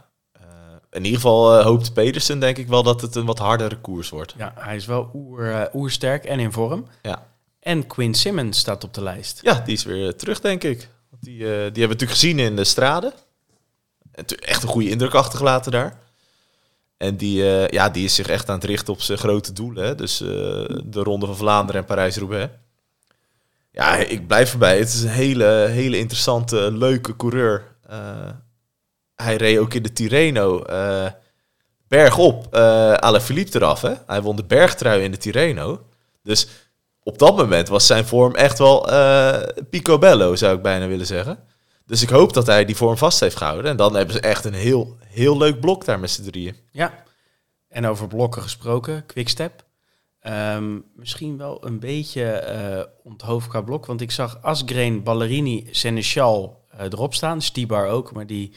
Eh, 0.96 1.02
in 1.02 1.04
ieder 1.04 1.20
geval 1.20 1.58
eh, 1.58 1.64
hoopt 1.64 1.92
Pedersen 1.92 2.38
denk 2.38 2.56
ik 2.56 2.68
wel 2.68 2.82
dat 2.82 3.00
het 3.00 3.14
een 3.14 3.26
wat 3.26 3.38
hardere 3.38 3.76
koers 3.76 4.08
wordt. 4.08 4.34
Ja, 4.36 4.52
hij 4.58 4.76
is 4.76 4.86
wel 4.86 5.10
oer, 5.14 5.52
eh, 5.52 5.74
oersterk 5.74 6.24
en 6.24 6.38
in 6.38 6.52
vorm. 6.52 6.86
Ja. 7.02 7.26
En 7.60 7.86
Quinn 7.86 8.14
Simmons 8.14 8.58
staat 8.58 8.84
op 8.84 8.94
de 8.94 9.02
lijst. 9.02 9.40
Ja, 9.42 9.62
die 9.64 9.74
is 9.74 9.84
weer 9.84 10.16
terug, 10.16 10.40
denk 10.40 10.64
ik. 10.64 10.88
Want 11.10 11.22
die, 11.22 11.38
eh, 11.38 11.48
die 11.48 11.54
hebben 11.54 11.72
we 11.72 11.80
natuurlijk 11.80 12.10
gezien 12.10 12.38
in 12.38 12.56
de 12.56 12.64
straden. 12.64 13.12
Echt 14.38 14.62
een 14.62 14.68
goede 14.68 14.88
indruk 14.88 15.14
achtergelaten 15.14 15.72
daar. 15.72 16.00
En 16.96 17.16
die, 17.16 17.50
eh, 17.50 17.68
ja, 17.68 17.88
die 17.88 18.04
is 18.04 18.14
zich 18.14 18.26
echt 18.26 18.48
aan 18.48 18.54
het 18.54 18.64
richten 18.64 18.92
op 18.92 19.00
zijn 19.00 19.18
grote 19.18 19.52
doelen. 19.52 19.84
Hè? 19.84 19.94
Dus 19.94 20.20
eh, 20.20 20.28
de 20.84 21.02
Ronde 21.02 21.26
van 21.26 21.36
Vlaanderen 21.36 21.80
en 21.80 21.86
Parijs-Roubaix. 21.86 22.52
Ja, 23.70 23.96
ik 23.96 24.26
blijf 24.26 24.52
erbij. 24.52 24.78
Het 24.78 24.88
is 24.88 25.02
een 25.02 25.08
hele, 25.08 25.66
hele 25.70 25.98
interessante, 25.98 26.72
leuke 26.72 27.16
coureur. 27.16 27.76
Eh, 27.86 28.30
hij 29.16 29.36
reed 29.36 29.58
ook 29.58 29.74
in 29.74 29.82
de 29.82 29.92
Tirreno 29.92 30.62
eh 30.62 31.06
bergop 31.88 32.54
uh, 32.54 32.92
Alaphilippe 32.92 33.56
eraf. 33.56 33.80
Hè? 33.80 33.94
Hij 34.06 34.22
won 34.22 34.36
de 34.36 34.44
bergtrui 34.44 35.02
in 35.02 35.10
de 35.10 35.16
Tirreno. 35.16 35.82
Dus 36.22 36.48
op 37.02 37.18
dat 37.18 37.36
moment 37.36 37.68
was 37.68 37.86
zijn 37.86 38.04
vorm 38.04 38.34
echt 38.34 38.58
wel 38.58 38.90
eh 38.90 39.42
picobello, 39.70 40.34
zou 40.34 40.56
ik 40.56 40.62
bijna 40.62 40.86
willen 40.86 41.06
zeggen. 41.06 41.38
Dus 41.86 42.02
ik 42.02 42.08
hoop 42.08 42.32
dat 42.32 42.46
hij 42.46 42.64
die 42.64 42.76
vorm 42.76 42.96
vast 42.96 43.20
heeft 43.20 43.36
gehouden. 43.36 43.70
En 43.70 43.76
dan 43.76 43.94
hebben 43.94 44.14
ze 44.14 44.20
echt 44.20 44.44
een 44.44 44.54
heel, 44.54 44.96
heel 45.04 45.36
leuk 45.36 45.60
blok 45.60 45.84
daar 45.84 46.00
met 46.00 46.10
z'n 46.10 46.22
drieën. 46.22 46.56
Ja. 46.70 47.04
En 47.68 47.86
over 47.86 48.06
blokken 48.06 48.42
gesproken, 48.42 49.06
Quickstep. 49.06 49.64
Ehm, 50.20 50.78
misschien 50.94 51.38
wel 51.38 51.66
een 51.66 51.78
beetje 51.78 52.24
eh 52.32 52.84
onthoofd 53.02 53.48
qua 53.48 53.60
blok. 53.60 53.86
Want 53.86 54.00
ik 54.00 54.10
zag 54.10 54.42
Asgreen, 54.42 55.02
Ballerini, 55.02 55.68
Seneschal 55.70 56.64
erop 56.78 57.14
staan. 57.14 57.42
Stibar 57.42 57.88
ook, 57.88 58.12
maar 58.12 58.26
die 58.26 58.52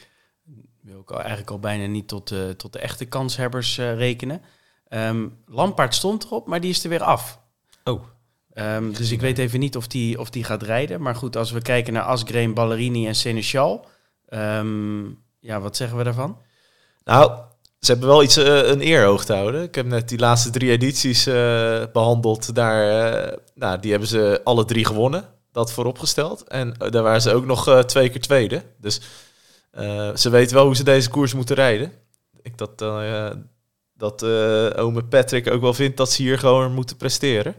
wil 0.89 0.99
ik 0.99 1.11
al, 1.11 1.17
eigenlijk 1.19 1.49
al 1.49 1.59
bijna 1.59 1.85
niet 1.85 2.07
tot, 2.07 2.27
de 2.27 2.53
tot 2.57 2.73
de 2.73 2.79
echte 2.79 3.05
kanshebbers 3.05 3.77
eh, 3.77 3.95
rekenen. 3.95 4.41
Ehm 4.87 5.27
Lampaard 5.45 5.95
stond 5.95 6.23
erop, 6.23 6.47
maar 6.47 6.61
die 6.61 6.69
is 6.69 6.83
er 6.83 6.89
weer 6.89 7.03
af. 7.03 7.39
Oh. 7.83 8.03
Ehm, 8.53 8.91
dus 8.91 9.11
ik 9.11 9.21
weet 9.21 9.37
even 9.37 9.59
niet 9.59 9.75
of 9.75 9.87
die, 9.87 10.19
of 10.19 10.29
die 10.29 10.43
gaat 10.43 10.63
rijden. 10.63 11.01
Maar 11.01 11.15
goed, 11.15 11.35
als 11.35 11.51
we 11.51 11.61
kijken 11.61 11.93
naar 11.93 12.03
Asgreen, 12.03 12.53
Ballerini 12.53 13.07
en 13.07 13.15
Seneschal. 13.15 13.85
ehm, 14.27 15.03
ja, 15.39 15.59
wat 15.59 15.75
zeggen 15.75 15.97
we 15.97 16.03
daarvan? 16.03 16.37
Nou, 17.03 17.31
ze 17.79 17.91
hebben 17.91 18.09
wel 18.09 18.23
iets 18.23 18.37
eh, 18.37 18.67
een 18.69 18.81
eer 18.81 19.03
hoog 19.05 19.25
te 19.25 19.33
houden. 19.33 19.63
Ik 19.63 19.75
heb 19.75 19.85
net 19.85 20.09
die 20.09 20.19
laatste 20.19 20.49
drie 20.49 20.71
edities 20.71 21.25
eh, 21.25 21.83
behandeld. 21.93 22.55
Daar, 22.55 23.11
eh, 23.13 23.37
nou, 23.55 23.79
die 23.79 23.91
hebben 23.91 24.09
ze 24.09 24.41
alle 24.43 24.65
drie 24.65 24.85
gewonnen. 24.85 25.29
Dat 25.51 25.71
vooropgesteld. 25.71 26.43
En 26.47 26.73
eh, 26.77 26.91
daar 26.91 27.03
waren 27.03 27.21
ze 27.21 27.33
ook 27.33 27.45
nog 27.45 27.67
eh, 27.67 27.79
twee 27.79 28.09
keer 28.09 28.21
tweede. 28.21 28.63
Dus 28.77 29.01
eh, 29.71 30.15
ze 30.15 30.29
weten 30.29 30.55
wel 30.55 30.65
hoe 30.65 30.75
ze 30.75 30.83
deze 30.83 31.09
koers 31.09 31.33
moeten 31.33 31.55
rijden. 31.55 31.91
Ik 32.41 32.57
dat, 32.57 32.81
eh, 32.81 33.29
dat 33.93 34.23
eh 34.23 34.69
ome 34.75 35.03
Patrick 35.03 35.51
ook 35.51 35.61
wel 35.61 35.73
vindt 35.73 35.97
dat 35.97 36.11
ze 36.11 36.21
hier 36.21 36.39
gewoon 36.39 36.73
moeten 36.73 36.97
presteren. 36.97 37.55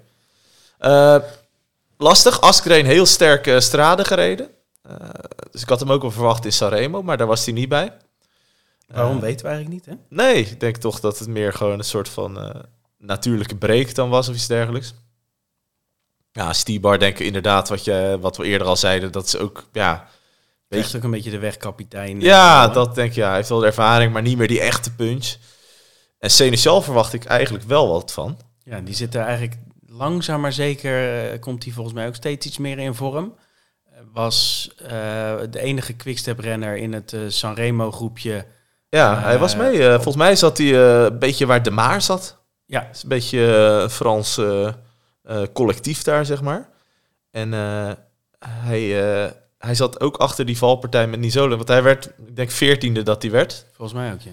Lastig. 1.96 2.40
Askreen 2.40 2.86
heel 2.86 3.06
sterk 3.06 3.60
straden 3.60 4.06
gereden. 4.06 4.50
Dus 5.50 5.62
ik 5.62 5.68
had 5.68 5.80
hem 5.80 5.92
ook 5.92 6.02
wel 6.02 6.10
verwacht 6.10 6.44
in 6.44 6.52
Sanremo, 6.52 7.02
maar 7.02 7.16
daar 7.16 7.26
was 7.26 7.44
hij 7.44 7.54
niet 7.54 7.68
bij. 7.68 7.96
Waarom 8.86 9.20
weten 9.20 9.46
we 9.46 9.52
eigenlijk 9.52 9.86
niet, 9.86 9.96
hè? 9.96 10.02
Nee, 10.08 10.34
ik 10.34 10.60
denk 10.60 10.76
toch 10.76 11.00
dat 11.00 11.18
het 11.18 11.28
meer 11.28 11.52
gewoon 11.52 11.78
een 11.78 11.84
soort 11.84 12.08
van 12.08 12.62
natuurlijke 12.98 13.56
break 13.56 13.94
dan 13.94 14.08
was 14.08 14.28
of 14.28 14.34
iets 14.34 14.46
dergelijks. 14.46 14.94
Ja, 16.32 16.52
Stibar 16.52 16.98
denk 16.98 17.18
ik 17.18 17.26
inderdaad, 17.26 17.68
wat, 17.68 17.84
je, 17.84 18.18
wat 18.20 18.36
we 18.36 18.44
eerder 18.44 18.66
al 18.66 18.76
zeiden, 18.76 19.12
dat 19.12 19.26
is 19.26 19.36
ook, 19.36 19.68
ja... 19.72 20.08
Weet 20.70 20.80
Echt 20.80 20.96
ook 20.96 21.02
een 21.02 21.10
beetje 21.10 21.30
de 21.30 21.38
wegkapitein. 21.38 22.20
Ja, 22.20 22.68
eh, 22.68 22.74
dat 22.74 22.94
denk 22.94 23.10
ik, 23.10 23.16
ja. 23.16 23.26
Hij 23.26 23.36
heeft 23.36 23.48
wel 23.48 23.58
de 23.58 23.66
ervaring, 23.66 24.12
maar 24.12 24.22
niet 24.22 24.38
meer 24.38 24.48
die 24.48 24.60
echte 24.60 24.94
punch. 24.94 25.36
En 26.18 26.30
Seneschal 26.30 26.82
verwacht 26.82 27.12
ik 27.12 27.24
eigenlijk 27.24 27.64
wel 27.64 27.88
wat 27.88 28.12
van. 28.12 28.38
Ja, 28.64 28.80
die 28.80 28.94
zit 28.94 29.14
er 29.14 29.22
eigenlijk 29.22 29.56
langzaam 30.00 30.40
maar 30.40 30.52
zeker, 30.52 31.24
eh, 31.30 31.40
komt 31.40 31.64
hij 31.64 31.72
volgens 31.72 31.94
mij 31.94 32.06
ook 32.06 32.14
steeds 32.14 32.46
iets 32.46 32.58
meer 32.58 32.78
in 32.78 32.94
vorm. 32.94 33.34
Eh, 33.84 33.98
Was 34.12 34.70
de 35.50 35.60
enige 35.60 35.92
quickstep-renner 35.92 36.76
in 36.76 36.92
het 36.92 37.12
eh, 37.12 37.20
Sanremo 37.28 37.90
groepje. 37.92 38.46
Ja, 38.88 39.20
hij 39.20 39.38
was 39.38 39.56
mee. 39.56 39.82
volgens 39.82 40.16
mij 40.16 40.36
zat 40.36 40.58
hij 40.58 40.74
een 40.74 41.18
beetje 41.18 41.46
waar 41.46 41.62
De 41.62 41.70
Maar 41.70 42.02
zat. 42.02 42.38
Ja, 42.66 42.80
Het 42.80 42.96
is 42.96 43.02
een 43.02 43.08
beetje 43.08 43.86
Frans 43.90 44.40
collectief 45.52 46.02
daar, 46.02 46.26
zeg 46.26 46.42
maar. 46.42 46.68
En 47.30 47.52
hij, 48.38 49.32
hij 49.60 49.74
zat 49.74 50.00
ook 50.00 50.16
achter 50.16 50.44
die 50.44 50.58
valpartij 50.58 51.06
met 51.06 51.20
Nizola. 51.20 51.56
Want 51.56 51.68
hij 51.68 51.82
werd, 51.82 52.06
ik 52.26 52.36
denk, 52.36 52.50
veertiende 52.50 53.02
dat 53.02 53.22
hij 53.22 53.30
werd. 53.30 53.66
volgens 53.72 53.98
mij 53.98 54.12
ook, 54.12 54.20
ja. 54.20 54.32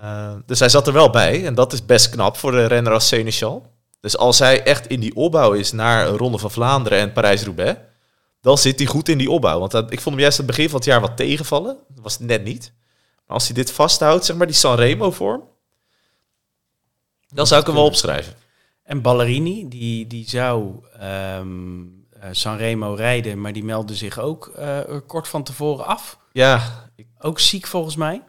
Eh, 0.00 0.36
dus 0.46 0.58
hij 0.58 0.68
zat 0.68 0.86
er 0.86 0.92
wel 0.92 1.10
bij. 1.10 1.46
En 1.46 1.54
dat 1.54 1.72
is 1.72 1.86
best 1.86 2.08
knap 2.08 2.36
voor 2.36 2.50
de 2.50 2.66
renner 2.66 2.92
als 2.92 3.08
Seneschal. 3.08 3.72
Dus 4.00 4.16
als 4.16 4.38
hij 4.38 4.62
echt 4.62 4.86
in 4.86 5.00
die 5.00 5.14
opbouw 5.14 5.52
is 5.52 5.72
naar 5.72 6.06
een 6.06 6.16
Ronde 6.16 6.38
van 6.38 6.50
Vlaanderen 6.50 6.98
en 6.98 7.12
Parijs-Roubaix... 7.12 7.80
dan 8.40 8.58
zit 8.58 8.78
hij 8.78 8.88
goed 8.88 9.08
in 9.08 9.18
die 9.18 9.30
opbouw. 9.30 9.58
Want 9.58 9.70
dat, 9.70 9.92
ik 9.92 10.00
vond 10.00 10.14
hem 10.14 10.24
juist 10.24 10.40
aan 10.40 10.46
het 10.46 10.54
begin 10.56 10.70
van 10.70 10.78
het 10.78 10.88
jaar 10.88 11.00
wat 11.00 11.16
tegenvallen. 11.16 11.76
Dat 11.88 12.02
was 12.02 12.12
het 12.12 12.26
net 12.26 12.44
niet. 12.44 12.72
Maar 13.26 13.36
als 13.36 13.46
hij 13.46 13.54
dit 13.54 13.72
vasthoudt, 13.72 14.24
zeg 14.24 14.36
maar 14.36 14.46
die 14.46 14.56
Sanremo-vorm... 14.56 15.42
dan 17.28 17.46
zou 17.46 17.60
ik 17.60 17.66
hem 17.66 17.76
wel 17.76 17.84
opschrijven. 17.84 18.34
En 18.82 19.02
Ballerini, 19.02 19.68
die, 19.68 20.06
die 20.06 20.28
zou 20.28 20.74
ehm 20.98 21.00
eh, 21.00 22.03
Sanremo 22.30 22.94
rijden, 22.94 23.40
maar 23.40 23.52
die 23.52 23.64
meldde 23.64 23.94
zich 23.94 24.18
ook 24.18 24.46
eh, 24.46 24.78
kort 25.06 25.28
van 25.28 25.42
tevoren 25.42 25.86
af. 25.86 26.18
Ja, 26.32 26.62
ook 27.18 27.40
ziek 27.40 27.66
volgens 27.66 27.96
mij. 27.96 28.22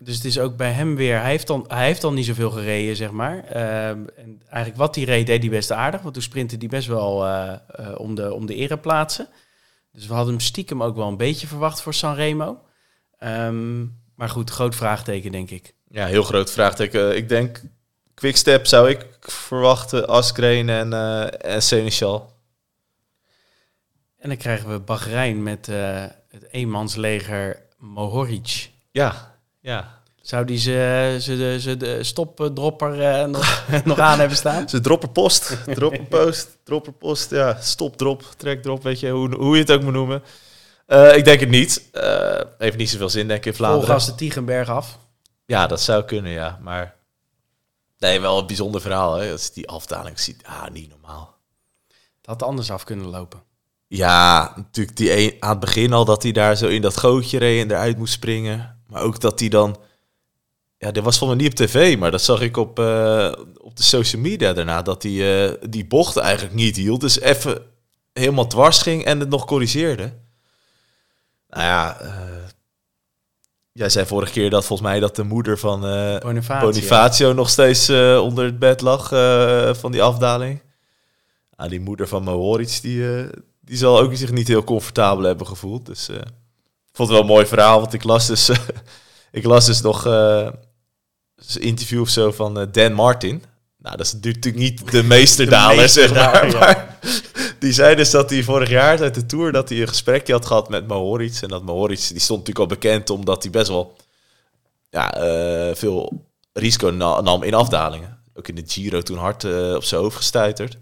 Dus 0.00 0.16
het 0.16 0.24
is 0.24 0.38
ook 0.38 0.56
bij 0.56 0.70
hem 0.70 0.96
weer. 0.96 1.20
Hij 1.20 1.30
heeft 1.30 1.46
dan, 1.46 1.64
hij 1.68 1.86
heeft 1.86 2.00
dan 2.00 2.14
niet 2.14 2.26
zoveel 2.26 2.50
gereden, 2.50 2.96
zeg 2.96 3.10
maar. 3.10 3.44
Ehm, 3.44 4.04
en 4.16 4.42
eigenlijk 4.48 4.76
wat 4.76 4.94
hij 4.94 5.04
reed, 5.04 5.26
deed 5.26 5.42
hij 5.42 5.50
best 5.50 5.72
aardig. 5.72 6.00
Want 6.00 6.14
toen 6.14 6.22
sprintte 6.22 6.56
hij 6.58 6.68
best 6.68 6.88
wel 6.88 7.26
eh, 7.26 7.52
eh, 7.52 7.98
om, 7.98 8.14
de, 8.14 8.34
om 8.34 8.46
de 8.46 8.54
ereplaatsen. 8.54 9.28
Dus 9.92 10.06
we 10.06 10.14
hadden 10.14 10.32
hem 10.32 10.42
stiekem 10.42 10.82
ook 10.82 10.96
wel 10.96 11.08
een 11.08 11.16
beetje 11.16 11.46
verwacht 11.46 11.82
voor 11.82 11.94
Sanremo. 11.94 12.60
Ehm 13.18 13.84
maar 14.18 14.28
goed, 14.28 14.50
groot 14.50 14.74
vraagteken, 14.74 15.32
denk 15.32 15.50
ik. 15.50 15.74
Ja, 15.88 16.06
heel 16.06 16.22
groot 16.22 16.50
vraagteken. 16.50 17.16
Ik 17.16 17.28
denk, 17.28 17.62
Quickstep 18.14 18.66
zou 18.66 18.90
ik 18.90 19.06
verwachten, 19.20 20.08
Askreen 20.08 20.68
en, 20.68 20.92
eh 20.92 21.54
en 21.54 21.62
Seneschal. 21.62 22.32
En 24.18 24.28
dan 24.28 24.38
krijgen 24.38 24.70
we 24.70 24.80
Bahrein 24.80 25.42
met 25.42 25.68
eh, 25.68 26.04
het 26.28 26.46
eenmansleger 26.50 27.62
Mohoric. 27.78 28.70
Ja, 28.90 29.38
ja. 29.60 29.96
Zou 30.20 30.44
die 30.44 30.58
ze, 30.58 31.16
ze, 31.20 31.36
de, 31.36 31.60
ze 31.60 31.76
de 31.76 32.04
stopdropper 32.04 33.02
eh, 33.02 33.26
nog, 33.26 33.64
nog 33.84 33.98
aan 33.98 34.18
hebben 34.18 34.36
staan? 34.36 34.68
Ze 34.68 34.80
droppen 34.80 35.12
post, 35.12 35.56
droppen 35.74 36.08
post, 36.08 36.58
dropper 36.64 36.92
post, 36.92 37.30
ja, 37.30 37.60
stop, 37.60 37.96
drop, 37.96 38.22
trek, 38.36 38.62
drop, 38.62 38.82
weet 38.82 39.00
je, 39.00 39.10
hoe, 39.10 39.34
hoe 39.34 39.54
je 39.54 39.60
het 39.60 39.72
ook 39.72 39.82
moet 39.82 39.92
noemen. 39.92 40.22
Eh, 40.86 41.16
ik 41.16 41.24
denk 41.24 41.40
het 41.40 41.48
niet. 41.48 41.88
Eh 41.92 42.40
heeft 42.58 42.76
niet 42.76 42.90
zoveel 42.90 43.08
zin, 43.08 43.28
denk 43.28 43.40
ik, 43.40 43.46
in 43.46 43.54
Vlaanderen. 43.54 43.86
Volgas 43.86 44.06
de 44.06 44.14
Tiegenberg 44.14 44.68
af. 44.68 44.98
Ja, 45.46 45.66
dat 45.66 45.80
zou 45.80 46.04
kunnen, 46.04 46.30
ja. 46.30 46.58
Maar 46.62 46.94
nee, 47.98 48.20
wel 48.20 48.38
een 48.38 48.46
bijzonder 48.46 48.80
verhaal, 48.80 49.14
hè. 49.14 49.32
Als 49.32 49.46
je 49.46 49.52
die 49.54 49.68
afdaling 49.68 50.20
ziet, 50.20 50.42
ah, 50.44 50.68
niet 50.70 50.88
normaal. 50.90 51.36
Het 51.88 52.26
had 52.26 52.42
anders 52.42 52.70
af 52.70 52.84
kunnen 52.84 53.06
lopen. 53.06 53.42
Ja, 53.88 54.52
natuurlijk 54.56 54.96
die 54.96 55.16
een, 55.16 55.36
aan 55.40 55.50
het 55.50 55.60
begin 55.60 55.92
al 55.92 56.04
dat 56.04 56.22
hij 56.22 56.32
daar 56.32 56.56
zo 56.56 56.66
in 56.66 56.82
dat 56.82 56.96
gootje 56.96 57.38
reed 57.38 57.62
en 57.62 57.70
eruit 57.70 57.98
moest 57.98 58.12
springen. 58.12 58.82
Maar 58.86 59.02
ook 59.02 59.20
dat 59.20 59.40
hij 59.40 59.48
dan... 59.48 59.76
Ja, 60.78 60.90
dit 60.90 61.02
was 61.02 61.18
van 61.18 61.28
me 61.28 61.34
niet 61.34 61.50
op 61.50 61.54
tv, 61.54 61.98
maar 61.98 62.10
dat 62.10 62.22
zag 62.22 62.40
ik 62.40 62.56
op, 62.56 62.78
eh, 62.78 63.32
op 63.56 63.76
de 63.76 63.82
social 63.82 64.22
media 64.22 64.52
daarna. 64.52 64.82
Dat 64.82 65.02
hij 65.02 65.46
eh, 65.46 65.54
die 65.70 65.86
bocht 65.86 66.16
eigenlijk 66.16 66.54
niet 66.54 66.76
hield. 66.76 67.00
Dus 67.00 67.20
even 67.20 67.62
helemaal 68.12 68.46
dwars 68.46 68.82
ging 68.82 69.04
en 69.04 69.20
het 69.20 69.28
nog 69.28 69.44
corrigeerde. 69.44 70.12
Nou 71.48 71.62
ja, 71.62 72.00
eh, 72.00 72.10
jij 73.72 73.88
zei 73.88 74.06
vorige 74.06 74.32
keer 74.32 74.50
dat 74.50 74.64
volgens 74.64 74.88
mij 74.88 75.00
dat 75.00 75.16
de 75.16 75.22
moeder 75.22 75.58
van 75.58 75.80
Bonifacio. 76.20 76.70
Bonifacio 76.70 77.32
nog 77.32 77.48
steeds 77.48 77.90
onder 78.20 78.44
het 78.44 78.58
bed 78.58 78.80
lag 78.80 79.08
van 79.78 79.92
die 79.92 80.02
afdaling. 80.02 80.62
Ah, 81.56 81.70
die 81.70 81.80
moeder 81.80 82.08
van 82.08 82.22
Mohoric, 82.22 82.78
die, 82.82 83.04
die 83.68 83.76
zal 83.76 84.00
ook 84.00 84.14
zich 84.14 84.30
niet 84.30 84.48
heel 84.48 84.64
comfortabel 84.64 85.24
hebben 85.24 85.46
gevoeld. 85.46 85.86
Dus 85.86 86.08
eh, 86.08 86.16
ik 86.16 86.94
vond 86.94 87.08
het 87.08 87.18
wel 87.18 87.20
een 87.20 87.26
mooi 87.34 87.46
verhaal, 87.46 87.80
want 87.80 87.92
ik 87.92 88.04
las 88.04 88.26
dus, 88.26 88.50
ik 89.38 89.44
las 89.44 89.66
dus 89.66 89.80
nog 89.80 90.06
eh, 90.06 90.48
een 91.36 91.60
interview 91.60 92.00
of 92.00 92.08
zo 92.08 92.30
van 92.30 92.60
eh, 92.60 92.66
Dan 92.72 92.92
Martin. 92.92 93.42
Nou, 93.78 93.96
dat 93.96 94.06
is 94.06 94.12
natuurlijk 94.12 94.56
niet 94.56 94.90
de 94.90 95.02
meesterdaler, 95.14 95.88
zeg 95.88 96.14
maar. 96.14 96.32
meesterdaler, 96.32 96.52
ja. 96.52 96.58
maar 96.58 96.98
die 97.58 97.72
zei 97.72 97.94
dus 97.94 98.10
dat 98.10 98.30
hij 98.30 98.42
vorig 98.42 98.68
jaar 98.68 99.00
uit 99.00 99.14
de 99.14 99.26
Tour... 99.26 99.52
dat 99.52 99.68
hij 99.68 99.80
een 99.80 99.88
gesprekje 99.88 100.32
had 100.32 100.46
gehad 100.46 100.68
met 100.68 100.86
Mohoric. 100.86 101.38
En 101.40 101.48
dat 101.48 101.62
Mohoric, 101.62 102.08
die 102.08 102.20
stond 102.20 102.38
natuurlijk 102.38 102.58
al 102.58 102.76
bekend... 102.76 103.10
omdat 103.10 103.42
hij 103.42 103.52
best 103.52 103.68
wel 103.68 103.96
ja, 104.90 105.14
veel 105.74 106.24
risico 106.52 106.90
na- 106.90 107.20
nam 107.20 107.42
in 107.42 107.54
afdalingen. 107.54 108.18
Ook 108.34 108.48
in 108.48 108.54
de 108.54 108.62
Giro 108.66 109.00
toen 109.00 109.18
hard 109.18 109.44
op 109.74 109.84
zijn 109.84 110.00
hoofd 110.00 110.16
gestuiterd. 110.16 110.78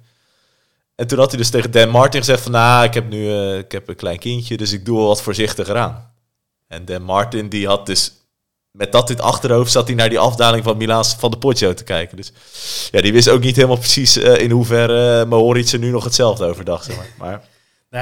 En 0.96 1.06
toen 1.06 1.18
had 1.18 1.30
hij 1.30 1.38
dus 1.38 1.50
tegen 1.50 1.70
Dan 1.70 1.88
Martin 1.88 2.20
gezegd 2.20 2.42
van... 2.42 2.52
nou, 2.52 2.84
ik 2.84 2.94
heb 2.94 3.08
nu 3.08 3.30
eh, 3.30 3.58
ik 3.58 3.72
heb 3.72 3.88
een 3.88 3.96
klein 3.96 4.18
kindje, 4.18 4.56
dus 4.56 4.72
ik 4.72 4.84
doe 4.84 4.96
wel 4.96 5.06
wat 5.06 5.22
voorzichtiger 5.22 5.76
aan. 5.76 6.12
En 6.68 6.84
Dan 6.84 7.02
Martin 7.02 7.48
die 7.48 7.66
had 7.66 7.86
dus... 7.86 8.12
Met 8.70 8.92
dat 8.92 9.08
het 9.08 9.20
achterhoofd 9.20 9.72
zat 9.72 9.86
hij 9.86 9.96
naar 9.96 10.08
die 10.08 10.18
afdaling 10.18 10.64
van 10.64 10.76
Milaans 10.76 11.14
van 11.18 11.30
de 11.30 11.38
Poggio 11.38 11.74
te 11.74 11.84
kijken. 11.84 12.16
Dus 12.16 12.32
ja, 12.90 13.00
die 13.00 13.12
wist 13.12 13.28
ook 13.28 13.42
niet 13.42 13.56
helemaal 13.56 13.76
precies 13.76 14.16
eh, 14.16 14.40
in 14.40 14.50
hoeverre 14.50 15.26
uh, 15.30 15.72
er 15.72 15.78
nu 15.78 15.90
nog 15.90 16.04
hetzelfde 16.04 16.44
over 16.44 16.64
dacht. 16.64 16.84
Zeg 16.84 16.96
maar. 16.96 17.06
maar 17.18 17.42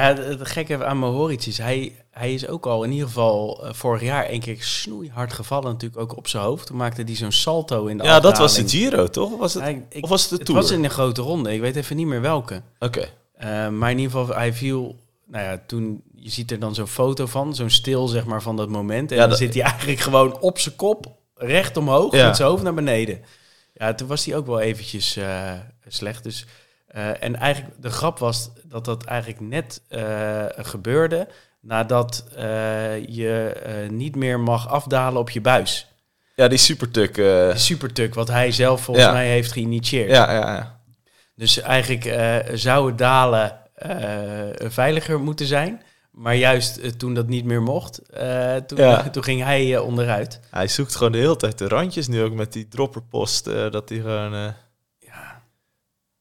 Nou, 0.01 0.15
het 0.17 0.39
het 0.39 0.47
gekke 0.47 0.85
aan 0.85 0.97
Mohoric 0.97 1.45
is, 1.45 1.57
hij, 1.57 1.95
hij 2.11 2.33
is 2.33 2.47
ook 2.47 2.65
al 2.65 2.83
in 2.83 2.91
ieder 2.91 3.07
geval 3.07 3.65
eh, 3.65 3.73
vorig 3.73 4.01
jaar 4.01 4.29
een 4.29 4.39
keer 4.39 4.57
snoeihard 4.63 5.33
gevallen, 5.33 5.71
natuurlijk 5.71 6.01
ook 6.01 6.17
op 6.17 6.27
zijn 6.27 6.43
hoofd. 6.43 6.67
Toen 6.67 6.77
maakte 6.77 7.01
hij 7.03 7.15
zo'n 7.15 7.31
salto 7.31 7.85
in 7.85 7.97
de 7.97 8.03
ja, 8.03 8.19
dat 8.19 8.37
was 8.37 8.55
de. 8.55 8.67
Giro, 8.69 9.07
toch? 9.07 9.31
Of 9.31 9.39
was 9.39 9.53
het, 9.53 9.63
ik- 9.89 10.03
of 10.03 10.09
was 10.09 10.21
het 10.21 10.29
de 10.29 10.35
Het 10.35 10.45
Tour? 10.45 10.61
was 10.61 10.71
in 10.71 10.83
een 10.83 10.89
grote 10.89 11.21
ronde, 11.21 11.53
ik 11.53 11.61
weet 11.61 11.75
even 11.75 11.95
niet 11.95 12.07
meer 12.07 12.21
welke. 12.21 12.61
Oké. 12.79 13.05
Eh, 13.33 13.69
maar 13.69 13.91
in 13.91 13.97
ieder 13.99 14.17
geval, 14.19 14.35
hij 14.35 14.53
viel, 14.53 14.95
nou 15.27 15.43
ja, 15.43 15.61
toen, 15.67 16.01
je 16.15 16.29
ziet 16.29 16.51
er 16.51 16.59
dan 16.59 16.75
zo'n 16.75 16.87
foto 16.87 17.25
van, 17.25 17.55
zo'n 17.55 17.69
stil 17.69 18.07
zeg 18.07 18.25
maar 18.25 18.41
van 18.41 18.55
dat 18.55 18.69
moment. 18.69 19.09
En 19.09 19.15
Ja, 19.15 19.21
dan 19.21 19.29
dat- 19.29 19.39
zit 19.39 19.53
hij 19.53 19.63
eigenlijk 19.63 19.99
gewoon 19.99 20.39
op 20.39 20.59
zijn 20.59 20.75
kop, 20.75 21.05
recht 21.35 21.77
omhoog, 21.77 22.15
Ja. 22.15 22.25
met 22.25 22.35
zijn 22.35 22.47
hoofd 22.49 22.63
naar 22.63 22.73
beneden. 22.73 23.21
Ja, 23.73 23.93
toen 23.93 24.07
was 24.07 24.25
hij 24.25 24.35
ook 24.35 24.45
wel 24.45 24.59
eventjes 24.59 25.15
eh, 25.15 25.51
slecht. 25.87 26.23
Dus, 26.23 26.45
eh, 26.95 27.23
en 27.23 27.35
eigenlijk, 27.35 27.75
de 27.81 27.89
grap 27.89 28.19
was 28.19 28.49
dat 28.63 28.85
dat 28.85 29.03
eigenlijk 29.03 29.39
net 29.41 29.81
eh, 29.87 30.45
gebeurde 30.57 31.27
nadat 31.61 32.25
eh, 32.35 33.05
je 33.07 33.45
eh, 33.63 33.89
niet 33.89 34.15
meer 34.15 34.39
mag 34.39 34.67
afdalen 34.69 35.19
op 35.21 35.29
je 35.29 35.41
buis. 35.41 35.87
Ja, 36.35 36.47
die 36.47 36.57
supertuk. 36.57 37.17
eh, 37.17 37.55
supertuk, 37.55 38.13
wat 38.13 38.27
hij 38.27 38.51
zelf 38.51 38.81
volgens 38.81 39.05
Ja. 39.05 39.11
mij 39.11 39.27
heeft 39.27 39.51
geïnitieerd. 39.51 40.09
ja, 40.09 40.31
ja, 40.31 40.53
ja. 40.55 40.79
Dus 41.35 41.61
eigenlijk 41.61 42.05
eh, 42.05 42.35
zou 42.53 42.87
het 42.87 42.97
dalen 42.97 43.57
eh, 43.75 44.69
veiliger 44.69 45.19
moeten 45.19 45.45
zijn. 45.45 45.81
Maar 46.11 46.35
juist 46.35 46.99
toen 46.99 47.13
dat 47.13 47.27
niet 47.27 47.45
meer 47.45 47.61
mocht, 47.61 47.99
eh, 48.09 48.55
toen, 48.55 48.77
Ja. 48.77 49.01
toen 49.09 49.23
ging 49.23 49.43
hij 49.43 49.77
onderuit. 49.77 50.39
Hij 50.49 50.67
zoekt 50.67 50.95
gewoon 50.95 51.11
de 51.11 51.17
hele 51.17 51.35
tijd 51.35 51.57
de 51.57 51.67
randjes 51.67 52.07
nu 52.07 52.23
ook 52.23 52.33
met 52.33 52.53
die 52.53 52.67
dropperpost. 52.67 53.47
eh, 53.47 53.71
dat 53.71 53.89
hij 53.89 53.97
gewoon... 53.99 54.53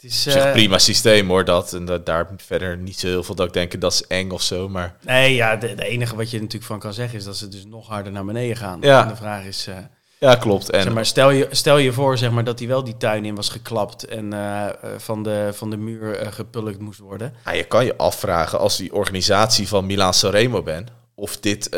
is... 0.04 0.26
eh, 0.26 0.52
prima 0.52 0.78
systeem 0.78 1.28
hoor, 1.28 1.44
dat. 1.44 1.72
En 1.72 1.84
dat, 1.84 2.06
daar 2.06 2.28
verder 2.36 2.76
niet 2.76 2.98
zo 2.98 3.06
heel 3.06 3.22
veel 3.22 3.34
dat 3.34 3.46
ik 3.46 3.52
denk 3.52 3.80
dat 3.80 3.92
is 3.92 4.06
eng 4.06 4.30
of 4.30 4.42
zo. 4.42 4.68
Maar 4.68 4.96
Nee, 5.00 5.34
ja, 5.34 5.56
de, 5.56 5.74
de 5.74 5.86
enige 5.86 6.16
wat 6.16 6.30
je 6.30 6.36
er 6.36 6.42
natuurlijk 6.42 6.70
van 6.70 6.78
kan 6.78 6.94
zeggen 6.94 7.18
is 7.18 7.24
dat 7.24 7.36
ze 7.36 7.48
dus 7.48 7.64
nog 7.64 7.88
harder 7.88 8.12
naar 8.12 8.24
beneden 8.24 8.56
gaan. 8.56 8.78
Ja. 8.80 9.02
En 9.02 9.08
de 9.08 9.16
vraag 9.16 9.44
is, 9.44 9.66
eh, 9.66 9.76
ja, 10.18 10.34
klopt. 10.34 10.70
En 10.70 10.82
zeg 10.82 10.92
maar, 10.92 11.06
stel 11.06 11.30
je, 11.30 11.48
stel 11.50 11.78
je 11.78 11.92
voor 11.92 12.18
zeg 12.18 12.30
maar, 12.30 12.44
dat 12.44 12.58
hij 12.58 12.68
wel 12.68 12.84
die 12.84 12.96
tuin 12.96 13.24
in 13.24 13.34
was 13.34 13.48
geklapt 13.48 14.04
en 14.04 14.32
eh, 14.32 14.66
van, 14.96 15.22
de, 15.22 15.50
van 15.52 15.70
de 15.70 15.76
muur 15.76 16.32
gepulkt 16.32 16.78
moest 16.78 16.98
worden. 16.98 17.34
Ja, 17.44 17.52
je 17.52 17.64
kan 17.64 17.84
je 17.84 17.96
afvragen 17.96 18.58
als 18.58 18.76
die 18.76 18.92
organisatie 18.92 19.68
van 19.68 19.86
Milan 19.86 20.14
Sanremo 20.14 20.62
bent, 20.62 20.90
of 21.14 21.36
dit, 21.36 21.68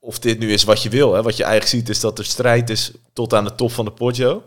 of 0.00 0.18
dit 0.18 0.38
nu 0.38 0.52
is 0.52 0.64
wat 0.64 0.82
je 0.82 0.88
wil. 0.88 1.14
Hè? 1.14 1.22
Wat 1.22 1.36
je 1.36 1.44
eigenlijk 1.44 1.72
ziet 1.72 1.88
is 1.88 2.00
dat 2.00 2.18
er 2.18 2.24
strijd 2.24 2.70
is 2.70 2.90
tot 3.12 3.34
aan 3.34 3.44
de 3.44 3.54
top 3.54 3.72
van 3.72 3.84
de 3.84 3.90
Poggio. 3.90 4.42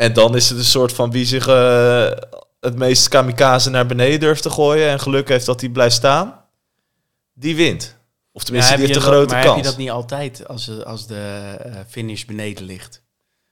En 0.00 0.12
dan 0.12 0.36
is 0.36 0.48
het 0.48 0.58
een 0.58 0.64
soort 0.64 0.92
van 0.92 1.10
wie 1.10 1.24
zich 1.24 1.46
eh, 1.48 2.10
het 2.60 2.76
meest 2.76 3.08
kamikaze 3.08 3.70
naar 3.70 3.86
beneden 3.86 4.20
durft 4.20 4.42
te 4.42 4.50
gooien 4.50 4.88
en 4.88 5.00
geluk 5.00 5.28
heeft 5.28 5.46
dat 5.46 5.60
hij 5.60 5.70
blijft 5.70 5.94
staan, 5.96 6.40
die 7.34 7.56
wint. 7.56 7.96
Of 8.32 8.44
tenminste, 8.44 8.70
Ja, 8.72 8.78
die 8.78 8.86
heeft 8.86 8.98
dat- 9.00 9.08
grote 9.08 9.34
maar 9.34 9.42
kans. 9.44 9.54
heb 9.56 9.64
je 9.64 9.70
dat 9.70 9.78
niet 9.80 9.90
altijd 9.90 10.48
als, 10.48 10.68
eh, 10.68 10.78
als 10.78 11.06
de 11.06 11.54
eh, 11.64 11.72
finish 11.88 12.24
beneden 12.24 12.64
ligt? 12.64 13.02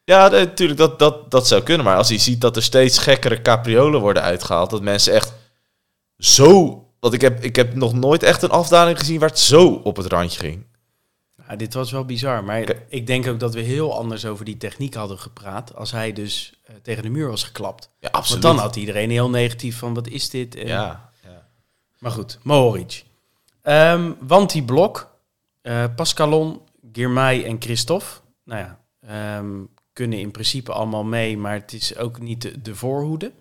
Ja, 0.04 0.28
de- 0.28 0.36
natuurlijk, 0.36 0.78
dat, 0.78 0.98
dat, 0.98 1.30
dat 1.30 1.48
zou 1.48 1.62
kunnen. 1.62 1.86
Maar 1.86 1.96
als 1.96 2.08
je 2.08 2.18
ziet 2.18 2.40
dat 2.40 2.56
er 2.56 2.62
steeds 2.62 2.98
gekkere 2.98 3.42
capriolen 3.42 4.00
worden 4.00 4.22
uitgehaald, 4.22 4.70
dat 4.70 4.82
mensen 4.82 5.12
echt 5.12 5.32
zo... 6.18 6.82
Want 7.00 7.14
ik 7.14 7.20
heb, 7.20 7.42
ik 7.44 7.56
heb 7.56 7.74
nog 7.74 7.92
nooit 7.92 8.22
echt 8.22 8.42
een 8.42 8.50
afdaling 8.50 8.98
gezien 8.98 9.18
waar 9.20 9.28
het 9.28 9.38
zo 9.38 9.80
op 9.84 9.96
het 9.96 10.06
randje 10.06 10.40
ging. 10.40 10.66
Ja, 11.48 11.56
dit 11.56 11.74
was 11.74 11.90
wel 11.90 12.04
bizar, 12.04 12.44
maar 12.44 12.74
ik 12.88 13.06
denk 13.06 13.26
ook 13.26 13.40
dat 13.40 13.54
we 13.54 13.60
heel 13.60 13.94
anders 13.94 14.26
over 14.26 14.44
die 14.44 14.56
techniek 14.56 14.94
hadden 14.94 15.18
gepraat 15.18 15.74
als 15.74 15.90
hij 15.90 16.12
dus 16.12 16.60
eh, 16.64 16.74
tegen 16.82 17.02
de 17.02 17.08
muur 17.08 17.28
was 17.28 17.42
geklapt. 17.44 17.90
Ja, 18.00 18.10
Want 18.10 18.42
dan 18.42 18.58
had 18.58 18.76
iedereen 18.76 19.10
heel 19.10 19.30
negatief 19.30 19.78
van 19.78 19.94
wat 19.94 20.08
is 20.08 20.30
dit? 20.30 20.54
En- 20.54 20.66
Ja, 20.66 21.10
ja. 21.24 21.46
Maar 21.98 22.10
goed, 22.10 22.38
Mohoric. 22.42 23.04
Ehm 23.62 24.12
want 24.20 24.52
die 24.52 24.62
blok, 24.62 25.10
eh, 25.62 25.84
Pascalon, 25.96 26.60
Girmay 26.92 27.44
en 27.44 27.56
Christophe, 27.60 28.06
nou 28.44 28.60
ja, 28.60 28.78
ehm, 29.00 29.48
kunnen 29.92 30.18
in 30.18 30.30
principe 30.30 30.72
allemaal 30.72 31.04
mee, 31.04 31.38
maar 31.38 31.52
het 31.54 31.72
is 31.72 31.96
ook 31.96 32.20
niet 32.20 32.42
de, 32.42 32.62
de 32.62 32.74
voorhoede. 32.74 33.32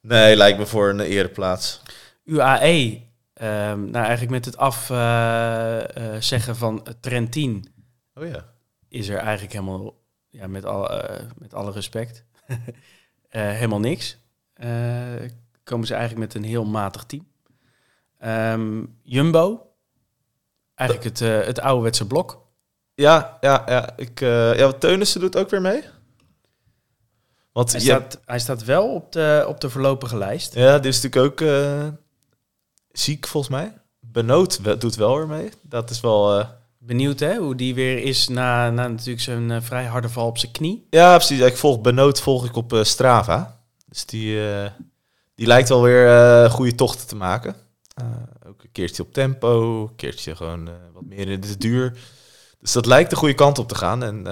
Nee, 0.00 0.36
lijkt 0.36 0.58
me 0.58 0.66
voor 0.66 0.88
een 0.88 1.00
ereplaats. 1.00 1.80
UAE, 2.24 3.02
ehm, 3.34 3.80
nou 3.80 4.04
eigenlijk 4.04 4.30
met 4.30 4.44
het 4.44 4.56
afzeggen 4.56 6.22
zeggen 6.22 6.56
van 6.56 6.86
Trentin, 7.00 7.74
Oh 8.14 8.26
ja. 8.26 8.44
is 8.88 9.08
er 9.08 9.18
eigenlijk 9.18 9.52
helemaal, 9.52 9.94
ja, 10.28 10.46
met, 10.46 10.64
al, 10.64 10.90
eh, 11.00 11.26
met 11.38 11.54
alle 11.54 11.70
respect, 11.72 12.24
eh, 13.28 13.42
helemaal 13.42 13.80
niks. 13.80 14.18
Eh, 14.52 14.70
komen 15.64 15.86
ze 15.86 15.94
eigenlijk 15.94 16.26
met 16.32 16.42
een 16.42 16.48
heel 16.48 16.64
matig 16.64 17.04
team. 17.04 17.26
Ehm, 18.18 18.84
Jumbo, 19.02 19.66
eigenlijk 20.74 21.08
het, 21.08 21.20
eh, 21.28 21.46
het 21.46 21.60
ouderwetse 21.60 22.06
blok. 22.06 22.40
Ja, 22.94 23.36
ja, 23.40 23.62
ja. 23.66 23.96
Ik, 23.96 24.20
eh 24.20 24.56
ja, 24.58 24.72
Teunissen 24.72 25.20
doet 25.20 25.36
ook 25.36 25.50
weer 25.50 25.60
mee. 25.60 25.82
Want 27.52 27.72
Hij, 27.72 27.80
je- 27.80 27.86
staat, 27.86 28.20
hij 28.24 28.38
staat 28.38 28.64
wel 28.64 28.94
op 28.94 29.12
de, 29.12 29.44
op 29.48 29.60
de 29.60 29.70
voorlopige 29.70 30.16
lijst. 30.16 30.54
ja, 30.54 30.78
die 30.78 30.90
is 30.90 31.00
natuurlijk 31.02 31.32
ook 31.32 31.48
eh, 31.48 31.88
ziek 32.92 33.26
volgens 33.26 33.52
mij. 33.52 33.72
Benoot 34.00 34.80
doet 34.80 34.94
wel 34.94 35.16
weer 35.16 35.26
mee. 35.26 35.50
Dat 35.62 35.90
is 35.90 36.00
wel, 36.00 36.38
eh, 36.38 36.46
Benieuwd 36.78 37.20
hè, 37.20 37.36
hoe 37.36 37.54
die 37.54 37.74
weer 37.74 37.98
is 37.98 38.28
na, 38.28 38.70
na 38.70 38.88
natuurlijk 38.88 39.20
zijn 39.20 39.50
eh, 39.50 39.60
vrij 39.60 39.84
harde 39.84 40.08
val 40.08 40.26
op 40.26 40.38
zijn 40.38 40.52
knie. 40.52 40.86
Ja, 40.90 41.16
precies. 41.16 41.40
Ik 41.40 41.56
volg 41.56 41.80
Benoot 41.80 42.20
volg 42.20 42.44
ik 42.44 42.56
op 42.56 42.72
eh, 42.72 42.82
Strava. 42.82 43.60
Dus 43.88 44.06
die, 44.06 44.40
die 45.34 45.46
lijkt 45.46 45.68
wel 45.68 45.82
weer 45.82 46.50
goede 46.50 46.74
tochten 46.74 47.06
te 47.06 47.16
maken. 47.16 47.56
Ook 48.46 48.62
een 48.62 48.72
keertje 48.72 49.02
op 49.02 49.12
tempo, 49.12 49.82
een 49.82 49.94
keertje 49.96 50.36
gewoon 50.36 50.70
wat 50.92 51.04
meer 51.04 51.28
in 51.28 51.40
de 51.40 51.58
duur. 51.58 51.98
Dus 52.60 52.72
dat 52.72 52.86
lijkt 52.86 53.10
de 53.10 53.16
goede 53.16 53.34
kant 53.34 53.58
op 53.58 53.68
te 53.68 53.74
gaan. 53.74 54.02
En 54.02 54.22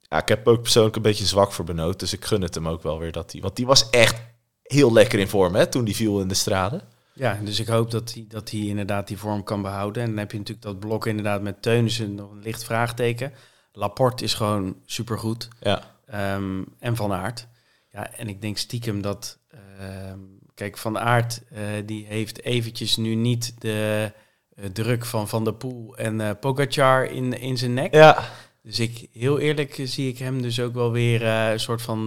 ja, 0.00 0.18
ik 0.20 0.28
heb 0.28 0.48
ook 0.48 0.62
persoonlijk 0.62 0.96
een 0.96 1.02
beetje 1.02 1.26
zwak 1.26 1.52
voor 1.52 1.64
Benoot. 1.64 1.98
Dus 1.98 2.12
ik 2.12 2.24
gun 2.24 2.42
het 2.42 2.54
hem 2.54 2.68
ook 2.68 2.82
wel 2.82 2.98
weer 2.98 3.12
dat 3.12 3.32
hij... 3.32 3.40
Want 3.40 3.56
die 3.56 3.66
was 3.66 3.90
echt 3.90 4.16
heel 4.62 4.92
lekker 4.92 5.18
in 5.18 5.28
vorm 5.28 5.54
hè, 5.54 5.66
toen 5.66 5.84
die 5.84 5.96
viel 5.96 6.20
in 6.20 6.28
de 6.28 6.34
straden. 6.34 6.82
Ja, 7.14 7.38
dus 7.44 7.60
ik 7.60 7.66
hoop 7.66 7.90
dat 7.90 8.14
hij, 8.14 8.24
dat 8.28 8.50
hij 8.50 8.60
inderdaad 8.60 9.08
die 9.08 9.18
vorm 9.18 9.42
kan 9.42 9.62
behouden. 9.62 10.02
En 10.02 10.08
dan 10.08 10.18
heb 10.18 10.32
je 10.32 10.38
natuurlijk 10.38 10.66
dat 10.66 10.78
blok 10.78 11.06
inderdaad 11.06 11.42
met 11.42 11.62
Teunissen 11.62 12.14
nog 12.14 12.30
een 12.30 12.42
licht 12.42 12.64
vraagteken. 12.64 13.32
Laporte 13.72 14.24
is 14.24 14.34
gewoon 14.34 14.76
supergoed. 14.86 15.48
Ja. 15.60 15.94
Ehm, 16.06 16.62
en 16.78 16.96
Van 16.96 17.12
Aert. 17.12 17.46
Ja, 17.92 18.12
en 18.12 18.28
ik 18.28 18.40
denk 18.40 18.56
stiekem 18.56 19.02
dat... 19.02 19.38
ehm, 19.78 20.18
kijk, 20.54 20.78
Van 20.78 20.98
Aert 20.98 21.42
eh, 21.50 21.62
die 21.84 22.06
heeft 22.06 22.42
eventjes 22.44 22.96
nu 22.96 23.14
niet 23.14 23.60
de 23.60 24.12
eh, 24.56 24.64
druk 24.64 25.04
van 25.04 25.28
Van 25.28 25.44
der 25.44 25.54
Poel 25.54 25.96
en 25.96 26.20
eh 26.20 26.30
Pogacar 26.40 27.04
in, 27.04 27.40
in 27.40 27.58
zijn 27.58 27.74
nek. 27.74 27.94
Ja, 27.94 28.24
Dus 28.62 28.78
ik, 28.78 29.08
heel 29.12 29.38
eerlijk 29.38 29.80
zie 29.84 30.08
ik 30.08 30.18
hem 30.18 30.42
dus 30.42 30.60
ook 30.60 30.74
wel 30.74 30.92
weer 30.92 31.24
een 31.26 31.60
soort 31.60 31.82
van 31.82 32.06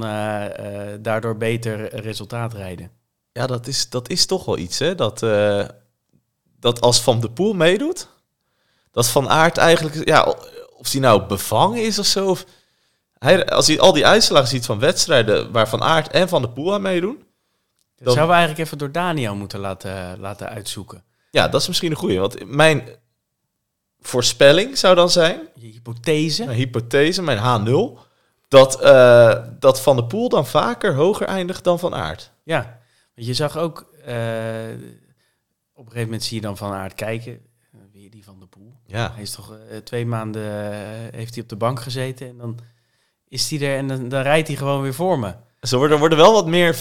daardoor 1.01 1.37
beter 1.37 1.95
resultaat 1.95 2.53
rijden. 2.53 2.91
Ja, 3.33 3.47
dat 3.47 3.67
is, 3.67 3.89
dat 3.89 4.09
is 4.09 4.25
toch 4.25 4.45
wel 4.45 4.57
iets, 4.57 4.79
hè? 4.79 4.95
Dat, 4.95 5.23
eh, 5.23 5.65
dat 6.59 6.81
als 6.81 7.01
Van 7.01 7.19
de 7.21 7.29
Poel 7.31 7.53
meedoet, 7.53 8.07
dat 8.91 9.07
Van 9.07 9.29
Aert 9.29 9.57
eigenlijk, 9.57 10.07
ja, 10.07 10.35
of 10.77 10.91
hij 10.91 11.01
nou 11.01 11.23
bevangen 11.25 11.83
is 11.83 11.99
of 11.99 12.05
zo. 12.05 12.27
Of 12.29 12.45
hij, 13.17 13.45
als 13.49 13.67
hij 13.67 13.79
al 13.79 13.93
die 13.93 14.05
uitslagen 14.05 14.47
ziet 14.47 14.65
van 14.65 14.79
wedstrijden 14.79 15.51
waar 15.51 15.69
Van 15.69 15.83
Aert 15.83 16.07
en 16.11 16.29
Van 16.29 16.41
de 16.41 16.49
Poel 16.49 16.73
aan 16.73 16.81
meedoen, 16.81 17.15
Dat 17.15 18.05
Dan- 18.05 18.13
zouden 18.13 18.27
we 18.27 18.33
eigenlijk 18.41 18.65
even 18.65 18.77
door 18.77 18.91
Daniel 18.91 19.35
moeten 19.35 19.59
laten, 19.59 20.19
laten 20.19 20.49
uitzoeken. 20.49 21.03
ja, 21.31 21.47
dat 21.47 21.61
is 21.61 21.67
misschien 21.67 21.91
een 21.91 21.97
goeie. 21.97 22.19
Want 22.19 22.45
mijn 22.45 22.87
voorspelling 23.99 24.77
zou 24.77 24.95
dan 24.95 25.09
zijn, 25.09 25.39
Je 25.55 25.67
hypothese. 25.67 26.45
mijn 26.45 26.57
hypothese, 26.57 27.21
mijn 27.21 27.37
H0, 27.67 27.99
dat, 28.47 28.81
eh, 28.81 29.35
dat 29.59 29.81
Van 29.81 29.95
de 29.95 30.05
Poel 30.05 30.29
dan 30.29 30.47
vaker 30.47 30.93
hoger 30.95 31.27
eindigt 31.27 31.63
dan 31.63 31.79
Van 31.79 31.95
Aert. 31.95 32.31
Ja, 32.43 32.79
want 33.15 33.27
je 33.27 33.33
zag 33.33 33.57
ook, 33.57 33.79
eh, 34.05 34.15
op 35.73 35.85
een 35.85 35.91
gegeven 35.91 36.03
moment 36.03 36.23
zie 36.23 36.35
je 36.35 36.41
dan 36.41 36.57
Van 36.57 36.71
Aert 36.71 36.93
kijken. 36.93 37.33
eh, 37.33 37.79
Weer 37.93 38.09
die 38.09 38.23
van 38.23 38.39
de 38.39 38.45
Poel. 38.45 38.73
Ja, 38.85 39.11
Hij 39.13 39.21
is 39.23 39.31
toch 39.31 39.57
eh, 39.69 39.77
twee 39.77 40.05
maanden 40.05 40.71
heeft 41.15 41.33
hij 41.33 41.43
op 41.43 41.49
de 41.49 41.55
bank 41.55 41.81
gezeten 41.81 42.27
en 42.27 42.37
dan 42.37 42.59
is 43.27 43.49
hij 43.49 43.59
er 43.69 43.77
en 43.77 43.87
dan, 43.87 44.09
dan 44.09 44.21
rijdt 44.21 44.47
hij 44.47 44.57
gewoon 44.57 44.81
weer 44.81 44.93
voor 44.93 45.19
me. 45.19 45.33
Zo 45.61 45.77
worden, 45.77 45.99
worden 45.99 46.17
wel 46.17 46.33
wat 46.33 46.47
meer, 46.47 46.75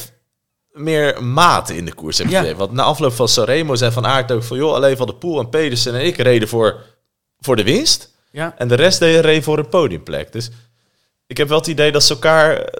meer 0.72 1.24
maten 1.24 1.76
in 1.76 1.84
de 1.84 1.94
koers. 1.94 2.18
Heb 2.18 2.26
ik 2.26 2.32
Ja. 2.32 2.54
Want 2.54 2.72
na 2.72 2.82
afloop 2.82 3.12
van 3.12 3.28
Sanremo 3.28 3.74
zei 3.74 3.90
Van 3.92 4.06
Aert 4.06 4.32
ook 4.32 4.42
van... 4.42 4.56
joh, 4.56 4.74
alleen 4.74 4.96
Van 4.96 5.06
de 5.06 5.14
Poel 5.14 5.40
en 5.40 5.48
Pedersen 5.48 5.94
en 5.94 6.06
ik 6.06 6.16
reden 6.16 6.48
voor, 6.48 6.80
voor 7.38 7.56
de 7.56 7.64
winst. 7.64 8.10
Ja, 8.30 8.54
En 8.58 8.68
de 8.68 8.74
rest 8.74 8.98
deed 8.98 9.24
reed 9.24 9.42
voor 9.44 9.58
een 9.58 9.68
podiumplek. 9.68 10.32
Dus 10.32 10.50
ik 11.26 11.36
heb 11.36 11.48
wel 11.48 11.58
het 11.58 11.66
idee 11.66 11.92
dat 11.92 12.02
ze 12.02 12.12
elkaar 12.12 12.72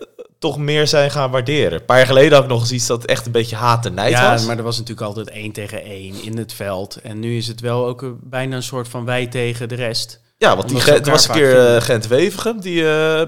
toch 0.43 0.59
meer 0.59 0.87
zijn 0.87 1.11
gaan 1.11 1.31
waarderen. 1.31 1.73
Een 1.79 1.85
paar 1.85 1.97
jaar 1.97 2.07
geleden 2.07 2.33
had 2.33 2.43
ik 2.43 2.49
nog 2.49 2.61
eens 2.61 2.73
iets 2.73 2.87
dat 2.87 3.05
echt 3.05 3.27
een 3.27 3.33
beetje 3.33 3.57
haat 3.57 3.87
en 3.87 3.95
nijd 3.95 4.13
ja 4.13 4.31
was. 4.33 4.47
maar 4.47 4.57
er 4.57 4.63
was 4.63 4.79
natuurlijk 4.79 5.07
altijd 5.07 5.31
één 5.31 5.53
tegen 5.53 5.83
één 5.85 6.23
in 6.23 6.39
het 6.39 6.53
veld. 6.53 6.97
En 6.97 7.21
nu 7.21 7.37
is 7.37 7.47
het 7.47 7.61
wel 7.61 7.87
ook 7.87 8.03
een- 8.03 8.19
bijna 8.23 8.57
een 8.57 8.63
soort 8.63 8.89
van 8.89 9.05
wij 9.05 9.27
tegen 9.27 9.69
de 9.69 9.75
rest. 9.75 10.21
Ja, 10.39 10.57
want 10.57 10.69
die 10.69 10.81
Gent- 10.81 11.07
er 11.07 11.13
was 11.13 11.29
een 11.29 11.35
keer 11.35 11.51
eh, 11.57 11.63
vinden. 11.63 11.83
Gent-Wevergem. 11.83 12.61
Die, 12.61 12.91
eh, 12.91 13.23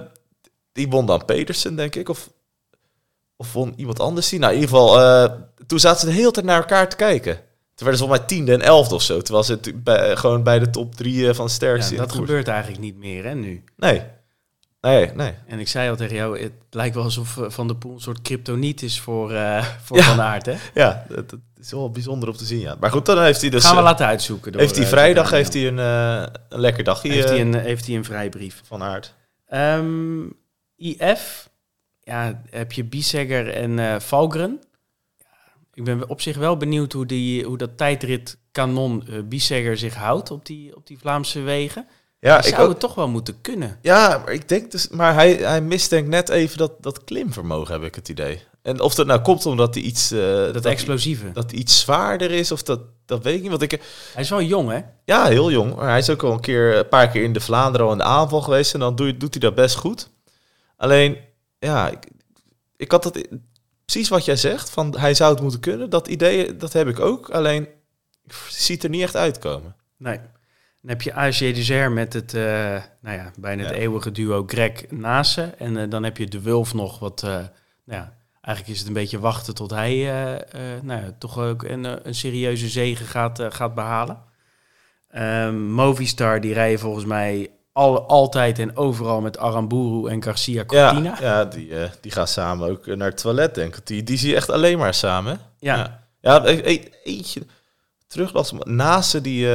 die 0.72 0.88
won 0.88 1.06
dan 1.06 1.24
Pedersen, 1.24 1.76
denk 1.76 1.94
ik. 1.94 2.08
Of, 2.08 2.30
of 3.36 3.52
won 3.52 3.72
iemand 3.76 4.00
anders 4.00 4.28
die? 4.28 4.38
Nou, 4.38 4.52
in 4.54 4.60
ieder 4.60 4.74
geval, 4.76 5.00
eh, 5.00 5.32
toen 5.66 5.80
zaten 5.80 6.00
ze 6.00 6.06
de 6.06 6.12
hele 6.12 6.30
tijd 6.30 6.46
naar 6.46 6.60
elkaar 6.60 6.88
te 6.88 6.96
kijken. 6.96 7.34
Toen 7.34 7.86
werden 7.86 7.98
ze 7.98 8.04
volgens 8.04 8.18
mij 8.18 8.28
tiende 8.28 8.52
en 8.52 8.60
elfde 8.60 8.94
of 8.94 9.02
zo. 9.02 9.20
Terwijl 9.20 9.44
ze 9.44 9.52
het 9.52 9.84
bij, 9.84 10.16
gewoon 10.16 10.42
bij 10.42 10.58
de 10.58 10.70
top 10.70 10.94
drie 10.94 11.24
van 11.24 11.34
de 11.44 11.50
Ja, 11.50 11.56
sterkste 11.56 11.90
de 11.94 12.00
dat 12.00 12.12
gebeurt 12.12 12.48
eigenlijk 12.48 12.80
niet 12.80 12.96
meer 12.96 13.24
hè, 13.24 13.34
nu. 13.34 13.64
Nee. 13.76 14.02
Nee, 14.84 15.10
nee. 15.14 15.34
En 15.46 15.58
ik 15.58 15.68
zei 15.68 15.90
al 15.90 15.96
tegen 15.96 16.16
jou, 16.16 16.40
het 16.40 16.52
lijkt 16.70 16.94
wel 16.94 17.04
alsof 17.04 17.36
eh, 17.36 17.44
Van 17.48 17.66
der 17.66 17.76
Poel 17.76 17.94
een 17.94 18.00
soort 18.00 18.22
kryptoniet 18.22 18.82
is 18.82 19.00
voor, 19.00 19.32
eh, 19.32 19.64
voor 19.82 19.96
Ja. 19.96 20.02
Van 20.02 20.20
Aert. 20.20 20.46
Hè? 20.46 20.54
Ja, 20.74 21.04
dat, 21.08 21.30
dat 21.30 21.38
is 21.60 21.70
wel 21.70 21.90
bijzonder 21.90 22.28
om 22.28 22.36
te 22.36 22.44
zien, 22.44 22.60
ja. 22.60 22.76
Maar 22.80 22.90
goed, 22.90 23.06
dan 23.06 23.22
heeft 23.22 23.40
hij 23.40 23.50
dus... 23.50 23.64
Gaan 23.64 23.72
we 23.72 23.78
eh, 23.78 23.84
laten 23.84 24.06
uitzoeken. 24.06 24.52
door, 24.52 24.60
heeft 24.60 24.76
hij 24.76 24.86
vrijdag 24.86 25.30
heeft 25.30 25.52
hij 25.52 25.66
een, 25.66 25.78
een 26.48 26.60
lekker 26.60 26.84
dagje 26.84 27.12
heeft, 27.12 27.28
hij 27.28 27.40
een, 27.40 27.54
heeft 27.54 27.86
hij 27.86 27.96
een 27.96 28.04
vrijbrief. 28.04 28.62
van 28.64 28.82
aard. 28.82 29.14
Ehm, 29.46 30.22
IF, 30.76 31.50
ja, 32.00 32.42
heb 32.50 32.72
je 32.72 32.84
Bissegger 32.84 33.48
en 33.52 34.02
Valgren. 34.02 34.60
Ja, 35.18 35.52
ik 35.72 35.84
ben 35.84 36.08
op 36.08 36.20
zich 36.20 36.36
wel 36.36 36.56
benieuwd 36.56 36.92
hoe, 36.92 37.06
die, 37.06 37.44
hoe 37.44 37.58
dat 37.58 37.76
tijdrit 37.76 38.38
kanon 38.52 39.04
Bissegger 39.28 39.76
zich 39.76 39.94
houdt 39.94 40.30
op 40.30 40.46
die, 40.46 40.76
op 40.76 40.86
die 40.86 40.98
Vlaamse 40.98 41.40
wegen. 41.40 41.86
Ja, 42.24 42.38
Hij 42.38 42.48
ik 42.48 42.54
zou 42.54 42.68
het 42.68 42.80
toch 42.80 42.94
wel 42.94 43.08
moeten 43.08 43.40
kunnen. 43.40 43.78
Ja, 43.82 44.18
maar 44.24 44.32
ik 44.32 44.48
denk 44.48 44.70
dus, 44.70 44.88
maar 44.88 45.14
hij, 45.14 45.32
hij 45.34 45.60
mist 45.60 45.90
denk 45.90 46.06
net 46.06 46.28
even 46.28 46.58
dat, 46.58 46.72
dat 46.82 47.04
klimvermogen, 47.04 47.72
heb 47.74 47.82
ik 47.82 47.94
het 47.94 48.08
idee. 48.08 48.42
En 48.62 48.80
of 48.80 48.94
dat 48.94 49.06
nou 49.06 49.20
komt 49.20 49.46
omdat 49.46 49.74
hij 49.74 49.82
iets, 49.82 50.10
eh, 50.10 50.20
Dat, 50.20 50.54
dat, 50.54 50.64
explosieve. 50.64 51.32
dat 51.32 51.50
hij 51.50 51.60
iets 51.60 51.80
zwaarder 51.80 52.30
is, 52.30 52.52
of 52.52 52.62
dat, 52.62 52.80
dat 53.06 53.22
weet 53.22 53.34
ik 53.34 53.40
niet. 53.40 53.50
Want 53.50 53.62
ik, 53.62 53.70
Hij 54.12 54.22
is 54.22 54.30
wel 54.30 54.42
jong, 54.42 54.70
hè? 54.70 54.80
ja, 55.04 55.24
heel 55.26 55.50
jong. 55.50 55.74
Maar 55.74 55.88
hij 55.88 55.98
is 55.98 56.10
ook 56.10 56.22
al 56.22 56.32
een 56.32 56.40
keer, 56.40 56.76
een 56.76 56.88
paar 56.88 57.08
keer 57.08 57.22
in 57.22 57.32
de 57.32 57.40
Vlaanderen 57.40 57.86
al 57.86 57.92
in 57.92 57.98
de 57.98 58.04
aanval 58.04 58.40
geweest 58.40 58.74
en 58.74 58.80
dan 58.80 58.96
doe, 58.96 59.16
doet 59.16 59.32
hij 59.34 59.40
dat 59.40 59.54
best 59.54 59.76
goed. 59.76 60.10
Alleen, 60.76 61.18
ja, 61.58 61.88
ik, 61.90 62.08
ik 62.76 62.90
had 62.90 63.02
dat 63.02 63.28
precies 63.84 64.08
wat 64.08 64.24
jij 64.24 64.36
zegt, 64.36 64.70
van 64.70 64.98
hij 64.98 65.14
zou 65.14 65.32
het 65.32 65.42
moeten 65.42 65.60
kunnen. 65.60 65.90
Dat 65.90 66.08
idee, 66.08 66.56
dat 66.56 66.72
heb 66.72 66.88
ik 66.88 67.00
ook. 67.00 67.30
Alleen, 67.30 67.68
ik 68.24 68.34
zie 68.48 68.74
het 68.74 68.84
er 68.84 68.90
niet 68.90 69.02
echt 69.02 69.16
uitkomen. 69.16 69.76
Nee. 69.96 70.20
Dan 70.84 70.92
heb 70.92 71.02
je 71.02 71.14
AG 71.14 71.38
Deser 71.38 71.92
met 71.92 72.12
het, 72.12 72.34
eh, 72.34 72.42
nou 73.00 73.16
ja, 73.16 73.30
bijna 73.38 73.62
het 73.62 73.74
Ja. 73.74 73.80
eeuwige 73.80 74.12
duo 74.12 74.44
Greg 74.46 74.90
Nase. 74.90 75.42
En 75.42 75.76
eh, 75.76 75.90
dan 75.90 76.02
heb 76.02 76.16
je 76.16 76.26
De 76.26 76.40
Wulf 76.40 76.74
nog, 76.74 76.98
wat, 76.98 77.22
eh, 77.22 77.30
nou 77.84 78.00
ja, 78.00 78.12
eigenlijk 78.40 78.74
is 78.74 78.78
het 78.78 78.88
een 78.88 78.94
beetje 78.94 79.18
wachten 79.18 79.54
tot 79.54 79.70
hij 79.70 79.96
nou 80.82 81.02
ja, 81.02 81.14
toch 81.18 81.38
ook 81.38 81.62
een, 81.62 82.06
een 82.08 82.14
serieuze 82.14 82.68
zege 82.68 83.04
gaat, 83.04 83.42
gaat 83.48 83.74
behalen. 83.74 84.22
Ehm, 85.08 85.70
Movistar, 85.70 86.40
die 86.40 86.52
rijden 86.52 86.78
volgens 86.78 87.04
mij 87.04 87.50
al, 87.72 88.06
altijd 88.08 88.58
en 88.58 88.76
overal 88.76 89.20
met 89.20 89.38
Aramburu 89.38 90.10
en 90.10 90.22
Garcia 90.22 90.64
Cortina. 90.64 91.16
Ja, 91.20 91.26
ja 91.26 91.44
die, 91.44 91.72
die 92.00 92.12
gaan 92.12 92.28
samen 92.28 92.70
ook 92.70 92.86
naar 92.86 93.08
het 93.08 93.20
toilet, 93.20 93.54
denk 93.54 93.76
ik. 93.76 93.86
Die, 93.86 94.02
die 94.02 94.18
zie 94.18 94.28
je 94.28 94.36
echt 94.36 94.50
alleen 94.50 94.78
maar 94.78 94.94
samen. 94.94 95.38
Ja. 95.58 95.76
Ja, 95.76 96.00
ja 96.20 96.46
e- 96.46 96.62
e- 96.64 96.88
eentje 97.04 97.42
terug 98.06 98.64
Nase 98.64 99.20
die, 99.20 99.46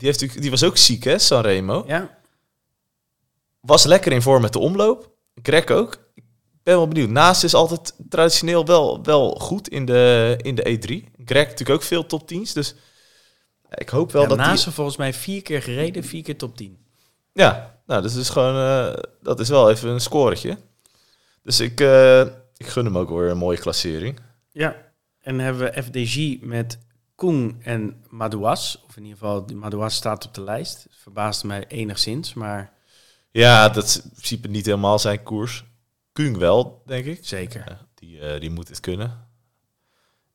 die, 0.00 0.08
heeft, 0.08 0.40
die 0.40 0.50
was 0.50 0.64
ook 0.64 0.76
ziek, 0.76 1.04
hè, 1.04 1.18
Sanremo. 1.18 1.84
ja. 1.86 2.18
Was 3.60 3.84
lekker 3.84 4.12
in 4.12 4.22
vorm 4.22 4.42
met 4.42 4.52
de 4.52 4.58
omloop. 4.58 5.10
Greg 5.42 5.66
ook. 5.66 5.94
Ik 6.14 6.22
ben 6.62 6.76
wel 6.76 6.88
benieuwd. 6.88 7.08
Nase 7.08 7.46
is 7.46 7.54
altijd 7.54 7.94
traditioneel 8.08 8.66
wel, 8.66 9.02
wel 9.02 9.30
goed 9.30 9.68
in 9.68 9.84
de, 9.84 10.34
in 10.42 10.54
de 10.54 10.62
E3. 10.62 11.24
Greg 11.24 11.44
natuurlijk 11.44 11.70
ook 11.70 11.82
veel 11.82 12.06
top 12.06 12.32
10's, 12.32 12.52
dus 12.52 12.74
ik 13.74 13.88
hoop 13.88 14.12
wel 14.12 14.22
Ja, 14.22 14.28
dat 14.28 14.36
Nase 14.36 14.64
die... 14.64 14.72
volgens 14.72 14.96
mij 14.96 15.12
vier 15.12 15.42
keer 15.42 15.62
gereden, 15.62 16.04
vier 16.04 16.22
keer 16.22 16.36
top 16.36 16.56
10. 16.56 16.78
Ja, 17.32 17.80
nou, 17.86 18.02
dus 18.02 18.14
is 18.14 18.28
gewoon, 18.28 18.54
eh, 18.54 19.02
dat 19.22 19.40
is 19.40 19.48
wel 19.48 19.70
even 19.70 19.88
een 19.88 20.00
scoretje. 20.00 20.58
Dus 21.42 21.60
ik, 21.60 21.80
eh, 21.80 22.20
ik 22.56 22.66
gun 22.66 22.84
hem 22.84 22.98
ook 22.98 23.08
weer 23.08 23.30
een 23.30 23.36
mooie 23.36 23.58
klassering. 23.58 24.20
Ja, 24.52 24.76
en 25.20 25.38
hebben 25.38 25.62
we 25.62 25.82
FDG 25.82 26.40
met 26.40 26.78
Koen 27.20 27.60
en 27.62 28.04
Madouas. 28.08 28.82
Of 28.88 28.96
in 28.96 29.02
ieder 29.04 29.18
geval, 29.18 29.44
Madouas 29.54 29.94
staat 29.94 30.26
op 30.26 30.34
de 30.34 30.40
lijst. 30.42 30.82
Het 30.82 30.92
verbaasde 31.02 31.46
mij 31.46 31.64
enigszins, 31.68 32.34
maar 32.34 32.72
Ja, 33.30 33.68
dat 33.68 33.84
is 33.84 34.02
in 34.02 34.10
principe 34.10 34.48
niet 34.48 34.66
helemaal 34.66 34.98
zijn 34.98 35.22
koers. 35.22 35.64
Kung 36.12 36.36
wel, 36.36 36.82
denk 36.86 37.04
ik. 37.04 37.18
zeker. 37.22 37.64
Ja, 37.68 37.86
die, 37.94 38.20
eh, 38.20 38.40
die 38.40 38.50
moet 38.50 38.68
het 38.68 38.80
kunnen. 38.80 39.28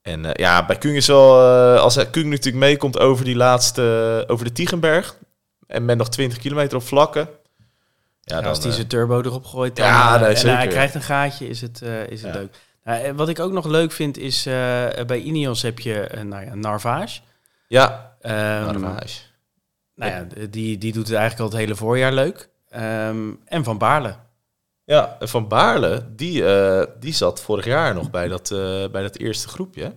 En 0.02 0.26
eh, 0.26 0.32
ja, 0.34 0.66
bij 0.66 0.78
Kung 0.78 0.96
is 0.96 1.08
wel... 1.08 1.40
eh, 1.42 1.82
als 1.82 1.96
hij- 1.96 2.10
Kung 2.10 2.26
natuurlijk 2.30 2.56
meekomt 2.66 3.00
over 3.00 3.26
die 3.26 3.36
laatste... 3.36 4.24
over 4.28 4.46
de 4.46 4.52
Tiegenberg... 4.52 5.18
en 5.68 5.86
met 5.86 5.98
nog 5.98 6.10
20 6.10 6.38
kilometer 6.38 6.78
op 6.78 6.84
vlakken... 6.84 7.30
Ja, 8.22 8.36
Ja, 8.36 8.42
dan, 8.42 8.50
als 8.50 8.60
die 8.60 8.70
eh, 8.70 8.76
zijn 8.76 8.88
turbo 8.88 9.22
erop 9.22 9.46
gooit 9.46 9.76
dan, 9.76 9.86
Ja, 9.86 10.18
nee, 10.18 10.30
en 10.30 10.38
zeker. 10.38 10.58
hij 10.58 10.68
krijgt 10.68 10.96
een 10.96 11.02
gaatje, 11.02 11.48
is 11.48 11.62
het, 11.62 11.82
is 12.10 12.22
het 12.22 12.34
leuk. 12.34 12.56
Eh, 12.86 13.12
wat 13.16 13.30
ik 13.30 13.40
ook 13.40 13.52
nog 13.52 13.66
leuk 13.66 13.92
vind 13.92 14.18
is, 14.18 14.46
eh, 14.46 14.88
bij 15.08 15.20
Ineos 15.20 15.62
heb 15.62 15.80
je 15.80 16.00
eh, 16.00 16.24
nou 16.24 16.46
ja, 16.46 16.56
Narvaez. 16.56 17.22
ja, 17.68 18.16
nou 19.96 20.12
ja, 20.12 20.28
die, 20.50 20.78
die 20.78 20.94
doet 20.94 21.08
het 21.08 21.18
eigenlijk 21.18 21.40
al 21.40 21.58
het 21.58 21.66
hele 21.66 21.76
voorjaar 21.76 22.14
leuk. 22.14 22.50
Ehm, 22.70 23.32
en 23.46 23.64
Van 23.64 23.78
Baarle. 23.78 24.16
Ja, 24.84 25.18
en 25.20 25.30
Van 25.30 25.48
Baarle, 25.48 26.06
die, 26.16 26.44
die 27.00 27.14
zat 27.14 27.42
vorig 27.42 27.66
jaar 27.66 27.94
nog 27.94 28.10
bij 28.10 28.28
dat, 28.28 28.50
bij 28.92 29.02
dat 29.02 29.18
eerste 29.18 29.48
groepje. 29.48 29.94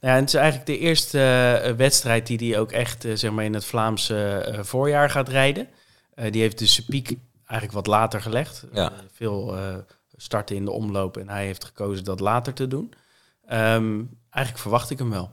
Nou 0.00 0.14
ja, 0.14 0.14
het 0.14 0.28
is 0.28 0.34
eigenlijk 0.34 0.66
de 0.66 0.78
eerste 0.78 1.74
wedstrijd 1.76 2.26
die 2.26 2.50
hij 2.50 2.58
ook 2.60 2.72
echt 2.72 3.06
zeg 3.14 3.30
maar 3.30 3.44
in 3.44 3.54
het 3.54 3.64
Vlaamse 3.64 4.48
voorjaar 4.60 5.10
gaat 5.10 5.28
rijden. 5.28 5.68
Die 6.30 6.40
heeft 6.40 6.58
dus 6.58 6.74
zijn 6.74 6.86
piek 6.86 7.18
eigenlijk 7.36 7.72
wat 7.72 7.86
later 7.86 8.20
gelegd. 8.20 8.64
Ja. 8.72 8.92
Veel 9.12 9.56
starten 10.22 10.56
in 10.56 10.64
de 10.64 10.70
omloop 10.70 11.16
en 11.16 11.28
hij 11.28 11.44
heeft 11.44 11.64
gekozen 11.64 12.04
dat 12.04 12.20
later 12.20 12.54
te 12.54 12.68
doen. 12.68 12.92
Ehm, 13.46 14.02
eigenlijk 14.30 14.62
verwacht 14.62 14.90
ik 14.90 14.98
hem 14.98 15.10
wel. 15.10 15.30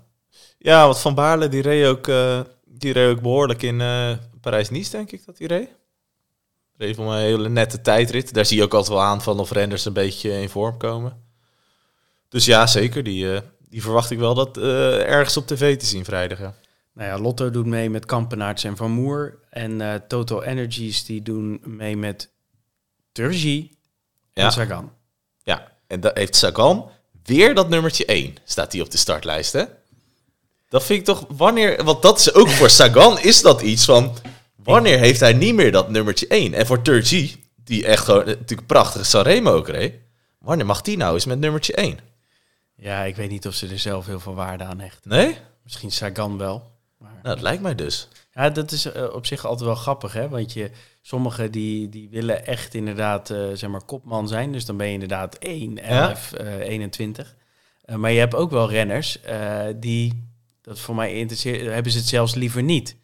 Ja, 0.57 0.85
want 0.85 0.99
Van 0.99 1.15
Baarle 1.15 1.47
die 1.47 1.61
reed 1.61 1.85
ook, 1.85 2.07
eh, 2.07 2.41
die 2.65 2.93
reed 2.93 3.15
ook 3.15 3.21
behoorlijk 3.21 3.61
in 3.61 3.81
eh, 3.81 4.11
Parijs-Nice, 4.41 4.91
denk 4.91 5.11
ik 5.11 5.25
dat 5.25 5.37
hij 5.37 5.47
reed. 5.47 5.69
Reed 6.77 6.95
voor 6.95 7.05
een 7.05 7.19
hele 7.19 7.49
nette 7.49 7.81
tijdrit. 7.81 8.33
Daar 8.33 8.45
zie 8.45 8.57
je 8.57 8.63
ook 8.63 8.73
altijd 8.73 8.93
wel 8.93 9.05
aan 9.05 9.21
van 9.21 9.39
of 9.39 9.51
renners 9.51 9.85
een 9.85 9.93
beetje 9.93 10.41
in 10.41 10.49
vorm 10.49 10.77
komen. 10.77 11.23
Dus 12.29 12.45
ja, 12.45 12.67
zeker. 12.67 13.03
Die, 13.03 13.33
eh, 13.33 13.41
die 13.69 13.81
verwacht 13.81 14.11
ik 14.11 14.19
wel 14.19 14.33
dat 14.33 14.57
ergens 14.57 15.37
op 15.37 15.47
tv 15.47 15.77
te 15.77 15.85
zien 15.85 16.05
vrijdag. 16.05 16.39
Ja. 16.39 16.53
Nou 16.93 17.09
ja, 17.09 17.19
Lotto 17.19 17.49
doet 17.49 17.65
mee 17.65 17.89
met 17.89 18.05
Kampenaerts 18.05 18.63
en 18.63 18.77
Van 18.77 18.91
Moer. 18.91 19.39
En 19.49 20.03
Total 20.07 20.43
Energies 20.43 21.05
die 21.05 21.21
doen 21.21 21.61
mee 21.63 21.97
met 21.97 22.29
Turgi 23.11 23.71
en 23.71 23.78
Ja. 24.39 24.49
Sagan. 24.49 24.91
ja, 25.43 25.71
en 25.87 25.99
dat 25.99 26.17
heeft 26.17 26.35
Sagan 26.35 26.91
weer 27.23 27.55
dat 27.55 27.69
nummertje 27.69 28.05
1. 28.05 28.35
Staat 28.43 28.71
hij 28.71 28.81
op 28.81 28.91
de 28.91 28.97
startlijst, 28.97 29.53
hè? 29.53 29.63
Dat 30.69 30.83
vind 30.83 30.99
ik 30.99 31.05
toch, 31.05 31.25
wanneer... 31.27 31.83
Want 31.83 32.01
dat 32.01 32.19
is 32.19 32.33
ook 32.33 32.49
voor 32.49 32.69
Sagan 32.69 33.19
is 33.19 33.41
dat 33.41 33.61
iets 33.61 33.85
van... 33.85 34.15
Wanneer 34.55 34.99
heeft 34.99 35.19
hij 35.19 35.33
niet 35.33 35.55
meer 35.55 35.71
dat 35.71 35.89
nummertje 35.89 36.27
1? 36.27 36.53
En 36.53 36.65
voor 36.65 36.81
Turgi, 36.81 37.43
die 37.55 37.85
echt 37.85 38.03
gewoon 38.03 38.25
natuurlijk 38.25 38.67
prachtige 38.67 39.05
Sanremo 39.05 39.53
ook 39.53 39.67
reed... 39.67 39.93
Wanneer 40.39 40.65
mag 40.65 40.81
die 40.81 40.97
nou 40.97 41.13
eens 41.13 41.25
met 41.25 41.39
nummertje 41.39 41.73
1? 41.73 41.99
Ja, 42.75 43.03
ik 43.03 43.15
weet 43.15 43.29
niet 43.29 43.47
of 43.47 43.53
ze 43.53 43.67
er 43.67 43.79
zelf 43.79 44.05
heel 44.05 44.19
veel 44.19 44.35
waarde 44.35 44.63
aan 44.63 44.79
hechten. 44.79 45.09
Nee? 45.09 45.37
Misschien 45.63 45.91
Sagan 45.91 46.37
wel. 46.37 46.71
Maar... 46.97 47.11
Nou, 47.11 47.35
dat 47.35 47.41
lijkt 47.41 47.61
mij 47.61 47.75
dus. 47.75 48.07
Ja, 48.31 48.49
dat 48.49 48.71
is 48.71 48.85
eh, 48.85 49.13
op 49.13 49.25
zich 49.25 49.45
altijd 49.45 49.65
wel 49.65 49.75
grappig, 49.75 50.13
hè? 50.13 50.29
Want 50.29 50.53
je, 50.53 50.71
sommigen 51.01 51.51
die, 51.51 51.89
die 51.89 52.09
willen 52.09 52.45
echt 52.45 52.73
inderdaad, 52.73 53.29
eh, 53.29 53.39
zeg 53.53 53.69
maar, 53.69 53.83
kopman 53.83 54.27
zijn. 54.27 54.51
Dus 54.51 54.65
dan 54.65 54.77
ben 54.77 54.87
je 54.87 54.93
inderdaad 54.93 55.35
1, 55.37 55.77
11, 55.83 56.33
eh 56.33 56.57
21. 56.59 57.35
Eh, 57.85 57.95
maar 57.95 58.11
je 58.11 58.19
hebt 58.19 58.35
ook 58.35 58.51
wel 58.51 58.69
renners 58.69 59.19
die, 59.75 60.27
dat 60.61 60.79
voor 60.79 60.95
mij 60.95 61.13
interesseert, 61.13 61.73
hebben 61.73 61.91
ze 61.91 61.97
het 61.97 62.07
zelfs 62.07 62.35
liever 62.35 62.63
niet. 62.63 62.95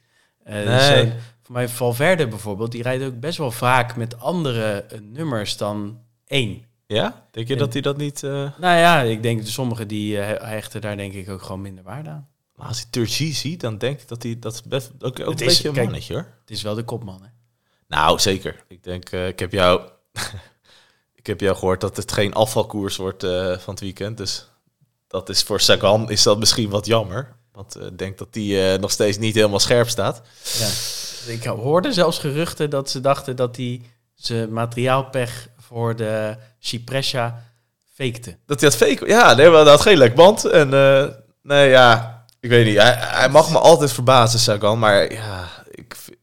Dus, 0.44 0.54
Nee. 0.66 1.02
eh, 1.04 1.12
voor 1.42 1.54
mij 1.56 1.70
Valverde 1.70 2.28
bijvoorbeeld, 2.28 2.72
die 2.72 2.84
rijdt 2.84 3.04
ook 3.04 3.20
best 3.20 3.38
wel 3.38 3.52
vaak 3.52 3.96
met 3.96 4.20
andere 4.20 4.86
nummers 5.02 5.58
dan 5.58 6.00
1. 6.28 6.64
Ja? 6.88 7.26
Denk 7.32 7.48
je 7.48 7.54
En- 7.54 7.60
dat 7.60 7.74
hij 7.74 7.82
dat 7.82 7.98
niet... 7.98 8.22
Nou 8.22 8.56
ja, 8.60 9.02
ik 9.02 9.24
denk 9.24 9.40
dat 9.40 9.48
sommigen 9.50 9.88
die 9.88 10.18
hechten 10.18 10.82
daar 10.82 10.98
denk 10.98 11.14
ik 11.14 11.30
ook 11.30 11.42
gewoon 11.42 11.62
minder 11.62 11.84
waarde 11.84 12.10
aan. 12.10 12.28
Maar 12.56 12.68
als 12.68 12.78
hij 12.78 12.88
Turgi 12.90 13.34
ziet, 13.34 13.62
dan 13.62 13.78
denk 13.78 14.02
ik 14.02 14.08
dat 14.08 14.24
hij... 14.24 14.40
Dat 14.40 14.54
is 14.54 14.62
best, 14.62 14.92
ook, 15.00 15.04
ook 15.04 15.18
Het 15.18 15.28
een 15.28 15.34
is- 15.34 15.40
beetje 15.46 15.68
een 15.68 15.74
kijk- 15.74 15.86
mannetje, 15.86 16.14
hoor. 16.14 16.28
Het 16.42 16.52
is 16.52 16.62
wel 16.62 16.76
de 16.76 16.84
kopman, 16.84 17.22
hè? 17.24 17.28
Nou, 17.88 18.20
zeker. 18.20 18.64
Ik 18.68 18.84
denk, 18.84 19.10
eh, 19.10 19.28
ik 19.28 19.40
heb 19.40 19.52
jou... 19.52 19.82
ik 21.16 21.28
heb 21.28 21.40
jou 21.40 21.56
gehoord 21.56 21.82
dat 21.82 21.98
het 21.98 22.12
geen 22.12 22.34
afvalkoers 22.34 22.96
wordt 22.96 23.24
eh, 23.24 23.58
van 23.58 23.74
het 23.74 23.80
weekend. 23.80 24.18
Dus 24.18 24.48
dat 25.08 25.30
is 25.30 25.44
voor 25.44 25.60
Sagan 25.62 26.10
is 26.10 26.24
dat 26.24 26.40
misschien 26.40 26.70
wat 26.70 26.86
jammer. 26.86 27.36
Want 27.52 27.76
eh, 27.76 27.86
ik 27.86 27.98
denk 27.98 28.18
dat 28.18 28.34
die 28.34 28.78
nog 28.78 28.92
steeds 28.92 29.18
niet 29.18 29.36
helemaal 29.36 29.60
scherp 29.60 29.90
staat. 29.90 30.22
Ja. 30.58 30.68
Ik 31.34 31.44
hoorde 31.44 31.94
zelfs 31.94 32.20
geruchten 32.20 32.70
dat 32.70 32.90
ze 32.90 33.02
dachten 33.02 33.36
dat 33.36 33.56
hij 33.56 33.82
zijn 34.16 34.54
materiaalpech 34.54 35.48
voor 35.58 35.96
de 35.96 36.38
Cipressia 36.60 37.44
fakte. 37.94 38.38
Dat 38.46 38.60
hij 38.62 38.70
had 38.70 38.78
fake... 38.78 39.08
Ja, 39.08 39.34
nee, 39.34 39.50
maar 39.50 39.58
dat 39.64 39.68
had 39.74 39.82
geen 39.82 39.98
lekband. 39.98 40.46
En 40.46 40.70
nee, 41.42 41.70
ja... 41.70 42.14
Ik 42.46 42.52
weet 42.52 42.66
niet. 42.66 42.78
Hij, 42.78 42.96
hij 42.98 43.30
mag 43.30 43.52
me 43.52 43.60
altijd 43.60 43.92
verbazen, 43.92 44.40
Sagan. 44.40 44.80
Maar 44.80 45.14
ja, 45.14 45.50
ik... 45.72 45.96
Het 46.06 46.16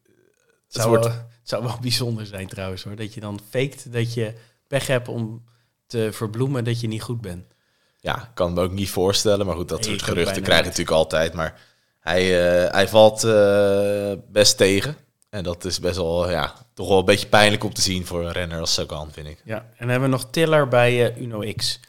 Zou, 0.69 0.89
wordt... 0.89 1.05
wel, 1.05 1.15
zou 1.43 1.63
wel 1.63 1.79
bijzonder 1.89 2.27
zijn 2.27 2.49
trouwens 2.49 2.83
hoor. 2.83 2.97
Dat 2.97 3.15
je 3.15 3.21
dan 3.21 3.41
faked 3.51 3.93
dat 3.93 4.15
je 4.15 4.35
pech 4.67 4.87
hebt 4.87 5.09
om 5.09 5.45
te 5.87 6.09
verbloemen 6.13 6.65
dat 6.65 6.81
je 6.81 6.89
niet 6.89 7.03
goed 7.03 7.21
bent. 7.21 7.45
Ja, 8.01 8.31
kan 8.35 8.53
me 8.53 8.61
ook 8.61 8.73
niet 8.73 8.91
voorstellen. 8.91 9.47
Maar 9.47 9.57
goed, 9.57 9.69
dat 9.69 9.81
Nee, 9.81 9.89
soort 9.89 10.03
geruchten 10.03 10.43
krijg 10.43 10.59
je 10.61 10.65
natuurlijk 10.65 10.97
altijd. 10.97 11.33
Maar 11.33 11.61
hij, 12.01 12.23
eh, 12.23 12.73
hij 12.73 12.89
valt 12.89 13.25
eh, 13.25 14.13
best 14.29 14.57
tegen. 14.57 14.97
En 15.31 15.43
dat 15.43 15.65
is 15.65 15.81
best 15.81 15.97
wel, 15.97 16.31
ja, 16.31 16.55
toch 16.75 16.89
wel 16.89 16.99
een 16.99 17.05
beetje 17.05 17.29
pijnlijk 17.29 17.65
om 17.65 17.75
te 17.75 17.83
zien 17.83 18.07
voor 18.07 18.25
een 18.25 18.33
renner 18.33 18.61
als 18.61 18.75
Sagan, 18.75 19.13
vind 19.13 19.27
ik. 19.27 19.41
Ja, 19.45 19.57
en 19.57 19.75
dan 19.79 19.89
hebben 19.89 20.11
we 20.11 20.17
nog 20.17 20.31
Tiller 20.31 20.69
bij 20.69 21.07
eh, 21.07 21.23
Uno 21.23 21.53
X. 21.57 21.81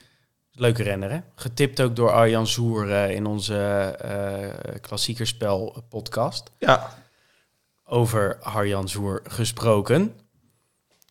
Leuke 0.55 0.83
renner 0.83 1.11
hè? 1.11 1.19
Getipt 1.35 1.81
ook 1.81 1.95
door 1.95 2.11
Arjan 2.11 2.47
Zoer 2.47 2.91
eh, 2.91 3.15
in 3.15 3.25
onze 3.25 3.55
eh 3.99 4.79
klassiekerspel 4.81 5.83
podcast. 5.89 6.51
Ja. 6.59 6.93
Over 7.85 8.37
Arjan 8.41 8.89
Zoer 8.89 9.21
gesproken. 9.23 10.15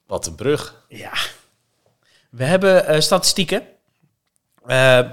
Wat 0.06 0.26
een 0.26 0.34
brug. 0.34 0.84
Ja. 0.88 1.12
We 2.30 2.44
hebben 2.44 2.86
eh, 2.86 3.00
statistieken. 3.00 3.62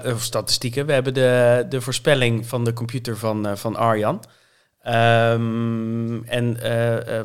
Of 0.04 0.22
statistieken. 0.22 0.86
We 0.86 0.92
hebben 0.92 1.14
de, 1.14 1.66
de 1.68 1.80
voorspelling 1.80 2.46
van 2.46 2.64
de 2.64 2.72
computer 2.72 3.16
van, 3.16 3.58
van 3.58 3.76
Arjan. 3.76 4.24
Ehm, 4.82 6.22
en 6.24 6.56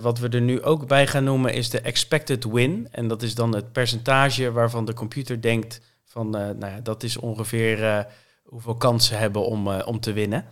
wat 0.02 0.20
we 0.20 0.30
er 0.30 0.42
nu 0.42 0.62
ook 0.62 0.88
bij 0.88 1.08
gaan 1.08 1.24
noemen 1.24 1.54
is 1.54 1.70
de 1.70 1.82
expected 1.82 2.44
win. 2.44 2.88
En 2.92 3.08
dat 3.08 3.22
is 3.22 3.36
dan 3.36 3.56
het 3.56 3.72
percentage 3.72 4.52
waarvan 4.52 4.86
de 4.86 4.94
computer 4.94 5.42
denkt 5.42 5.82
van, 6.16 6.36
eh, 6.36 6.42
nou 6.42 6.74
ja, 6.74 6.80
dat 6.80 7.04
is 7.04 7.18
ongeveer 7.18 7.84
eh, 7.84 8.04
hoeveel 8.44 8.76
kansen 8.76 9.18
hebben 9.18 9.46
om, 9.46 9.68
eh, 9.68 9.88
om 9.88 10.00
te 10.00 10.14
winnen. 10.14 10.46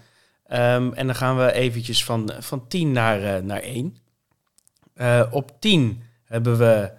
Ehm, 0.45 0.93
en 0.93 1.05
dan 1.05 1.15
gaan 1.15 1.37
we 1.37 1.51
eventjes 1.51 2.05
van, 2.05 2.31
van 2.39 2.67
10 2.67 2.91
naar, 2.91 3.43
naar 3.43 3.61
1. 3.63 3.97
Eh, 4.93 5.23
op 5.31 5.51
10 5.59 6.03
hebben 6.23 6.57
we 6.57 6.91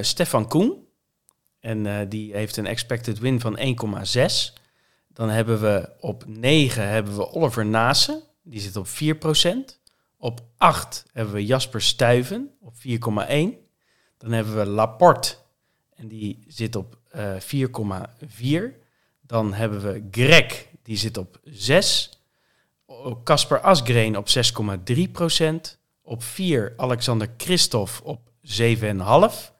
Stefan 0.00 0.48
Koen. 0.48 0.86
En 1.60 2.08
die 2.08 2.32
heeft 2.32 2.56
een 2.56 2.66
expected 2.66 3.18
win 3.18 3.40
van 3.40 3.58
1,6. 3.58 4.54
Dan 5.08 5.28
hebben 5.28 5.60
we 5.60 5.88
op 6.00 6.24
9 6.26 6.88
hebben 6.88 7.16
we 7.16 7.30
Oliver 7.32 7.66
Nase. 7.66 8.22
Die 8.42 8.60
zit 8.60 8.76
op 8.76 8.86
4%. 8.86 9.80
Op 10.16 10.40
8 10.56 11.04
hebben 11.12 11.34
we 11.34 11.46
Jasper 11.46 11.82
Stuyven 11.82 12.50
op 12.60 12.74
4,1. 12.76 13.56
Dan 14.18 14.32
hebben 14.32 14.56
we 14.56 14.66
Laporte. 14.66 15.41
En 16.02 16.08
die 16.08 16.44
zit 16.48 16.76
op 16.76 16.98
eh 17.10 17.36
4,4. 17.40 18.80
Dan 19.20 19.52
hebben 19.52 19.82
we 19.82 20.08
Greg. 20.10 20.66
Die 20.82 20.96
zit 20.96 21.16
op 21.16 21.40
6. 21.44 22.20
Casper 23.24 23.60
Asgreen 23.60 24.16
op 24.16 24.26
6,3%. 24.28 25.78
Op 26.02 26.22
4 26.22 26.72
Alexander 26.76 27.30
Christophe 27.36 28.04
op 28.04 28.30
7,5. 28.42 29.52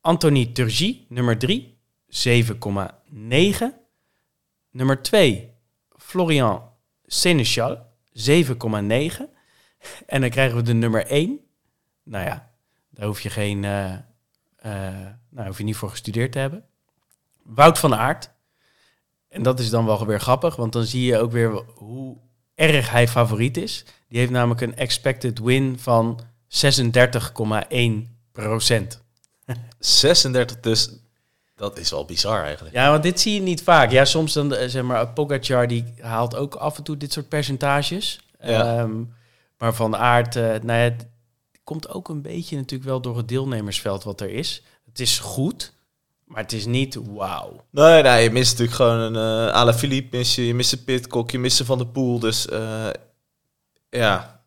Anthony 0.00 0.46
Turgi, 0.46 1.06
nummer 1.08 1.38
3, 1.38 1.78
7,9. 2.08 3.64
Nummer 4.70 5.02
2, 5.02 5.52
Florian 5.96 6.62
Seneschal, 7.04 7.86
7,9. 8.12 9.28
En 10.06 10.20
dan 10.20 10.30
krijgen 10.30 10.56
we 10.56 10.62
de 10.62 10.74
nummer 10.74 11.06
1. 11.06 11.40
Nou 12.02 12.24
ja, 12.24 12.52
daar 12.90 13.06
hoef 13.06 13.20
je, 13.20 13.30
geen, 13.30 13.64
eh, 13.64 13.94
eh, 14.56 15.06
nou, 15.36 15.48
hoef 15.48 15.58
je 15.58 15.64
niet 15.64 15.76
voor 15.76 15.90
gestudeerd 15.90 16.32
te 16.32 16.38
hebben. 16.38 16.64
Wout 17.42 17.78
van 17.78 17.94
Aert. 17.94 18.30
En 19.28 19.42
dat 19.42 19.60
is 19.60 19.70
dan 19.70 19.86
wel 19.86 20.06
weer 20.06 20.20
grappig, 20.20 20.56
want 20.56 20.72
dan 20.72 20.84
zie 20.84 21.04
je 21.04 21.18
ook 21.18 21.32
weer 21.32 21.62
hoe 21.74 22.16
erg 22.54 22.90
hij 22.90 23.08
favoriet 23.08 23.56
is. 23.56 23.84
Die 24.08 24.18
heeft 24.18 24.30
namelijk 24.30 24.60
een 24.60 24.76
expected 24.76 25.38
win 25.38 25.78
van 25.78 26.20
36,1 26.48 26.62
procent. 28.32 29.04
36, 29.78 30.60
dus 30.60 30.90
dat 31.54 31.78
is 31.78 31.90
wel 31.90 32.04
bizar 32.04 32.42
eigenlijk. 32.42 32.74
Ja, 32.74 32.90
want 32.90 33.02
dit 33.02 33.20
zie 33.20 33.34
je 33.34 33.40
niet 33.40 33.62
vaak. 33.62 33.90
Ja, 33.90 34.04
soms 34.04 34.32
dan, 34.32 34.54
eh, 34.54 34.68
zeg 34.68 34.82
maar, 34.82 35.08
Pogacar 35.08 35.68
die 35.68 35.94
haalt 36.00 36.36
ook 36.36 36.54
af 36.54 36.76
en 36.76 36.82
toe 36.82 36.96
dit 36.96 37.12
soort 37.12 37.28
percentages. 37.28 38.20
Ja. 38.40 38.78
Ehm, 38.78 39.02
maar 39.58 39.74
Van 39.74 39.96
Aert, 39.96 40.36
eh 40.36 40.42
nou 40.42 40.66
ja, 40.66 40.74
het 40.74 41.06
komt 41.64 41.88
ook 41.88 42.08
een 42.08 42.22
beetje 42.22 42.56
natuurlijk 42.56 42.90
wel 42.90 43.00
door 43.00 43.16
het 43.16 43.28
deelnemersveld 43.28 44.04
wat 44.04 44.20
er 44.20 44.30
is. 44.30 44.62
Het 44.96 45.06
is 45.06 45.18
goed, 45.18 45.72
maar 46.24 46.42
het 46.42 46.52
is 46.52 46.66
niet 46.66 46.94
wauw. 46.94 47.64
Nee, 47.70 48.02
nee, 48.02 48.22
je 48.22 48.30
mist 48.30 48.50
natuurlijk 48.50 48.76
gewoon 48.76 49.14
een 49.16 49.68
uh, 49.68 49.74
Philippe, 49.74 50.16
mis 50.16 50.34
je, 50.34 50.46
je 50.46 50.54
mist 50.54 50.72
een 50.72 50.84
Pitcock, 50.84 51.30
je 51.30 51.38
mist 51.38 51.62
Van 51.64 51.78
der 51.78 51.86
Poel. 51.86 52.18
Dus 52.18 52.48
eh, 52.48 52.88
ja, 53.90 54.42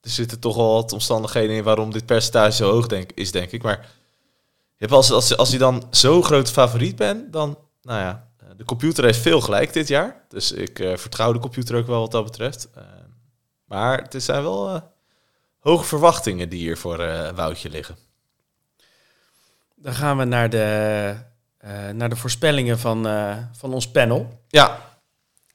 er 0.00 0.10
zitten 0.10 0.40
toch 0.40 0.56
wel 0.56 0.72
wat 0.72 0.92
omstandigheden 0.92 1.56
in 1.56 1.62
waarom 1.62 1.92
dit 1.92 2.06
percentage 2.06 2.52
zo 2.52 2.70
hoog 2.70 2.86
denk, 2.86 3.10
is, 3.14 3.32
denk 3.32 3.50
ik. 3.50 3.62
Maar 3.62 3.78
je 4.48 4.76
hebt 4.76 4.92
als, 4.92 5.10
als, 5.10 5.36
als 5.36 5.50
je 5.50 5.58
dan 5.58 5.86
zo 5.90 6.22
groot 6.22 6.50
favoriet 6.50 6.96
bent, 6.96 7.32
dan, 7.32 7.58
nou 7.82 8.00
ja, 8.00 8.28
de 8.56 8.64
computer 8.64 9.04
heeft 9.04 9.20
veel 9.20 9.40
gelijk 9.40 9.72
dit 9.72 9.88
jaar. 9.88 10.24
Dus 10.28 10.52
ik 10.52 10.78
eh, 10.78 10.96
vertrouw 10.96 11.32
de 11.32 11.38
computer 11.38 11.76
ook 11.76 11.86
wel 11.86 12.00
wat 12.00 12.10
dat 12.10 12.24
betreft. 12.24 12.68
Maar 13.64 14.02
het 14.08 14.22
zijn 14.22 14.42
wel 14.42 14.92
hoge 15.58 15.84
verwachtingen 15.84 16.48
die 16.48 16.60
hier 16.60 16.78
voor 16.78 16.96
Woutje 17.34 17.70
liggen. 17.70 18.05
Dan 19.76 19.94
gaan 19.94 20.18
we 20.18 20.24
naar 20.24 20.50
de, 20.50 21.14
uh, 21.64 21.88
naar 21.90 22.08
de 22.08 22.16
voorspellingen 22.16 22.78
van, 22.78 23.06
uh, 23.06 23.36
van 23.52 23.74
ons 23.74 23.90
panel. 23.90 24.42
Ja. 24.48 24.78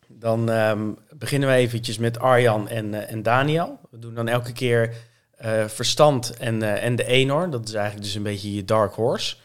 Dan 0.07 0.49
ehm, 0.49 0.91
beginnen 1.09 1.49
we 1.49 1.55
eventjes 1.55 1.97
met 1.97 2.19
Arjan 2.19 2.67
en, 2.67 2.93
eh, 2.93 3.11
en 3.11 3.23
Daniel. 3.23 3.79
We 3.89 3.99
doen 3.99 4.13
dan 4.13 4.27
elke 4.27 4.51
keer 4.51 4.93
eh, 5.41 5.67
Verstand 5.67 6.37
en, 6.37 6.61
eh, 6.61 6.83
en 6.83 6.95
de 6.95 7.05
eenhoorn. 7.05 7.49
Dat 7.49 7.67
is 7.67 7.73
eigenlijk 7.73 8.05
dus 8.05 8.15
een 8.15 8.23
beetje 8.23 8.55
je 8.55 8.65
dark 8.65 8.93
horse. 8.93 9.35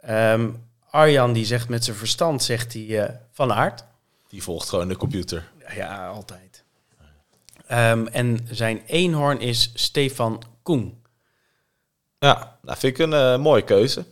Ehm, 0.00 0.50
Arjan 0.90 1.32
die 1.32 1.44
zegt 1.44 1.68
met 1.68 1.84
zijn 1.84 1.96
verstand, 1.96 2.42
zegt 2.42 2.72
hij 2.72 3.02
eh, 3.02 3.14
van 3.32 3.52
aard. 3.52 3.84
Die 4.28 4.42
volgt 4.42 4.68
gewoon 4.68 4.88
de 4.88 4.96
computer. 4.96 5.50
Ja, 5.74 6.08
altijd. 6.08 6.64
Ehm, 7.66 8.06
en 8.06 8.46
zijn 8.50 8.82
eenhoorn 8.86 9.40
is 9.40 9.70
Stefan 9.74 10.42
Koen. 10.62 11.02
Ja, 12.18 12.58
nou 12.62 12.78
vind 12.78 12.98
ik 12.98 13.06
een 13.06 13.12
eh, 13.12 13.38
mooie 13.38 13.62
keuze. 13.64 14.04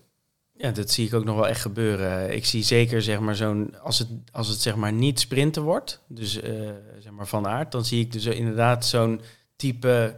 Ja, 0.61 0.71
dat 0.71 0.91
zie 0.91 1.07
ik 1.07 1.15
ook 1.15 1.25
nog 1.25 1.37
wel 1.37 1.49
echt 1.49 1.61
gebeuren. 1.61 2.35
Ik 2.35 2.47
zie 2.47 2.63
zeker, 2.63 3.03
zeg 3.03 3.21
maar, 3.21 3.35
zo'n... 3.35 3.75
Als 3.83 3.99
het, 3.99 4.09
als 4.33 4.49
het 4.49 4.61
zeg 4.61 4.77
maar 4.77 4.93
niet 4.93 5.21
sprinten 5.21 5.63
wordt, 5.63 6.01
dus 6.09 6.41
eh, 6.41 6.53
zeg 6.99 7.13
maar 7.13 7.27
van 7.27 7.47
aard... 7.47 7.73
dan 7.73 7.85
zie 7.85 8.01
ik 8.01 8.13
dus 8.13 8.25
inderdaad 8.27 8.87
zo'n 8.87 9.21
type 9.57 10.17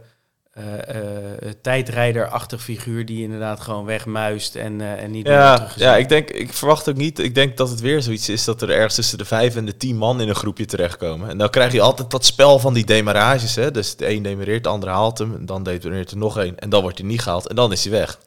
eh, 0.51 0.95
eh, 0.95 1.53
tijdrijderachtig 1.61 2.61
figuur... 2.63 3.05
die 3.05 3.23
inderdaad 3.23 3.59
gewoon 3.59 3.85
wegmuist 3.85 4.55
en, 4.55 4.81
en 4.81 5.11
niet 5.11 5.23
meer 5.23 5.33
Ja, 5.33 5.55
teruggezien. 5.55 5.87
ja, 5.87 5.97
ik 5.97 6.09
denk, 6.09 6.29
ik 6.29 6.53
verwacht 6.53 6.89
ook 6.89 6.95
niet. 6.97 7.19
Ik 7.19 7.35
denk 7.35 7.57
dat 7.57 7.69
het 7.69 7.79
weer 7.79 8.01
zoiets 8.01 8.29
is 8.29 8.43
dat 8.43 8.61
er 8.61 8.69
ergens 8.69 8.95
tussen 8.95 9.17
de 9.17 9.25
vijf 9.25 9.55
en 9.55 9.65
de 9.65 9.77
tien 9.77 9.97
man 9.97 10.21
in 10.21 10.29
een 10.29 10.35
groepje 10.35 10.65
terechtkomen. 10.65 11.29
En 11.29 11.37
dan 11.37 11.49
krijg 11.49 11.71
je 11.71 11.81
altijd 11.81 12.11
dat 12.11 12.25
spel 12.25 12.59
van 12.59 12.73
die 12.73 12.85
demarages. 12.85 13.55
Hè? 13.55 13.71
Dus 13.71 13.95
de 13.95 14.09
een 14.09 14.23
demareert, 14.23 14.63
de 14.63 14.69
andere 14.69 14.91
haalt 14.91 15.17
hem. 15.17 15.35
En 15.35 15.45
dan 15.45 15.63
demareert 15.63 16.11
er 16.11 16.17
nog 16.17 16.37
één. 16.37 16.59
En 16.59 16.69
dan 16.69 16.81
wordt 16.81 16.97
hij 16.97 17.07
niet 17.07 17.21
gehaald. 17.21 17.47
En 17.47 17.55
dan 17.55 17.71
is 17.71 17.83
hij 17.83 17.91
weg. 17.91 18.19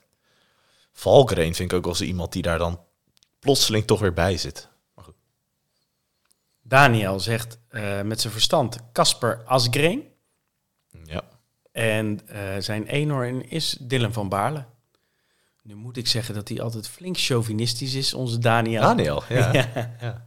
Valkrein 0.94 1.54
vind 1.54 1.72
ik 1.72 1.86
ook 1.86 1.96
zo 1.96 2.04
iemand 2.04 2.32
die 2.32 2.42
daar 2.42 2.58
dan 2.58 2.80
plotseling 3.38 3.84
toch 3.84 4.00
weer 4.00 4.12
bij 4.12 4.36
zit. 4.36 4.68
Daniel 6.62 7.20
zegt 7.20 7.58
eh, 7.68 8.02
met 8.02 8.20
zijn 8.20 8.32
verstand 8.32 8.78
Casper 8.92 9.42
Asgreen. 9.44 10.08
Ja. 11.04 11.22
En 11.72 12.20
eh, 12.26 12.40
zijn 12.58 12.86
eenhoorn 12.86 13.50
is 13.50 13.76
Dylan 13.80 14.12
van 14.12 14.28
Baarle. 14.28 14.64
Nu 15.62 15.74
moet 15.74 15.96
ik 15.96 16.06
zeggen 16.06 16.34
dat 16.34 16.48
hij 16.48 16.60
altijd 16.60 16.88
flink 16.88 17.18
chauvinistisch 17.18 17.94
is, 17.94 18.14
onze 18.14 18.38
Daniel. 18.38 18.82
Daniel, 18.82 19.22
ja. 19.28 19.52
Ja. 19.74 19.94
ja. 20.00 20.26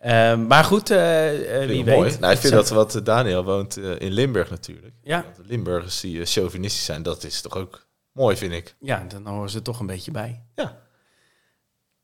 Ehm, 0.00 0.46
maar 0.46 0.64
goed, 0.64 0.88
Vind 0.88 1.66
wie 1.66 1.78
ik 1.78 1.84
weet. 1.84 1.96
mooi. 1.96 2.16
Nou, 2.18 2.32
ik 2.32 2.38
vind 2.38 2.52
dat 2.52 2.68
wat 2.68 3.00
Daniel 3.04 3.44
woont 3.44 3.76
in 3.76 4.12
Limburg 4.12 4.50
natuurlijk. 4.50 4.94
Ja, 5.02 5.24
de 5.36 5.42
Limburgers 5.44 6.00
die 6.00 6.24
chauvinistisch 6.24 6.84
zijn, 6.84 7.02
dat 7.02 7.24
is 7.24 7.40
toch 7.40 7.56
ook 7.56 7.86
mooi, 8.14 8.36
vind 8.36 8.52
ik. 8.52 8.74
ja, 8.80 9.04
dan 9.08 9.26
horen 9.26 9.50
ze 9.50 9.56
er 9.56 9.62
toch 9.62 9.80
een 9.80 9.86
beetje 9.86 10.10
bij. 10.10 10.42
Ja. 10.54 10.82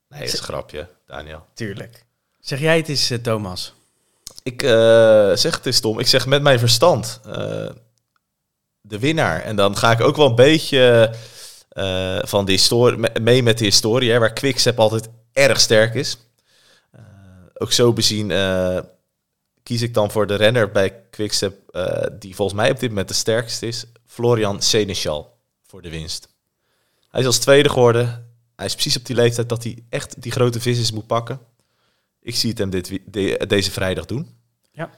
Nee, 0.07 0.19
dat 0.19 0.27
is 0.33 0.37
een 0.37 0.43
grapje, 0.45 0.87
Daniel. 1.05 1.45
Tuurlijk. 1.53 2.05
Zeg 2.39 2.59
jij 2.59 2.77
het 2.77 2.89
is 2.89 3.11
Thomas? 3.21 3.73
Ik 4.43 4.63
eh, 4.63 4.69
zeg 5.33 5.55
het 5.55 5.65
is 5.65 5.75
stom. 5.75 5.99
Ik 5.99 6.07
zeg 6.07 6.25
met 6.25 6.41
mijn 6.41 6.59
verstand 6.59 7.19
eh, 7.25 7.69
de 8.81 8.99
winnaar. 8.99 9.41
En 9.41 9.55
dan 9.55 9.77
ga 9.77 9.91
ik 9.91 10.01
ook 10.01 10.15
wel 10.15 10.25
een 10.29 10.35
beetje 10.35 11.15
eh, 11.69 12.19
van 12.21 12.45
de 12.45 12.51
historie, 12.51 12.97
me- 12.97 13.19
mee 13.21 13.43
met 13.43 13.57
de 13.57 13.63
historie, 13.65 14.11
hè, 14.11 14.19
waar 14.19 14.33
Quickstep 14.33 14.79
altijd 14.79 15.09
erg 15.33 15.59
sterk 15.59 15.93
is. 15.93 16.17
Eh, 16.91 17.01
ook 17.53 17.71
zo 17.71 17.93
bezien 17.93 18.31
eh, 18.31 18.79
kies 19.63 19.81
ik 19.81 19.93
dan 19.93 20.11
voor 20.11 20.27
de 20.27 20.35
renner 20.35 20.71
bij 20.71 21.01
Quickstep 21.09 21.69
eh, 21.69 22.05
die 22.19 22.35
volgens 22.35 22.57
mij 22.57 22.71
op 22.71 22.79
dit 22.79 22.89
moment 22.89 23.07
de 23.07 23.13
sterkste 23.13 23.67
is, 23.67 23.85
Florian 24.05 24.61
Seneschal, 24.61 25.37
voor 25.71 25.81
de 25.81 25.89
winst. 25.89 26.27
Hij 27.09 27.19
is 27.21 27.25
als 27.25 27.37
tweede 27.39 27.69
geworden. 27.69 28.33
Hij 28.55 28.65
is 28.65 28.73
precies 28.73 28.97
op 28.97 29.05
die 29.05 29.15
leeftijd 29.15 29.49
dat 29.49 29.63
hij 29.63 29.83
echt 29.89 30.21
die 30.21 30.31
grote 30.31 30.59
visjes 30.59 30.91
moet 30.91 31.07
pakken. 31.07 31.39
Ik 32.21 32.35
zie 32.35 32.49
het 32.49 32.57
hem 32.57 32.69
dit, 32.69 32.99
de- 33.05 33.45
deze 33.47 33.71
vrijdag 33.71 34.05
doen. 34.05 34.37
Ja. 34.71 34.89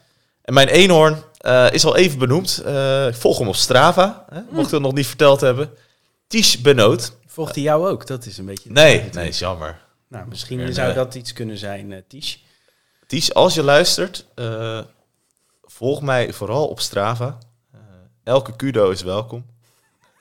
En 0.41 0.53
mijn 0.53 0.67
eenhoorn 0.67 1.23
eh, 1.37 1.71
is 1.71 1.85
al 1.85 1.95
even 1.95 2.19
benoemd. 2.19 2.57
Eh, 2.65 3.07
ik 3.07 3.15
volg 3.15 3.37
hem 3.37 3.47
op 3.47 3.55
Strava, 3.55 4.25
hè, 4.29 4.41
mocht 4.49 4.65
ik 4.65 4.71
dat 4.71 4.81
nog 4.81 4.93
niet 4.93 5.07
verteld 5.07 5.41
hebben. 5.41 5.71
Ties 6.27 6.61
Benoot. 6.61 7.17
Volgt 7.25 7.55
hij 7.55 7.63
jou 7.63 7.87
ook? 7.87 8.07
Dat 8.07 8.25
is 8.25 8.37
een 8.37 8.45
beetje... 8.45 8.71
Nee, 8.71 9.09
nee, 9.11 9.27
is 9.27 9.39
jammer. 9.39 9.81
Nou, 10.07 10.27
misschien 10.27 10.59
En, 10.59 10.73
zou 10.73 10.93
dat 10.93 11.15
iets 11.15 11.33
kunnen 11.33 11.57
zijn, 11.57 11.91
eh 11.93 12.01
Ties. 12.07 12.43
Ties, 13.07 13.33
als 13.33 13.53
je 13.53 13.63
luistert, 13.63 14.25
eh, 14.35 14.81
volg 15.63 16.01
mij 16.01 16.33
vooral 16.33 16.67
op 16.67 16.79
Strava. 16.79 17.37
Elke 18.23 18.55
kudo 18.55 18.89
is 18.89 19.01
welkom. 19.01 19.45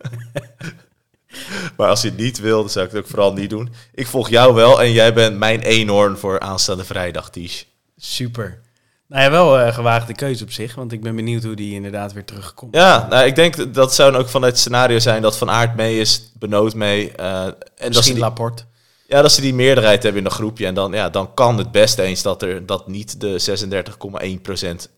maar 1.77 1.89
als 1.89 2.03
je 2.03 2.09
het 2.09 2.17
niet 2.19 2.39
wil, 2.41 2.61
dan 2.61 2.71
zou 2.71 2.87
ik 2.87 2.91
het 2.93 3.01
ook 3.01 3.09
vooral 3.11 3.33
niet 3.33 3.51
doen. 3.51 3.73
Ik 3.95 4.07
volg 4.07 4.29
jou 4.29 4.55
wel 4.55 4.83
en 4.83 4.93
jij 4.93 5.15
bent 5.15 5.39
mijn 5.39 5.61
eenhoorn 5.61 6.17
voor 6.19 6.41
aanstaande 6.41 6.85
vrijdag, 6.85 7.31
Ties. 7.31 7.67
Super. 7.97 8.61
Nou 9.07 9.23
ja, 9.25 9.31
wel 9.31 9.61
een 9.61 9.75
gewaagde 9.75 10.15
keuze 10.15 10.45
op 10.45 10.51
zich, 10.53 10.75
want 10.75 10.93
ik 10.93 11.01
ben 11.03 11.17
benieuwd 11.17 11.43
hoe 11.43 11.55
die 11.57 11.75
inderdaad 11.75 12.13
weer 12.13 12.25
terugkomt. 12.25 12.75
Ja, 12.75 13.07
nou, 13.11 13.27
ik 13.27 13.35
denk 13.35 13.57
dat- 13.57 13.75
dat 13.75 13.95
zou 13.95 14.15
ook 14.15 14.29
vanuit 14.29 14.53
het 14.53 14.61
scenario 14.61 14.99
zijn 14.99 15.23
dat 15.23 15.37
Van 15.39 15.51
Aert 15.51 15.77
mee 15.77 15.99
is, 16.01 16.31
Benoot 16.39 16.75
mee. 16.75 17.13
eh, 17.13 17.45
en 17.45 17.51
dat 17.53 17.65
ze, 17.79 17.87
Misschien 17.89 18.15
die, 18.15 18.23
Laporte. 18.23 18.65
ja, 19.07 19.23
dat 19.23 19.33
ze 19.33 19.41
die 19.41 19.55
meerderheid 19.55 20.03
hebben 20.03 20.21
in 20.21 20.27
een 20.27 20.33
groepje. 20.35 20.67
En 20.67 20.75
dan, 20.75 20.93
ja, 20.93 21.11
dan 21.11 21.35
kan 21.35 21.59
het 21.59 21.71
best 21.73 21.99
eens 21.99 22.23
dat 22.23 22.43
er 22.43 22.67
dat 22.67 22.89
niet 22.89 23.21
de 23.21 23.39
36,1% 23.39 24.89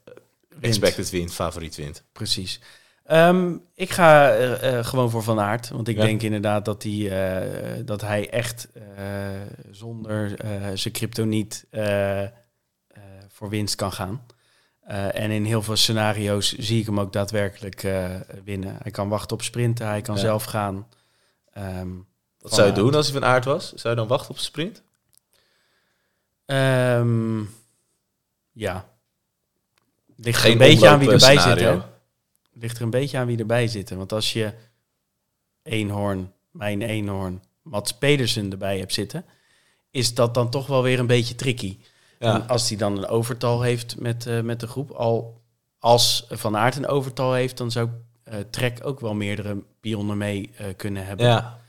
expected 0.60 1.10
win 1.10 1.30
favoriet 1.30 1.76
wint. 1.76 2.02
Precies. 2.12 2.60
Ehm, 3.04 3.56
ik 3.74 3.90
ga 3.90 4.28
eh, 4.30 4.78
eh, 4.78 4.84
gewoon 4.84 5.10
voor 5.10 5.22
Van 5.22 5.40
Aert. 5.40 5.68
Want 5.68 5.88
ik 5.88 5.96
Ja. 5.96 6.02
denk 6.02 6.22
inderdaad 6.22 6.64
dat, 6.64 6.82
die, 6.82 7.10
eh, 7.14 7.80
dat 7.84 8.00
hij 8.00 8.30
echt 8.30 8.68
zonder 9.70 10.34
zijn 10.74 10.92
kryptoniet 10.94 11.66
eh, 11.70 12.22
eh, 12.22 12.30
voor 13.28 13.48
winst 13.48 13.74
kan 13.74 13.92
gaan. 13.92 14.26
En 15.12 15.30
in 15.30 15.44
heel 15.44 15.62
veel 15.62 15.76
scenario's 15.76 16.52
zie 16.52 16.80
ik 16.80 16.86
hem 16.86 17.00
ook 17.00 17.12
daadwerkelijk 17.12 17.86
winnen. 18.44 18.76
Hij 18.82 18.90
kan 18.90 19.08
wachten 19.08 19.36
op 19.36 19.42
sprinten, 19.42 19.86
hij 19.86 20.00
kan 20.02 20.14
Ja. 20.14 20.20
zelf 20.20 20.44
gaan. 20.44 20.88
Ehm, 21.52 21.88
Wat 22.40 22.54
zou 22.54 22.66
je 22.68 22.72
doen 22.74 22.94
als 22.94 23.10
hij 23.10 23.20
Van 23.20 23.28
Aert 23.28 23.44
was? 23.44 23.72
Zou 23.72 23.94
je 23.94 24.00
dan 24.00 24.08
wachten 24.08 24.30
op 24.30 24.38
sprint? 24.38 24.82
ehm, 26.46 27.38
ja. 28.52 28.88
Ligt 30.16 30.40
Geen 30.40 30.52
een 30.52 30.58
beetje 30.58 30.88
aan 30.88 30.98
wie 30.98 31.10
erbij 31.10 31.36
eh, 31.36 31.42
zit. 31.42 31.60
Hè? 31.60 31.78
Ligt 32.54 32.76
er 32.76 32.82
een 32.82 32.90
beetje 32.90 33.18
aan 33.18 33.26
wie 33.26 33.38
erbij 33.38 33.66
zit. 33.68 33.90
Want 33.90 34.12
als 34.12 34.32
je 34.32 34.52
Eenhoorn, 35.62 36.32
mijn 36.50 36.82
Eenhoorn, 36.82 37.42
Mats 37.62 37.92
Pedersen 37.92 38.50
erbij 38.50 38.78
hebt 38.78 38.92
zitten, 38.92 39.24
is 39.90 40.14
dat 40.14 40.34
dan 40.34 40.50
toch 40.50 40.66
wel 40.66 40.82
weer 40.82 40.98
een 40.98 41.06
beetje 41.06 41.34
tricky. 41.34 41.78
En 42.18 42.28
Ja. 42.28 42.44
als 42.48 42.68
hij 42.68 42.78
dan 42.78 42.96
een 42.96 43.06
overtal 43.06 43.62
heeft 43.62 44.00
met, 44.00 44.26
eh, 44.26 44.40
met 44.40 44.60
de 44.60 44.66
groep, 44.66 44.90
al 44.90 45.42
als 45.78 46.26
Van 46.30 46.56
Aert 46.56 46.76
een 46.76 46.86
overtal 46.86 47.32
heeft, 47.32 47.56
dan 47.56 47.70
zou 47.70 47.88
eh 48.24 48.38
Trek 48.50 48.80
ook 48.82 49.00
wel 49.00 49.14
meerdere 49.14 49.62
pionnen 49.80 50.16
mee 50.18 50.50
eh, 50.56 50.66
kunnen 50.76 51.06
hebben. 51.06 51.26
ja. 51.26 51.62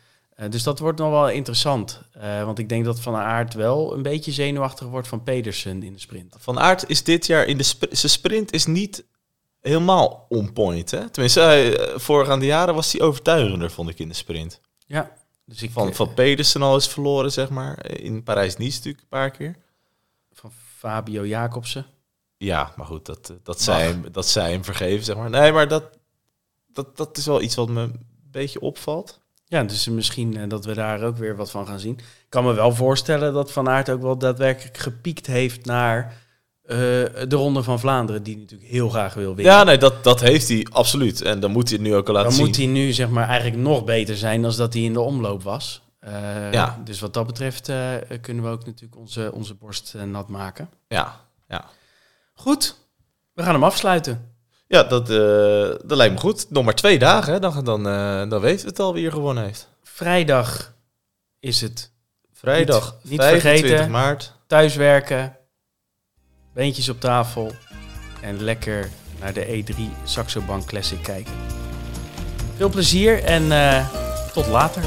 Dus 0.50 0.64
dat 0.64 0.80
wordt 0.80 1.00
nog 1.00 1.10
wel 1.10 1.30
interessant. 1.30 2.02
Want 2.20 2.60
ik 2.60 2.70
denk 2.70 2.86
dat 2.86 3.00
Van 3.00 3.16
Aert 3.16 3.54
wel 3.54 3.94
een 3.94 4.02
beetje 4.02 4.32
zenuwachtig 4.32 4.88
wordt 4.88 5.08
van 5.08 5.24
Pedersen 5.24 5.84
in 5.84 5.94
de 5.94 6.00
sprint. 6.00 6.36
Van 6.40 6.60
Aert 6.60 6.90
is 6.90 7.04
dit 7.04 7.26
jaar 7.26 7.46
in 7.46 7.58
de 7.58 7.64
sp 7.64 7.86
zijn 7.92 8.12
sprint 8.12 8.52
is 8.54 8.66
niet 8.66 9.04
helemaal 9.66 10.26
on 10.30 10.54
point. 10.54 10.92
Hè? 10.92 11.10
Tenminste, 11.10 11.40
hij, 11.40 11.78
eh, 11.78 12.00
voorgaande 12.00 12.46
jaren 12.46 12.76
was 12.76 12.92
hij 12.92 13.02
overtuigender, 13.02 13.72
vond 13.72 13.90
ik 13.90 14.00
in 14.00 14.08
de 14.08 14.14
sprint. 14.14 14.62
Ja, 14.86 15.12
dus 15.46 15.62
ik, 15.62 15.72
Van, 15.72 15.88
eh, 15.88 15.94
van 15.94 16.14
Pedersen 16.14 16.62
al 16.62 16.76
is 16.76 16.88
verloren, 16.88 17.32
zeg 17.32 17.50
maar. 17.50 17.92
In 17.92 18.24
Parijs-Nice 18.24 18.78
natuurlijk 18.78 19.04
een 19.04 19.10
paar 19.10 19.32
keer. 19.32 19.56
van 20.34 20.52
Fabio 20.78 21.26
Jacobsen. 21.26 21.86
Ja, 22.38 22.74
maar 22.76 22.86
goed, 22.86 23.06
dat, 23.06 23.30
eh, 23.30 23.36
dat, 23.44 23.62
zij 23.62 23.88
hem, 23.88 24.12
dat 24.12 24.28
zij 24.28 24.52
hem 24.52 24.64
vergeven, 24.64 25.06
zeg 25.06 25.16
maar. 25.16 25.30
Nee, 25.30 25.52
maar 25.52 25.68
dat, 25.68 25.84
dat, 26.68 26.98
dat 26.98 27.18
is 27.18 27.26
wel 27.26 27.42
iets 27.42 27.56
wat 27.56 27.70
me 27.70 27.82
een 27.82 28.06
beetje 28.32 28.60
opvalt. 28.60 29.22
Ja, 29.46 29.64
dus 29.64 29.88
misschien 29.88 30.50
dat 30.50 30.66
we 30.66 30.74
daar 30.74 31.04
ook 31.04 31.18
weer 31.18 31.36
wat 31.36 31.52
van 31.52 31.68
gaan 31.68 31.80
zien. 31.80 31.98
Ik 31.98 32.26
kan 32.30 32.44
me 32.44 32.54
wel 32.54 32.76
voorstellen 32.76 33.34
dat 33.34 33.52
Van 33.52 33.70
Aert 33.70 33.90
ook 33.90 34.02
wel 34.02 34.18
daadwerkelijk 34.18 34.78
gepiekt 34.78 35.28
heeft 35.28 35.66
naar 35.66 36.25
eh, 36.68 36.78
de 37.28 37.36
Ronde 37.36 37.64
van 37.64 37.80
Vlaanderen, 37.80 38.24
die 38.24 38.38
natuurlijk 38.38 38.70
heel 38.72 38.90
graag 38.90 39.14
wil 39.14 39.36
winnen. 39.36 39.54
Ja, 39.54 39.64
nee, 39.64 39.78
dat, 39.78 40.04
dat 40.04 40.20
heeft 40.22 40.48
hij 40.48 40.68
absoluut. 40.72 41.22
En 41.22 41.40
dan 41.40 41.52
moet 41.52 41.70
hij 41.70 41.78
het 41.78 41.88
nu 41.88 41.96
ook 41.96 42.08
al 42.08 42.14
laten 42.14 42.30
Dan 42.30 42.38
zien. 42.38 42.46
moet 42.48 42.56
hij 42.58 42.66
nu 42.66 42.92
zeg 42.94 43.10
maar 43.10 43.28
eigenlijk 43.28 43.62
nog 43.62 43.84
beter 43.84 44.18
zijn 44.18 44.42
dan 44.42 44.54
dat 44.58 44.74
hij 44.74 44.82
in 44.84 44.94
de 44.94 45.00
omloop 45.02 45.44
was. 45.44 45.82
Eh, 46.00 46.52
Ja. 46.52 46.82
Dus 46.84 47.00
wat 47.00 47.14
dat 47.14 47.26
betreft 47.28 47.70
eh, 47.70 47.94
kunnen 48.22 48.44
we 48.44 48.50
ook 48.50 48.66
natuurlijk 48.66 49.00
onze, 49.00 49.32
onze 49.34 49.54
borst 49.54 49.94
nat 50.06 50.28
maken. 50.28 50.70
Ja, 50.88 51.20
ja. 51.48 51.66
Goed, 52.34 52.76
we 53.34 53.44
gaan 53.44 53.54
hem 53.54 53.64
afsluiten. 53.64 54.32
ja 54.68 54.84
dat, 54.84 55.08
dat 55.88 55.98
lijkt 55.98 56.14
me 56.14 56.20
goed. 56.20 56.46
Nog 56.50 56.64
maar 56.64 56.76
twee 56.76 57.00
dagen, 57.00 57.34
hè? 57.34 57.40
Dan, 57.40 57.64
dan, 57.64 57.84
dan 58.30 58.40
weten 58.42 58.62
we 58.66 58.70
het 58.70 58.80
al 58.80 58.94
wie 58.94 59.06
er 59.06 59.12
gewonnen 59.12 59.44
heeft. 59.44 59.70
Vrijdag 59.84 60.74
is 61.40 61.62
het 61.62 61.92
Vrijdag, 62.34 62.96
Niet- 63.02 63.12
niet 63.12 63.20
25 63.22 63.68
vergeten. 63.70 63.92
maart. 63.92 64.34
thuiswerken, 64.48 65.38
beentjes 66.56 66.90
op 66.90 67.00
tafel 67.00 67.52
en 68.22 68.44
lekker 68.44 68.90
naar 69.20 69.34
de 69.34 69.64
E3 69.64 69.80
Saxo 70.04 70.42
Bank 70.42 70.66
Classic 70.66 71.04
kijken. 71.04 71.34
Veel 72.56 72.70
plezier 72.70 73.24
en 73.24 73.52
eh, 73.52 73.88
tot 74.34 74.48
later. 74.48 74.84